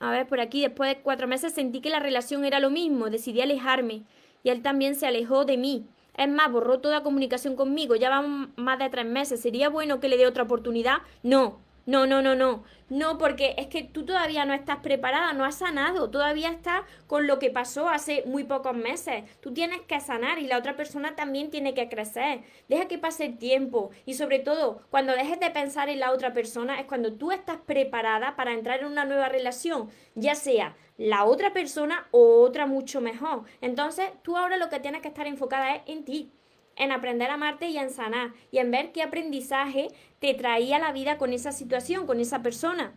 a 0.00 0.10
ver, 0.10 0.26
por 0.26 0.40
aquí, 0.40 0.62
después 0.62 0.94
de 0.94 1.02
cuatro 1.02 1.28
meses 1.28 1.52
sentí 1.52 1.80
que 1.80 1.90
la 1.90 2.00
relación 2.00 2.44
era 2.44 2.58
lo 2.58 2.70
mismo, 2.70 3.10
decidí 3.10 3.40
alejarme 3.40 4.02
y 4.42 4.50
él 4.50 4.62
también 4.62 4.96
se 4.96 5.06
alejó 5.06 5.44
de 5.44 5.56
mí. 5.56 5.86
Es 6.16 6.28
más, 6.28 6.50
borró 6.50 6.80
toda 6.80 7.02
comunicación 7.02 7.56
conmigo, 7.56 7.94
ya 7.94 8.10
van 8.10 8.52
más 8.56 8.78
de 8.78 8.90
tres 8.90 9.06
meses. 9.06 9.40
¿Sería 9.40 9.68
bueno 9.68 10.00
que 10.00 10.08
le 10.08 10.18
dé 10.18 10.26
otra 10.26 10.42
oportunidad? 10.42 10.98
No, 11.22 11.58
no, 11.84 12.06
no, 12.06 12.22
no, 12.22 12.34
no. 12.36 12.62
No, 12.88 13.18
porque 13.18 13.54
es 13.56 13.66
que 13.66 13.82
tú 13.82 14.04
todavía 14.04 14.44
no 14.44 14.52
estás 14.54 14.78
preparada, 14.78 15.32
no 15.32 15.44
has 15.44 15.56
sanado, 15.56 16.10
todavía 16.10 16.50
estás 16.50 16.82
con 17.06 17.26
lo 17.26 17.38
que 17.38 17.50
pasó 17.50 17.88
hace 17.88 18.22
muy 18.26 18.44
pocos 18.44 18.76
meses. 18.76 19.24
Tú 19.40 19.52
tienes 19.52 19.80
que 19.80 19.98
sanar 19.98 20.38
y 20.38 20.46
la 20.46 20.58
otra 20.58 20.76
persona 20.76 21.16
también 21.16 21.50
tiene 21.50 21.74
que 21.74 21.88
crecer. 21.88 22.42
Deja 22.68 22.86
que 22.86 22.98
pase 22.98 23.24
el 23.24 23.38
tiempo 23.38 23.90
y 24.04 24.14
sobre 24.14 24.38
todo, 24.38 24.82
cuando 24.90 25.14
dejes 25.14 25.40
de 25.40 25.50
pensar 25.50 25.88
en 25.88 26.00
la 26.00 26.12
otra 26.12 26.32
persona 26.32 26.78
es 26.78 26.86
cuando 26.86 27.14
tú 27.14 27.32
estás 27.32 27.58
preparada 27.66 28.36
para 28.36 28.52
entrar 28.52 28.80
en 28.80 28.86
una 28.86 29.04
nueva 29.04 29.28
relación, 29.28 29.88
ya 30.14 30.34
sea 30.34 30.76
la 30.98 31.24
otra 31.24 31.52
persona 31.52 32.06
o 32.10 32.42
otra 32.42 32.66
mucho 32.66 33.00
mejor. 33.00 33.44
Entonces, 33.60 34.10
tú 34.22 34.36
ahora 34.36 34.56
lo 34.56 34.68
que 34.68 34.80
tienes 34.80 35.00
que 35.00 35.08
estar 35.08 35.26
enfocada 35.26 35.76
es 35.76 35.82
en 35.86 36.04
ti 36.04 36.32
en 36.76 36.92
aprender 36.92 37.30
a 37.30 37.34
amarte 37.34 37.68
y 37.68 37.78
en 37.78 37.90
sanar 37.90 38.32
y 38.50 38.58
en 38.58 38.70
ver 38.70 38.92
qué 38.92 39.02
aprendizaje 39.02 39.88
te 40.18 40.34
traía 40.34 40.78
la 40.78 40.92
vida 40.92 41.18
con 41.18 41.32
esa 41.32 41.52
situación, 41.52 42.06
con 42.06 42.20
esa 42.20 42.42
persona. 42.42 42.94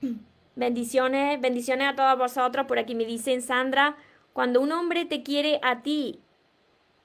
Bendiciones, 0.54 1.40
bendiciones 1.40 1.88
a 1.88 1.96
todos 1.96 2.18
vosotros. 2.18 2.66
Por 2.66 2.78
aquí 2.78 2.94
me 2.94 3.06
dicen 3.06 3.40
Sandra, 3.40 3.96
cuando 4.34 4.60
un 4.60 4.70
hombre 4.72 5.06
te 5.06 5.22
quiere 5.22 5.58
a 5.62 5.82
ti 5.82 6.20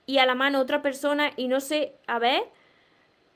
y 0.06 0.18
a 0.18 0.26
la 0.26 0.36
mano 0.36 0.60
otra 0.60 0.82
persona 0.82 1.32
y 1.38 1.48
no 1.48 1.62
sé, 1.62 1.96
a 2.08 2.20
ver, 2.20 2.44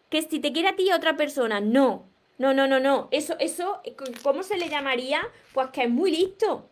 que 0.09 0.21
si 0.21 0.39
te 0.39 0.51
quiere 0.51 0.67
a 0.67 0.75
ti 0.75 0.83
y 0.83 0.89
a 0.89 0.97
otra 0.97 1.15
persona, 1.15 1.61
no. 1.61 2.09
No, 2.37 2.53
no, 2.53 2.67
no, 2.67 2.79
no. 2.79 3.07
Eso, 3.11 3.35
eso, 3.39 3.81
¿cómo 4.23 4.43
se 4.43 4.57
le 4.57 4.67
llamaría? 4.67 5.21
Pues 5.53 5.69
que 5.69 5.83
es 5.83 5.89
muy 5.89 6.11
listo. 6.11 6.67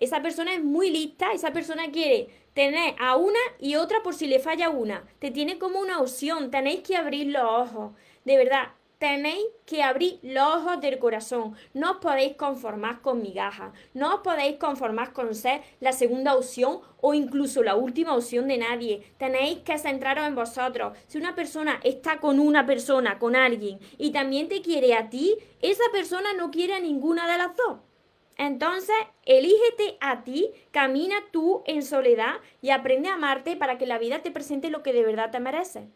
Esa 0.00 0.20
persona 0.20 0.52
es 0.52 0.62
muy 0.62 0.90
lista, 0.90 1.32
esa 1.32 1.52
persona 1.52 1.90
quiere 1.92 2.28
tener 2.54 2.94
a 2.98 3.16
una 3.16 3.38
y 3.58 3.76
otra 3.76 4.02
por 4.02 4.14
si 4.14 4.26
le 4.26 4.38
falla 4.38 4.70
una. 4.70 5.04
Te 5.18 5.30
tiene 5.30 5.58
como 5.58 5.80
una 5.80 6.00
opción, 6.00 6.50
tenéis 6.50 6.80
que 6.80 6.96
abrir 6.96 7.28
los 7.28 7.42
ojos. 7.42 7.92
De 8.24 8.36
verdad, 8.36 8.68
tenéis 9.02 9.44
que 9.66 9.82
abrir 9.82 10.20
los 10.22 10.46
ojos 10.46 10.80
del 10.80 11.00
corazón. 11.00 11.56
No 11.74 11.90
os 11.90 11.96
podéis 11.96 12.36
conformar 12.36 13.00
con 13.00 13.20
migajas. 13.20 13.72
No 13.94 14.14
os 14.14 14.20
podéis 14.20 14.58
conformar 14.58 15.12
con 15.12 15.34
ser 15.34 15.60
la 15.80 15.92
segunda 15.92 16.36
opción 16.36 16.78
o 17.00 17.12
incluso 17.12 17.64
la 17.64 17.74
última 17.74 18.14
opción 18.14 18.46
de 18.46 18.58
nadie. 18.58 19.02
Tenéis 19.18 19.58
que 19.64 19.76
centraros 19.76 20.24
en 20.24 20.36
vosotros. 20.36 20.96
Si 21.08 21.18
una 21.18 21.34
persona 21.34 21.80
está 21.82 22.20
con 22.20 22.38
una 22.38 22.64
persona, 22.64 23.18
con 23.18 23.34
alguien, 23.34 23.80
y 23.98 24.12
también 24.12 24.48
te 24.48 24.62
quiere 24.62 24.94
a 24.94 25.10
ti, 25.10 25.36
esa 25.60 25.84
persona 25.90 26.32
no 26.34 26.52
quiere 26.52 26.74
a 26.74 26.80
ninguna 26.80 27.28
de 27.28 27.38
las 27.38 27.56
dos. 27.56 27.80
Entonces, 28.36 28.96
elígete 29.24 29.96
a 30.00 30.24
ti, 30.24 30.50
camina 30.70 31.16
tú 31.30 31.62
en 31.66 31.82
soledad 31.82 32.36
y 32.60 32.70
aprende 32.70 33.08
a 33.08 33.14
amarte 33.14 33.56
para 33.56 33.78
que 33.78 33.86
la 33.86 33.98
vida 33.98 34.22
te 34.22 34.30
presente 34.30 34.70
lo 34.70 34.82
que 34.82 34.92
de 34.92 35.04
verdad 35.04 35.30
te 35.30 35.40
merece. 35.40 35.88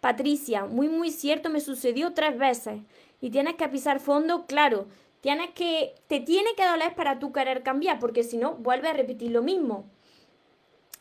Patricia, 0.00 0.66
muy 0.66 0.88
muy 0.88 1.10
cierto, 1.10 1.50
me 1.50 1.60
sucedió 1.60 2.12
tres 2.12 2.38
veces 2.38 2.80
y 3.20 3.30
tienes 3.30 3.54
que 3.54 3.68
pisar 3.68 4.00
fondo, 4.00 4.46
claro, 4.46 4.86
tienes 5.20 5.50
que 5.50 5.94
te 6.06 6.20
tiene 6.20 6.50
que 6.56 6.66
doler 6.66 6.94
para 6.94 7.18
tú 7.18 7.32
querer 7.32 7.62
cambiar, 7.62 7.98
porque 7.98 8.22
si 8.22 8.36
no 8.36 8.54
vuelve 8.54 8.88
a 8.88 8.92
repetir 8.92 9.30
lo 9.30 9.42
mismo. 9.42 9.86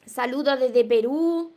Saludos 0.06 0.60
desde 0.60 0.86
Perú. 0.86 1.55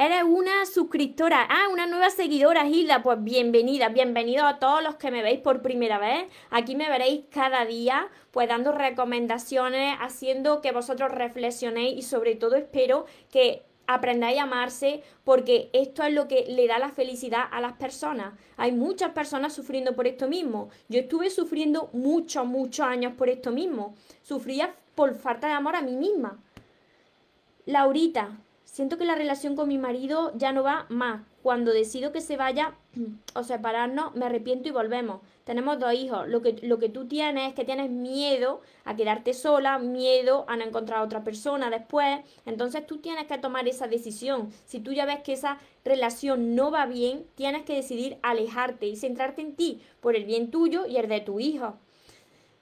Eres 0.00 0.22
una 0.22 0.64
suscriptora, 0.64 1.44
ah, 1.50 1.66
una 1.72 1.84
nueva 1.86 2.08
seguidora, 2.10 2.68
Hilda. 2.68 3.02
Pues 3.02 3.20
bienvenida, 3.20 3.88
bienvenido 3.88 4.46
a 4.46 4.60
todos 4.60 4.80
los 4.80 4.94
que 4.94 5.10
me 5.10 5.24
veis 5.24 5.40
por 5.40 5.60
primera 5.60 5.98
vez. 5.98 6.28
Aquí 6.50 6.76
me 6.76 6.88
veréis 6.88 7.24
cada 7.32 7.64
día, 7.64 8.06
pues 8.30 8.48
dando 8.48 8.70
recomendaciones, 8.70 9.98
haciendo 10.00 10.60
que 10.60 10.70
vosotros 10.70 11.10
reflexionéis 11.10 11.98
y 11.98 12.02
sobre 12.02 12.36
todo 12.36 12.54
espero 12.54 13.06
que 13.32 13.64
aprendáis 13.88 14.38
a 14.38 14.44
amarse 14.44 15.02
porque 15.24 15.68
esto 15.72 16.04
es 16.04 16.14
lo 16.14 16.28
que 16.28 16.44
le 16.46 16.68
da 16.68 16.78
la 16.78 16.90
felicidad 16.90 17.46
a 17.50 17.60
las 17.60 17.72
personas. 17.72 18.34
Hay 18.56 18.70
muchas 18.70 19.10
personas 19.10 19.52
sufriendo 19.52 19.96
por 19.96 20.06
esto 20.06 20.28
mismo. 20.28 20.70
Yo 20.88 21.00
estuve 21.00 21.28
sufriendo 21.28 21.90
muchos, 21.92 22.46
muchos 22.46 22.86
años 22.86 23.14
por 23.18 23.28
esto 23.28 23.50
mismo. 23.50 23.96
Sufría 24.22 24.76
por 24.94 25.16
falta 25.16 25.48
de 25.48 25.54
amor 25.54 25.74
a 25.74 25.82
mí 25.82 25.96
misma. 25.96 26.38
Laurita, 27.66 28.38
Siento 28.78 28.96
que 28.96 29.04
la 29.04 29.16
relación 29.16 29.56
con 29.56 29.66
mi 29.66 29.76
marido 29.76 30.30
ya 30.36 30.52
no 30.52 30.62
va 30.62 30.86
más. 30.88 31.26
Cuando 31.42 31.72
decido 31.72 32.12
que 32.12 32.20
se 32.20 32.36
vaya 32.36 32.76
o 33.34 33.42
separarnos, 33.42 34.14
me 34.14 34.26
arrepiento 34.26 34.68
y 34.68 34.70
volvemos. 34.70 35.20
Tenemos 35.42 35.80
dos 35.80 35.92
hijos. 35.94 36.28
Lo 36.28 36.42
que, 36.42 36.60
lo 36.62 36.78
que 36.78 36.88
tú 36.88 37.08
tienes 37.08 37.48
es 37.48 37.54
que 37.54 37.64
tienes 37.64 37.90
miedo 37.90 38.60
a 38.84 38.94
quedarte 38.94 39.34
sola, 39.34 39.80
miedo 39.80 40.44
a 40.46 40.54
no 40.54 40.62
encontrar 40.62 41.00
a 41.00 41.02
otra 41.02 41.24
persona 41.24 41.70
después. 41.70 42.20
Entonces 42.46 42.86
tú 42.86 42.98
tienes 42.98 43.26
que 43.26 43.36
tomar 43.38 43.66
esa 43.66 43.88
decisión. 43.88 44.52
Si 44.64 44.78
tú 44.78 44.92
ya 44.92 45.06
ves 45.06 45.24
que 45.24 45.32
esa 45.32 45.58
relación 45.84 46.54
no 46.54 46.70
va 46.70 46.86
bien, 46.86 47.26
tienes 47.34 47.64
que 47.64 47.74
decidir 47.74 48.18
alejarte 48.22 48.86
y 48.86 48.94
centrarte 48.94 49.42
en 49.42 49.56
ti 49.56 49.82
por 50.00 50.14
el 50.14 50.24
bien 50.24 50.52
tuyo 50.52 50.86
y 50.86 50.98
el 50.98 51.08
de 51.08 51.20
tu 51.20 51.40
hijo. 51.40 51.74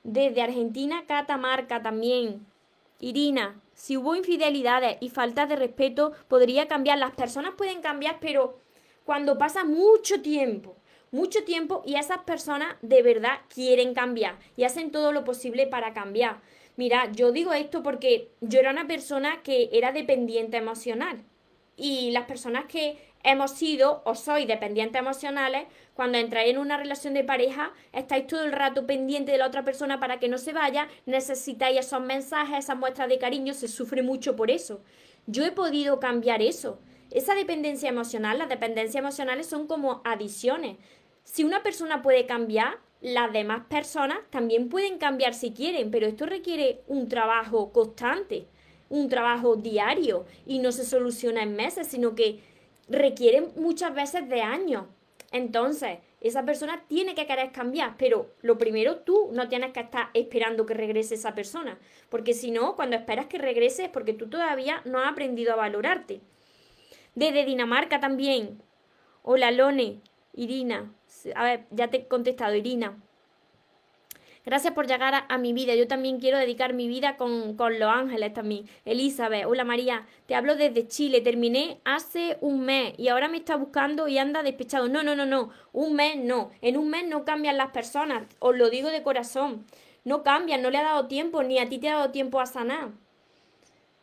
Desde 0.03 0.41
Argentina, 0.41 1.05
Catamarca 1.07 1.83
también. 1.83 2.47
Irina, 2.99 3.61
si 3.75 3.97
hubo 3.97 4.17
infidelidades 4.17 4.97
y 5.01 5.11
faltas 5.11 5.49
de 5.49 5.57
respeto, 5.57 6.13
podría 6.29 6.67
cambiar. 6.67 6.99
Las 6.99 7.15
personas 7.15 7.55
pueden 7.57 7.83
cambiar, 7.83 8.19
pero 8.21 8.59
cuando 9.05 9.37
pasa 9.39 9.65
mucho 9.65 10.23
tiempo, 10.23 10.77
mucho 11.11 11.45
tiempo 11.45 11.83
y 11.85 11.97
esas 11.97 12.19
personas 12.19 12.77
de 12.83 13.03
verdad 13.03 13.39
quieren 13.53 13.95
cambiar 13.95 14.39
y 14.57 14.65
hacen 14.65 14.91
todo 14.91 15.13
lo 15.13 15.25
posible 15.25 15.67
para 15.67 15.93
cambiar. 15.93 16.41
Mira, 16.77 17.11
yo 17.13 17.33
digo 17.33 17.53
esto 17.53 17.83
porque 17.83 18.31
yo 18.41 18.61
era 18.61 18.71
una 18.71 18.87
persona 18.87 19.43
que 19.43 19.69
era 19.73 19.93
dependiente 19.93 20.57
emocional 20.57 21.23
y 21.77 22.11
las 22.11 22.27
personas 22.27 22.65
que 22.67 23.06
hemos 23.27 23.51
sido 23.51 24.03
o 24.05 24.15
sois 24.15 24.47
dependientes 24.47 25.01
emocionales, 25.01 25.67
cuando 25.95 26.17
entráis 26.17 26.51
en 26.51 26.59
una 26.59 26.77
relación 26.77 27.13
de 27.13 27.25
pareja, 27.25 27.73
estáis 27.93 28.29
todo 28.29 28.45
el 28.45 28.53
rato 28.53 28.87
pendiente 28.87 29.33
de 29.33 29.39
la 29.39 29.49
otra 29.49 29.65
persona 29.65 29.99
para 29.99 30.21
que 30.21 30.29
no 30.29 30.39
se 30.39 30.53
vaya, 30.53 30.87
necesitáis 31.07 31.81
esos 31.81 32.01
mensajes, 32.01 32.61
esas 32.61 32.77
muestras 32.77 33.09
de 33.09 33.19
cariño, 33.19 33.53
se 33.53 33.67
sufre 33.67 34.03
mucho 34.03 34.37
por 34.37 34.51
eso. 34.51 34.81
Yo 35.27 35.45
he 35.45 35.51
podido 35.51 35.99
cambiar 35.99 36.41
eso. 36.41 36.79
esa 37.11 37.35
dependencia 37.35 37.89
emocional, 37.89 38.39
las 38.39 38.49
dependencias 38.49 39.01
emocionales 39.03 39.47
son 39.47 39.67
como 39.67 40.03
adiciones. 40.05 40.77
Si 41.25 41.45
una 41.45 41.63
persona 41.63 42.03
puede 42.03 42.27
cambiar, 42.27 42.79
las 43.01 43.33
demás 43.33 43.63
personas 43.69 44.19
también 44.31 44.69
pueden 44.69 44.99
cambiar 44.99 45.35
si 45.35 45.53
quieren, 45.53 45.91
pero 45.91 46.07
esto 46.07 46.27
requiere 46.27 46.83
un 46.87 47.09
trabajo 47.09 47.73
constante, 47.73 48.47
un 48.89 49.09
trabajo 49.09 49.57
diario 49.57 50.27
y 50.47 50.59
no 50.59 50.73
se 50.73 50.85
soluciona 50.85 51.43
en 51.43 51.57
meses, 51.57 51.89
sino 51.89 52.15
que 52.15 52.41
requiere 52.89 53.41
muchas 53.57 53.95
veces 53.95 54.29
de 54.29 54.43
años. 54.43 54.85
Entonces, 55.33 55.99
esa 56.21 56.45
persona 56.45 56.85
tiene 56.89 57.15
que 57.15 57.27
querer 57.27 57.53
cambiar, 57.53 57.97
pero 57.99 58.31
lo 58.43 58.59
primero 58.59 58.99
tú 58.99 59.31
no 59.33 59.49
tienes 59.49 59.73
que 59.73 59.81
estar 59.81 60.09
esperando 60.15 60.67
que 60.67 60.75
regrese 60.75 61.15
esa 61.15 61.35
persona, 61.35 61.79
porque 62.09 62.33
si 62.33 62.51
no, 62.51 62.77
cuando 62.77 62.97
esperas 62.97 63.27
que 63.27 63.39
regrese 63.39 63.85
es 63.85 63.91
porque 63.91 64.13
tú 64.13 64.29
todavía 64.29 64.83
no 64.85 64.99
has 64.99 65.11
aprendido 65.11 65.53
a 65.53 65.57
valorarte. 65.57 66.21
Desde 67.15 67.45
Dinamarca 67.45 68.01
también. 68.01 68.63
Hola, 69.23 69.51
Lone, 69.51 70.01
Irina. 70.33 70.93
A 71.35 71.45
ver, 71.45 71.67
ya 71.71 71.89
te 71.89 71.99
he 71.99 72.09
contestado, 72.09 72.55
Irina. 72.55 73.03
Gracias 74.47 74.75
por 74.75 74.87
llegar 74.87 75.27
a, 75.29 75.39
mi 75.39 75.53
vida. 75.53 75.75
Yo 75.75 75.89
también 75.89 76.21
quiero 76.21 76.39
dedicar 76.39 76.73
mi 76.73 76.87
vida 76.87 77.17
con, 77.17 77.57
los 77.57 77.91
ángeles 77.91 78.33
también. 78.33 78.67
Elizabeth, 78.85 79.45
hola 79.45 79.65
María, 79.65 80.07
te 80.27 80.37
hablo 80.37 80.55
desde 80.55 80.87
Chile. 80.87 81.21
Terminé 81.21 81.81
hace 81.85 82.39
un 82.41 82.61
mes 82.61 82.95
y 82.97 83.09
ahora 83.09 83.27
me 83.27 83.39
está 83.39 83.57
buscando 83.57 84.07
y 84.07 84.19
anda 84.19 84.45
despechado. 84.45 84.87
No, 84.87 85.03
no, 85.03 85.17
no, 85.17 85.27
no. 85.27 85.51
Un 85.73 85.95
mes 85.97 86.17
no. 86.17 86.53
En 86.63 86.77
un 86.77 86.89
mes 86.91 87.09
no 87.09 87.25
cambian 87.25 87.57
las 87.57 87.73
personas. 87.73 88.23
Os 88.39 88.57
lo 88.57 88.71
digo 88.71 88.91
de 88.91 89.03
corazón. 89.03 89.67
No 90.05 90.23
cambian, 90.23 90.63
no 90.63 90.71
le 90.71 90.79
ha 90.79 90.85
dado 90.85 91.09
tiempo, 91.09 91.43
ni 91.43 91.59
a 91.59 91.69
ti 91.69 91.79
te 91.79 91.89
ha 91.89 91.97
dado 91.97 92.13
tiempo 92.13 92.39
a 92.39 92.47
sanar. 92.47 92.91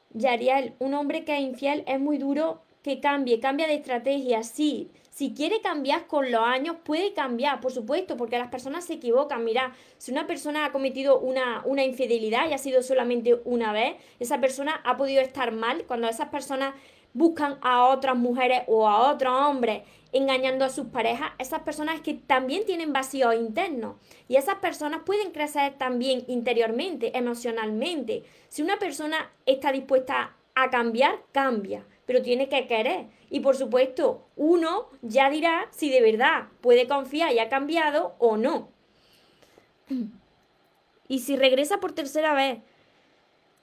Yariel, 0.10 0.74
un 0.80 0.94
hombre 0.94 1.24
que 1.24 1.38
es 1.38 1.42
infiel 1.42 1.86
es 1.88 2.02
muy 2.02 2.18
duro 2.18 2.62
que 2.82 3.00
cambie, 3.00 3.40
cambia 3.40 3.66
de 3.66 3.76
estrategia, 3.76 4.44
sí. 4.44 4.92
Si 5.14 5.36
quiere 5.36 5.62
cambiar 5.62 6.08
con 6.08 6.32
los 6.32 6.42
años, 6.42 6.78
puede 6.84 7.14
cambiar, 7.14 7.62
por 7.62 7.72
supuesto, 7.72 8.18
porque 8.18 8.40
las 8.40 8.48
personas 8.48 8.84
se 8.86 8.94
equivocan. 8.94 9.44
Mira, 9.44 9.76
si 10.00 10.12
una 10.12 10.26
persona 10.26 10.66
ha 10.66 10.72
cometido 10.72 11.20
una, 11.20 11.62
una 11.66 11.84
infidelidad 11.84 12.50
y 12.50 12.54
ha 12.54 12.58
sido 12.58 12.82
solamente 12.82 13.40
una 13.46 13.72
vez, 13.74 13.96
esa 14.20 14.42
persona 14.42 14.82
ha 14.84 14.98
podido 14.98 15.22
estar 15.22 15.52
mal 15.52 15.84
cuando 15.86 16.08
esas 16.08 16.30
personas 16.30 16.74
buscan 17.14 17.60
a 17.62 17.90
otras 17.90 18.18
mujeres 18.18 18.64
o 18.66 18.90
a 18.90 19.12
otros 19.12 19.40
hombres 19.40 19.84
engañando 20.14 20.66
a 20.66 20.70
sus 20.70 20.88
parejas, 20.88 21.32
esas 21.38 21.62
personas 21.62 22.02
que 22.02 22.16
también 22.16 22.66
tienen 22.66 22.92
vacíos 22.92 23.36
internos 23.36 23.98
y 24.28 24.38
esas 24.38 24.56
personas 24.56 25.02
pueden 25.06 25.30
crecer 25.30 25.76
también 25.78 26.24
interiormente, 26.28 27.16
emocionalmente. 27.16 28.24
Si 28.50 28.64
una 28.64 28.80
persona 28.80 29.32
está 29.46 29.72
dispuesta 29.72 30.36
a 30.56 30.72
cambiar, 30.72 31.20
cambia 31.32 31.86
pero 32.06 32.22
tiene 32.22 32.50
que 32.50 32.68
querer. 32.68 33.06
Y 33.34 33.40
por 33.40 33.58
supuesto, 33.58 34.28
uno 34.36 34.90
ya 35.02 35.28
dirá 35.32 35.68
si 35.72 35.90
de 35.90 36.02
verdad 36.02 36.50
puede 36.62 36.88
confiar 36.88 37.34
y 37.34 37.40
ha 37.40 37.50
cambiado 37.50 38.14
o 38.20 38.38
no. 38.38 38.70
Y 41.08 41.18
si 41.18 41.36
regresa 41.36 41.80
por 41.80 41.94
tercera 41.94 42.36
vez, 42.36 42.60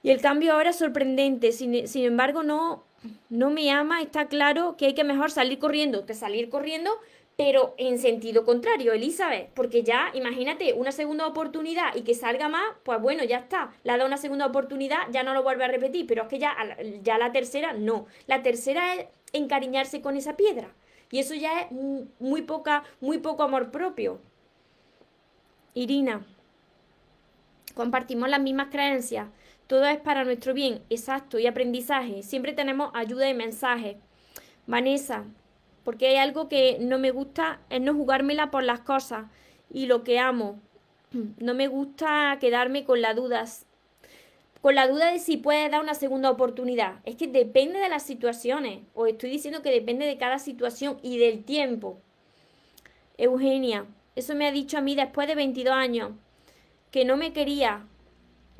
y 0.03 0.09
el 0.09 0.19
cambio 0.19 0.51
ahora 0.51 0.71
es 0.71 0.75
sorprendente, 0.75 1.53
sin, 1.53 1.87
sin 1.87 2.03
embargo 2.03 2.43
no, 2.43 2.83
no 3.29 3.49
me 3.49 3.71
ama, 3.71 4.01
está 4.01 4.27
claro 4.27 4.75
que 4.75 4.87
hay 4.87 4.93
que 4.93 5.05
mejor 5.05 5.31
salir 5.31 5.57
corriendo, 5.57 6.03
te 6.03 6.15
salir 6.15 6.49
corriendo 6.49 6.91
pero 7.37 7.73
en 7.77 7.97
sentido 7.97 8.45
contrario, 8.45 8.93
Elizabeth, 8.93 9.49
porque 9.55 9.81
ya, 9.81 10.11
imagínate, 10.13 10.73
una 10.73 10.91
segunda 10.91 11.25
oportunidad 11.25 11.95
y 11.95 12.01
que 12.01 12.13
salga 12.13 12.49
más, 12.49 12.63
pues 12.83 13.01
bueno, 13.01 13.23
ya 13.23 13.37
está, 13.37 13.71
la 13.83 13.97
da 13.97 14.05
una 14.05 14.17
segunda 14.17 14.45
oportunidad, 14.45 14.99
ya 15.11 15.23
no 15.23 15.33
lo 15.33 15.41
vuelve 15.41 15.63
a 15.63 15.67
repetir, 15.67 16.05
pero 16.05 16.21
es 16.21 16.27
que 16.27 16.37
ya, 16.37 16.55
ya 17.01 17.17
la 17.17 17.31
tercera 17.31 17.73
no, 17.73 18.05
la 18.27 18.43
tercera 18.43 18.93
es 18.93 19.07
encariñarse 19.33 20.01
con 20.01 20.17
esa 20.17 20.35
piedra, 20.35 20.73
y 21.09 21.19
eso 21.19 21.33
ya 21.33 21.61
es 21.61 21.67
muy 22.19 22.41
poca, 22.43 22.83
muy 22.99 23.17
poco 23.17 23.43
amor 23.43 23.71
propio. 23.71 24.19
Irina, 25.73 26.25
compartimos 27.75 28.29
las 28.29 28.41
mismas 28.41 28.67
creencias, 28.71 29.27
todo 29.67 29.85
es 29.85 29.99
para 29.99 30.23
nuestro 30.23 30.53
bien, 30.53 30.81
exacto, 30.89 31.39
y 31.39 31.47
aprendizaje, 31.47 32.23
siempre 32.23 32.53
tenemos 32.53 32.91
ayuda 32.93 33.29
y 33.29 33.33
mensaje. 33.33 33.97
Vanessa, 34.67 35.25
porque 35.83 36.07
hay 36.07 36.17
algo 36.17 36.47
que 36.47 36.77
no 36.79 36.99
me 36.99 37.11
gusta, 37.11 37.59
es 37.69 37.81
no 37.81 37.93
jugármela 37.93 38.51
por 38.51 38.63
las 38.63 38.81
cosas 38.81 39.25
y 39.69 39.85
lo 39.85 40.03
que 40.03 40.19
amo. 40.19 40.59
No 41.39 41.53
me 41.53 41.67
gusta 41.67 42.37
quedarme 42.39 42.85
con 42.85 43.01
las 43.01 43.15
dudas, 43.15 43.65
con 44.61 44.75
la 44.75 44.87
duda 44.87 45.11
de 45.11 45.19
si 45.19 45.37
puede 45.37 45.69
dar 45.69 45.81
una 45.81 45.95
segunda 45.95 46.29
oportunidad. 46.29 46.99
Es 47.03 47.15
que 47.15 47.27
depende 47.27 47.79
de 47.79 47.89
las 47.89 48.03
situaciones, 48.03 48.81
os 48.93 49.09
estoy 49.09 49.29
diciendo 49.29 49.61
que 49.61 49.71
depende 49.71 50.05
de 50.05 50.17
cada 50.17 50.39
situación 50.39 50.97
y 51.01 51.17
del 51.17 51.43
tiempo. 51.43 51.99
Eugenia, 53.17 53.85
eso 54.15 54.35
me 54.35 54.47
ha 54.47 54.51
dicho 54.51 54.77
a 54.77 54.81
mí 54.81 54.95
después 54.95 55.27
de 55.27 55.35
22 55.35 55.73
años, 55.73 56.11
que 56.91 57.05
no 57.05 57.17
me 57.17 57.33
quería. 57.33 57.87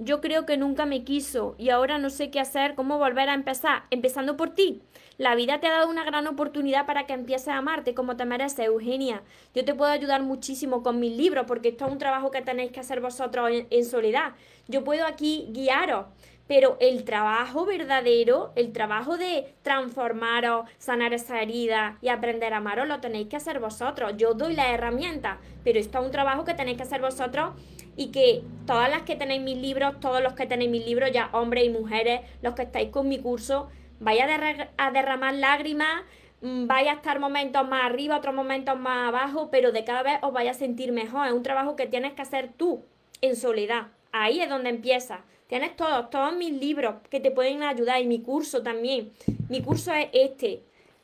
Yo 0.04 0.20
creo 0.20 0.48
que 0.48 0.58
nunca 0.58 0.88
me 0.88 1.04
quiso 1.04 1.54
y 1.60 1.70
ahora 1.70 2.00
no 2.00 2.10
sé 2.10 2.32
qué 2.32 2.40
hacer, 2.40 2.74
cómo 2.74 2.98
volver 2.98 3.30
a 3.30 3.36
empezar, 3.36 3.84
empezando 3.92 4.36
por 4.36 4.50
ti. 4.50 4.82
La 5.20 5.36
vida 5.36 5.60
te 5.60 5.68
ha 5.68 5.74
dado 5.74 5.92
una 5.92 6.04
gran 6.04 6.26
oportunidad 6.26 6.88
para 6.88 7.06
que 7.06 7.14
empieces 7.14 7.50
a 7.50 7.58
amarte 7.58 7.94
como 7.94 8.18
te 8.18 8.26
mereces, 8.26 8.66
Eugenia. 8.66 9.22
Yo 9.54 9.64
te 9.64 9.76
puedo 9.76 9.92
ayudar 9.92 10.24
muchísimo 10.24 10.82
con 10.82 11.00
mis 11.00 11.16
libros 11.16 11.46
porque 11.48 11.70
esto 11.70 11.86
es 11.86 11.92
un 11.92 12.00
trabajo 12.00 12.32
que 12.32 12.42
tenéis 12.42 12.72
que 12.72 12.80
hacer 12.80 13.00
vosotros 13.00 13.52
en, 13.52 13.86
soledad. 13.86 14.32
Yo 14.68 14.84
puedo 14.84 15.06
aquí 15.06 15.50
guiaros, 15.52 16.08
pero 16.48 16.78
el 16.80 17.04
trabajo 17.04 17.68
verdadero, 17.68 18.54
el 18.56 18.74
trabajo 18.74 19.20
de 19.20 19.54
transformaros, 19.62 20.68
sanar 20.80 21.14
esa 21.14 21.44
herida 21.44 22.00
y 22.02 22.10
aprender 22.10 22.56
a 22.56 22.58
amaros, 22.58 22.88
lo 22.88 23.02
tenéis 23.02 23.28
que 23.28 23.36
hacer 23.36 23.60
vosotros. 23.60 24.14
Yo 24.18 24.34
doy 24.34 24.56
la 24.56 24.74
herramienta, 24.74 25.38
pero 25.64 25.78
esto 25.78 26.00
es 26.00 26.06
un 26.06 26.12
trabajo 26.12 26.44
que 26.44 26.56
tenéis 26.56 26.78
que 26.78 26.84
hacer 26.84 27.02
vosotros 27.02 27.54
y 27.96 28.08
que 28.08 28.44
todas 28.66 28.90
las 28.90 29.04
que 29.04 29.16
tenéis 29.16 29.42
mis 29.42 29.58
libros, 29.58 30.00
todos 30.00 30.22
los 30.22 30.34
que 30.34 30.46
tenéis 30.46 30.72
mis 30.72 30.86
libros, 30.86 31.12
ya 31.12 31.30
hombres 31.34 31.66
y 31.66 31.70
mujeres, 31.70 32.22
los 32.42 32.56
que 32.56 32.64
estáis 32.64 32.90
con 32.90 33.08
mi 33.08 33.20
curso, 33.20 33.70
vaya 34.00 34.28
a, 34.78 34.92
derramar 34.92 35.34
lágrimas, 35.36 36.04
mm, 36.42 36.68
vaya 36.68 36.94
a 36.94 36.96
estar 36.96 37.20
momentos 37.20 37.68
más 37.68 37.86
arriba, 37.86 38.18
otros 38.18 38.34
momentos 38.34 38.78
más 38.80 39.10
abajo, 39.10 39.50
pero 39.52 39.72
de 39.72 39.84
cada 39.84 40.04
vez 40.04 40.20
os 40.22 40.34
vaya 40.34 40.52
a 40.52 40.56
sentir 40.56 40.92
mejor. 40.92 41.28
Es 41.28 41.34
un 41.34 41.44
trabajo 41.44 41.76
que 41.76 41.88
tienes 41.88 42.14
que 42.14 42.22
hacer 42.22 42.52
tú, 42.56 42.84
en 43.22 43.36
soledad. 43.36 43.88
Ahí 44.12 44.42
es 44.42 44.50
donde 44.50 44.70
empieza. 44.70 45.22
Tienes 45.48 45.76
todos, 45.76 46.10
todos 46.10 46.34
mis 46.36 46.54
libros 46.54 46.96
que 47.10 47.20
te 47.20 47.30
pueden 47.30 47.64
ayudar 47.64 48.02
y 48.02 48.08
mi 48.08 48.22
curso 48.22 48.64
también. 48.64 49.12
Mi 49.50 49.62
curso 49.62 49.94
es 49.94 50.08
este. 50.14 50.64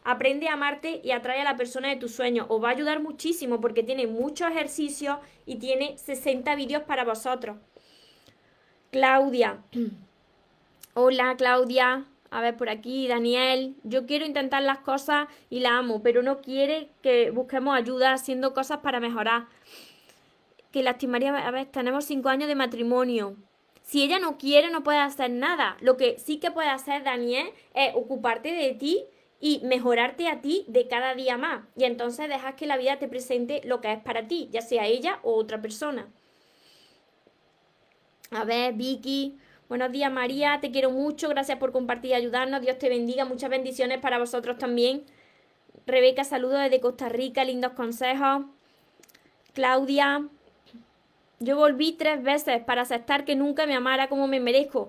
Aprende 0.10 0.48
a 0.48 0.54
amarte 0.54 1.02
y 1.04 1.12
atrae 1.12 1.42
a 1.42 1.44
la 1.44 1.58
persona 1.58 1.90
de 1.90 1.98
tus 1.98 2.16
sueños. 2.16 2.46
Os 2.48 2.64
va 2.64 2.70
a 2.70 2.72
ayudar 2.72 3.02
muchísimo 3.02 3.60
porque 3.60 3.84
tiene 3.84 4.08
muchos 4.08 4.50
ejercicios 4.50 5.18
y 5.46 5.58
tiene 5.58 5.98
60 5.98 6.56
vídeos 6.56 6.84
para 6.84 7.04
vosotros. 7.04 7.58
Claudia. 8.90 9.58
Hola, 10.94 11.36
Claudia. 11.38 12.06
A 12.32 12.40
ver, 12.40 12.56
por 12.56 12.70
aquí, 12.70 13.10
Daniel, 13.10 13.76
yo 13.84 14.06
quiero 14.06 14.26
intentar 14.26 14.64
las 14.64 14.78
cosas 14.78 15.28
y 15.50 15.60
la 15.60 15.78
amo, 15.78 16.02
pero 16.02 16.24
no 16.24 16.40
quiere 16.40 16.88
que 17.02 17.32
busquemos 17.32 17.76
ayuda 17.76 18.14
haciendo 18.14 18.54
cosas 18.54 18.78
para 18.78 19.02
mejorar. 19.02 19.48
Que 20.72 20.84
lastimaría, 20.84 21.36
a 21.36 21.52
ver, 21.52 21.66
tenemos 21.66 22.06
cinco 22.06 22.30
años 22.30 22.48
de 22.48 22.56
matrimonio. 22.56 23.36
Si 23.84 24.04
ella 24.04 24.20
no 24.20 24.38
quiere, 24.38 24.70
no 24.70 24.86
puede 24.86 25.00
hacer 25.00 25.32
nada. 25.32 25.76
Lo 25.82 25.98
que 25.98 26.18
sí 26.18 26.38
que 26.38 26.50
puede 26.50 26.70
hacer, 26.70 27.04
Daniel, 27.04 27.50
es 27.74 27.94
ocuparte 27.94 28.54
de 28.54 28.74
ti 28.74 29.04
y 29.40 29.62
mejorarte 29.64 30.28
a 30.28 30.42
ti 30.42 30.66
de 30.68 30.88
cada 30.88 31.16
día 31.16 31.38
más. 31.38 31.66
Y 31.76 31.84
entonces 31.84 32.30
dejas 32.30 32.56
que 32.56 32.66
la 32.66 32.78
vida 32.78 33.00
te 33.00 33.08
presente 33.08 33.62
lo 33.64 33.82
que 33.82 33.92
es 33.92 34.00
para 34.00 34.28
ti, 34.28 34.50
ya 34.52 34.62
sea 34.62 34.86
ella 34.86 35.20
o 35.24 35.36
otra 35.36 35.62
persona. 35.62 36.08
A 38.32 38.44
ver, 38.44 38.74
Vicky, 38.74 39.38
Buenos 39.70 39.92
días 39.92 40.10
María, 40.10 40.60
te 40.62 40.72
quiero 40.72 40.92
mucho, 40.92 41.28
gracias 41.28 41.58
por 41.58 41.74
compartir 41.74 42.12
y 42.12 42.14
ayudarnos, 42.14 42.62
Dios 42.62 42.78
te 42.78 42.88
bendiga, 42.88 43.26
muchas 43.26 43.50
bendiciones 43.50 44.00
para 44.00 44.18
vosotros 44.18 44.58
también. 44.58 45.04
Rebeca, 45.86 46.24
saludos 46.24 46.62
desde 46.62 46.80
Costa 46.80 47.10
Rica, 47.10 47.44
lindos 47.44 47.74
consejos. 47.74 48.46
Claudia, 49.54 50.26
yo 51.40 51.58
volví 51.58 51.92
tres 51.92 52.24
veces 52.24 52.64
para 52.64 52.84
aceptar 52.84 53.26
que 53.26 53.36
nunca 53.36 53.66
me 53.66 53.76
amara 53.76 54.08
como 54.08 54.26
me 54.28 54.40
merezco. 54.40 54.88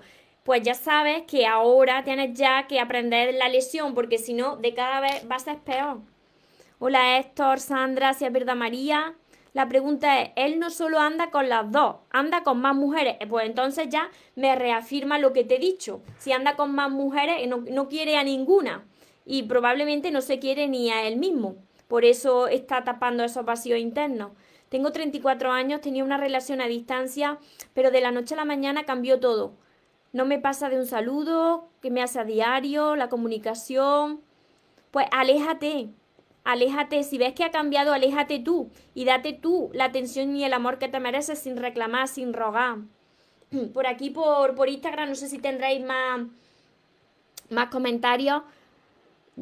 Pues 0.49 0.63
ya 0.63 0.73
sabes 0.73 1.25
que 1.27 1.47
ahora 1.47 2.05
tienes 2.05 2.33
ya 2.33 2.67
que 2.67 2.81
aprender 2.81 3.35
la 3.35 3.51
lesión, 3.51 3.93
porque 3.95 4.17
si 4.17 4.33
no, 4.33 4.57
de 4.57 4.73
cada 4.73 4.99
vez 4.99 5.27
va 5.31 5.37
a 5.37 5.41
ser 5.41 5.59
peor. 5.59 5.99
Hola 6.79 7.19
Héctor, 7.19 7.61
Sandra, 7.61 8.15
si 8.15 8.25
es 8.25 8.33
verdad 8.33 8.57
María. 8.57 9.15
La 9.53 9.69
pregunta 9.69 10.23
es, 10.23 10.31
él 10.37 10.59
no 10.59 10.71
solo 10.71 11.01
anda 11.01 11.31
con 11.31 11.51
las 11.51 11.71
dos, 11.71 11.97
anda 12.09 12.45
con 12.45 12.63
más 12.63 12.75
mujeres. 12.75 13.17
Eh, 13.21 13.27
pues 13.27 13.45
entonces 13.45 13.91
ya 13.91 14.11
me 14.37 14.57
reafirma 14.57 15.19
lo 15.19 15.35
que 15.35 15.45
te 15.45 15.57
he 15.57 15.59
dicho. 15.59 16.01
Si 16.17 16.33
anda 16.33 16.57
con 16.57 16.75
más 16.75 16.91
mujeres, 16.91 17.47
no, 17.47 17.59
no 17.71 17.91
quiere 17.91 18.17
a 18.17 18.25
ninguna. 18.25 18.87
Y 19.27 19.43
probablemente 19.43 20.11
no 20.11 20.23
se 20.23 20.39
quiere 20.39 20.67
ni 20.67 20.91
a 20.91 21.07
él 21.07 21.19
mismo. 21.19 21.57
Por 21.89 22.07
eso 22.07 22.49
está 22.49 22.85
tapando 22.85 23.23
esos 23.23 23.45
vacíos 23.45 23.79
internos. 23.79 24.31
Tengo 24.71 24.93
34 24.93 25.53
años, 25.53 25.83
tenía 25.83 26.05
una 26.05 26.17
relación 26.17 26.63
a 26.63 26.69
distancia, 26.69 27.39
pero 27.75 27.91
de 27.91 28.01
la 28.01 28.13
noche 28.13 28.33
a 28.33 28.39
la 28.39 28.47
mañana 28.47 28.85
cambió 28.85 29.21
todo. 29.21 29.53
No 30.13 30.25
me 30.25 30.39
pasa 30.39 30.69
de 30.69 30.79
un 30.79 30.87
saludo, 30.87 31.69
que 31.83 31.91
me 31.91 32.03
hace 32.03 32.19
a 32.21 32.25
diario, 32.25 32.97
la 32.97 33.09
comunicación. 33.09 34.21
pues 34.91 35.07
aléjate, 35.13 35.91
aléjate. 36.45 37.03
Si 37.03 37.19
ves 37.19 37.35
que 37.35 37.45
ha 37.45 37.51
cambiado, 37.51 37.93
aléjate 37.93 38.39
tú 38.39 38.71
y 38.95 39.05
date 39.05 39.33
tú 39.35 39.71
la 39.75 39.85
atención 39.85 40.35
y 40.37 40.45
el 40.45 40.53
amor 40.55 40.79
que 40.79 40.89
te 40.89 41.01
mereces 41.01 41.39
sin 41.39 41.57
reclamar, 41.57 42.09
sin 42.09 42.33
rogar. 42.33 42.79
Por 43.75 43.87
aquí, 43.87 44.11
por, 44.11 44.55
por 44.55 44.69
Instagram, 44.69 45.11
no 45.11 45.15
sé 45.15 45.29
si 45.29 45.39
tendréis 45.39 45.85
más, 45.85 46.21
más 47.51 47.69
comentarios. 47.69 48.43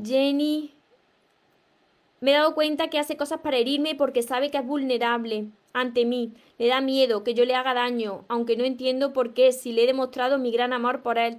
Jenny, 0.01 0.75
me 2.21 2.31
he 2.31 2.35
dado 2.35 2.55
cuenta 2.55 2.89
que 2.89 2.99
hace 2.99 3.17
cosas 3.17 3.41
para 3.41 3.57
herirme 3.57 3.95
porque 3.95 4.23
sabe 4.23 4.51
que 4.51 4.59
es 4.59 4.67
vulnerable 4.67 5.47
ante 5.77 6.05
mí. 6.05 6.33
Le 6.59 6.69
da 6.69 6.81
miedo 6.81 7.23
que 7.23 7.35
yo 7.35 7.45
le 7.45 7.55
haga 7.55 7.75
daño, 7.75 8.25
aunque 8.29 8.57
no 8.57 8.65
entiendo 8.65 9.13
por 9.13 9.35
qué, 9.35 9.53
si 9.53 9.73
le 9.73 9.85
he 9.85 9.87
demostrado 9.87 10.39
mi 10.39 10.51
gran 10.51 10.73
amor 10.73 11.03
por 11.03 11.19
él. 11.19 11.39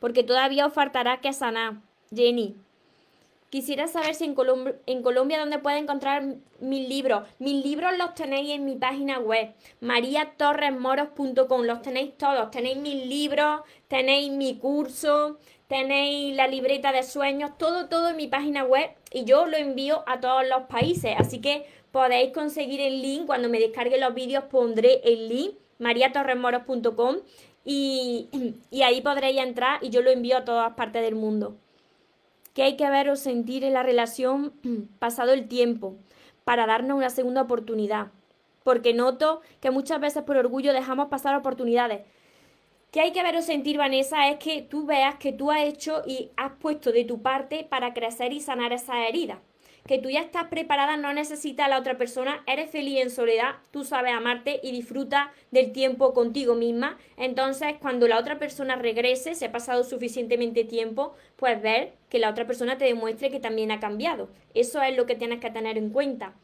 Porque 0.00 0.22
todavía 0.22 0.66
os 0.66 0.72
faltará 0.72 1.20
que 1.20 1.32
sanar. 1.32 1.80
Jenny, 2.14 2.56
Quisiera 3.50 3.88
saber 3.88 4.14
si 4.14 4.24
en, 4.24 4.34
Colombia 4.34 5.38
dónde 5.38 5.58
puede 5.58 5.78
encontrar 5.78 6.22
mis 6.60 6.86
libros. 6.86 7.26
Mis 7.38 7.64
libros 7.64 7.96
los 7.96 8.14
tenéis 8.14 8.50
en 8.50 8.66
mi 8.66 8.76
página 8.76 9.18
web, 9.20 9.54
mariatorresmoros.com. 9.80 11.62
Los 11.62 11.80
tenéis 11.80 12.18
todos. 12.18 12.50
Tenéis 12.50 12.76
mis 12.76 13.06
libros, 13.06 13.62
tenéis 13.88 14.30
mi 14.30 14.58
curso, 14.58 15.38
tenéis 15.66 16.36
la 16.36 16.46
libreta 16.46 16.92
de 16.92 17.02
sueños, 17.02 17.56
todo, 17.56 17.88
todo 17.88 18.10
en 18.10 18.16
mi 18.16 18.28
página 18.28 18.64
web 18.64 18.90
y 19.12 19.24
yo 19.24 19.46
lo 19.46 19.56
envío 19.56 20.04
a 20.06 20.20
todos 20.20 20.46
los 20.46 20.64
países. 20.64 21.14
Así 21.16 21.40
que 21.40 21.64
podéis 21.92 22.32
conseguir 22.32 22.80
el 22.80 23.02
link. 23.02 23.26
Cuando 23.26 23.48
me 23.48 23.58
descargue 23.58 23.98
los 23.98 24.14
vídeos 24.14 24.44
pondré 24.44 25.00
el 25.04 25.28
link, 25.28 25.54
mariatorresmoros.com 25.78 27.16
y, 27.64 28.28
y 28.70 28.82
ahí 28.82 29.00
podréis 29.00 29.38
entrar 29.38 29.82
y 29.82 29.90
yo 29.90 30.02
lo 30.02 30.10
envío 30.10 30.38
a 30.38 30.44
todas 30.44 30.74
partes 30.74 31.02
del 31.02 31.14
mundo 31.14 31.56
que 32.58 32.64
hay 32.64 32.76
que 32.76 32.90
ver 32.90 33.08
o 33.08 33.14
sentir 33.14 33.62
en 33.62 33.72
la 33.72 33.84
relación 33.84 34.52
pasado 34.98 35.32
el 35.32 35.46
tiempo 35.46 35.94
para 36.42 36.66
darnos 36.66 36.96
una 36.96 37.08
segunda 37.08 37.42
oportunidad. 37.42 38.08
Porque 38.64 38.94
noto 38.94 39.42
que 39.60 39.70
muchas 39.70 40.00
veces 40.00 40.24
por 40.24 40.36
orgullo 40.36 40.72
dejamos 40.72 41.06
pasar 41.06 41.36
oportunidades. 41.36 42.00
Que 42.90 43.00
hay 43.00 43.12
que 43.12 43.22
ver 43.22 43.36
o 43.36 43.42
sentir, 43.42 43.78
Vanessa, 43.78 44.28
es 44.28 44.38
que 44.38 44.62
tú 44.62 44.86
veas 44.86 45.20
que 45.20 45.32
tú 45.32 45.52
has 45.52 45.62
hecho 45.62 46.02
y 46.04 46.32
has 46.36 46.50
puesto 46.58 46.90
de 46.90 47.04
tu 47.04 47.22
parte 47.22 47.62
para 47.62 47.94
crecer 47.94 48.32
y 48.32 48.40
sanar 48.40 48.72
esa 48.72 49.06
herida 49.06 49.40
que 49.88 49.98
tú 49.98 50.10
ya 50.10 50.20
estás 50.20 50.48
preparada, 50.48 50.98
no 50.98 51.14
necesitas 51.14 51.66
a 51.66 51.68
la 51.70 51.78
otra 51.78 51.96
persona, 51.96 52.44
eres 52.46 52.70
feliz 52.70 53.00
en 53.00 53.10
soledad, 53.10 53.56
tú 53.70 53.84
sabes 53.84 54.12
amarte 54.12 54.60
y 54.62 54.70
disfruta 54.70 55.32
del 55.50 55.72
tiempo 55.72 56.12
contigo 56.12 56.54
misma. 56.54 56.98
Entonces, 57.16 57.74
cuando 57.80 58.06
la 58.06 58.18
otra 58.18 58.38
persona 58.38 58.76
regrese, 58.76 59.34
se 59.34 59.46
ha 59.46 59.52
pasado 59.52 59.82
suficientemente 59.84 60.64
tiempo, 60.64 61.14
pues 61.36 61.60
ver 61.62 61.94
que 62.10 62.18
la 62.18 62.28
otra 62.28 62.46
persona 62.46 62.76
te 62.76 62.84
demuestre 62.84 63.30
que 63.30 63.40
también 63.40 63.72
ha 63.72 63.80
cambiado. 63.80 64.28
Eso 64.52 64.82
es 64.82 64.94
lo 64.94 65.06
que 65.06 65.14
tienes 65.14 65.40
que 65.40 65.50
tener 65.50 65.78
en 65.78 65.88
cuenta. 65.88 66.34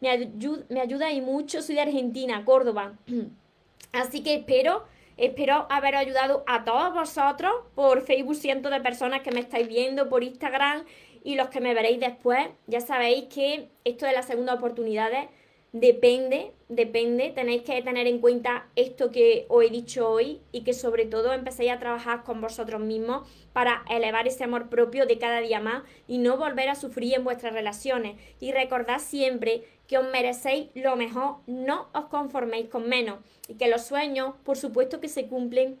Me, 0.00 0.08
ayuda, 0.08 0.64
me 0.68 0.80
ayuda 0.80 1.10
y 1.10 1.20
mucho, 1.20 1.62
soy 1.62 1.74
de 1.74 1.80
Argentina, 1.80 2.44
Córdoba. 2.44 2.94
Así 3.92 4.22
que 4.22 4.34
espero 4.34 4.84
Espero 5.16 5.66
haber 5.70 5.96
ayudado 5.96 6.44
a 6.46 6.64
todos 6.64 6.92
vosotros 6.92 7.50
por 7.74 8.02
Facebook, 8.02 8.34
cientos 8.34 8.70
de 8.70 8.82
personas 8.82 9.22
que 9.22 9.30
me 9.30 9.40
estáis 9.40 9.66
viendo, 9.66 10.10
por 10.10 10.22
Instagram 10.22 10.84
y 11.26 11.34
los 11.34 11.48
que 11.48 11.60
me 11.60 11.74
veréis 11.74 11.98
después, 11.98 12.38
ya 12.68 12.80
sabéis 12.80 13.24
que 13.24 13.66
esto 13.82 14.06
de 14.06 14.12
las 14.12 14.28
segundas 14.28 14.58
oportunidades 14.58 15.28
depende, 15.72 16.52
depende, 16.68 17.32
tenéis 17.34 17.62
que 17.62 17.82
tener 17.82 18.06
en 18.06 18.20
cuenta 18.20 18.68
esto 18.76 19.10
que 19.10 19.44
os 19.48 19.64
he 19.64 19.70
dicho 19.70 20.08
hoy 20.08 20.40
y 20.52 20.62
que 20.62 20.72
sobre 20.72 21.04
todo 21.04 21.32
empecéis 21.32 21.72
a 21.72 21.80
trabajar 21.80 22.22
con 22.22 22.40
vosotros 22.40 22.80
mismos 22.80 23.28
para 23.52 23.84
elevar 23.90 24.28
ese 24.28 24.44
amor 24.44 24.68
propio 24.68 25.04
de 25.04 25.18
cada 25.18 25.40
día 25.40 25.58
más 25.58 25.82
y 26.06 26.18
no 26.18 26.36
volver 26.36 26.68
a 26.68 26.76
sufrir 26.76 27.14
en 27.14 27.24
vuestras 27.24 27.54
relaciones. 27.54 28.16
Y 28.38 28.52
recordad 28.52 29.00
siempre 29.00 29.64
que 29.88 29.98
os 29.98 30.08
merecéis 30.08 30.68
lo 30.74 30.94
mejor, 30.94 31.38
no 31.48 31.88
os 31.92 32.04
conforméis 32.04 32.68
con 32.68 32.88
menos 32.88 33.18
y 33.48 33.54
que 33.54 33.66
los 33.66 33.82
sueños, 33.82 34.34
por 34.44 34.56
supuesto 34.56 35.00
que 35.00 35.08
se 35.08 35.26
cumplen 35.26 35.80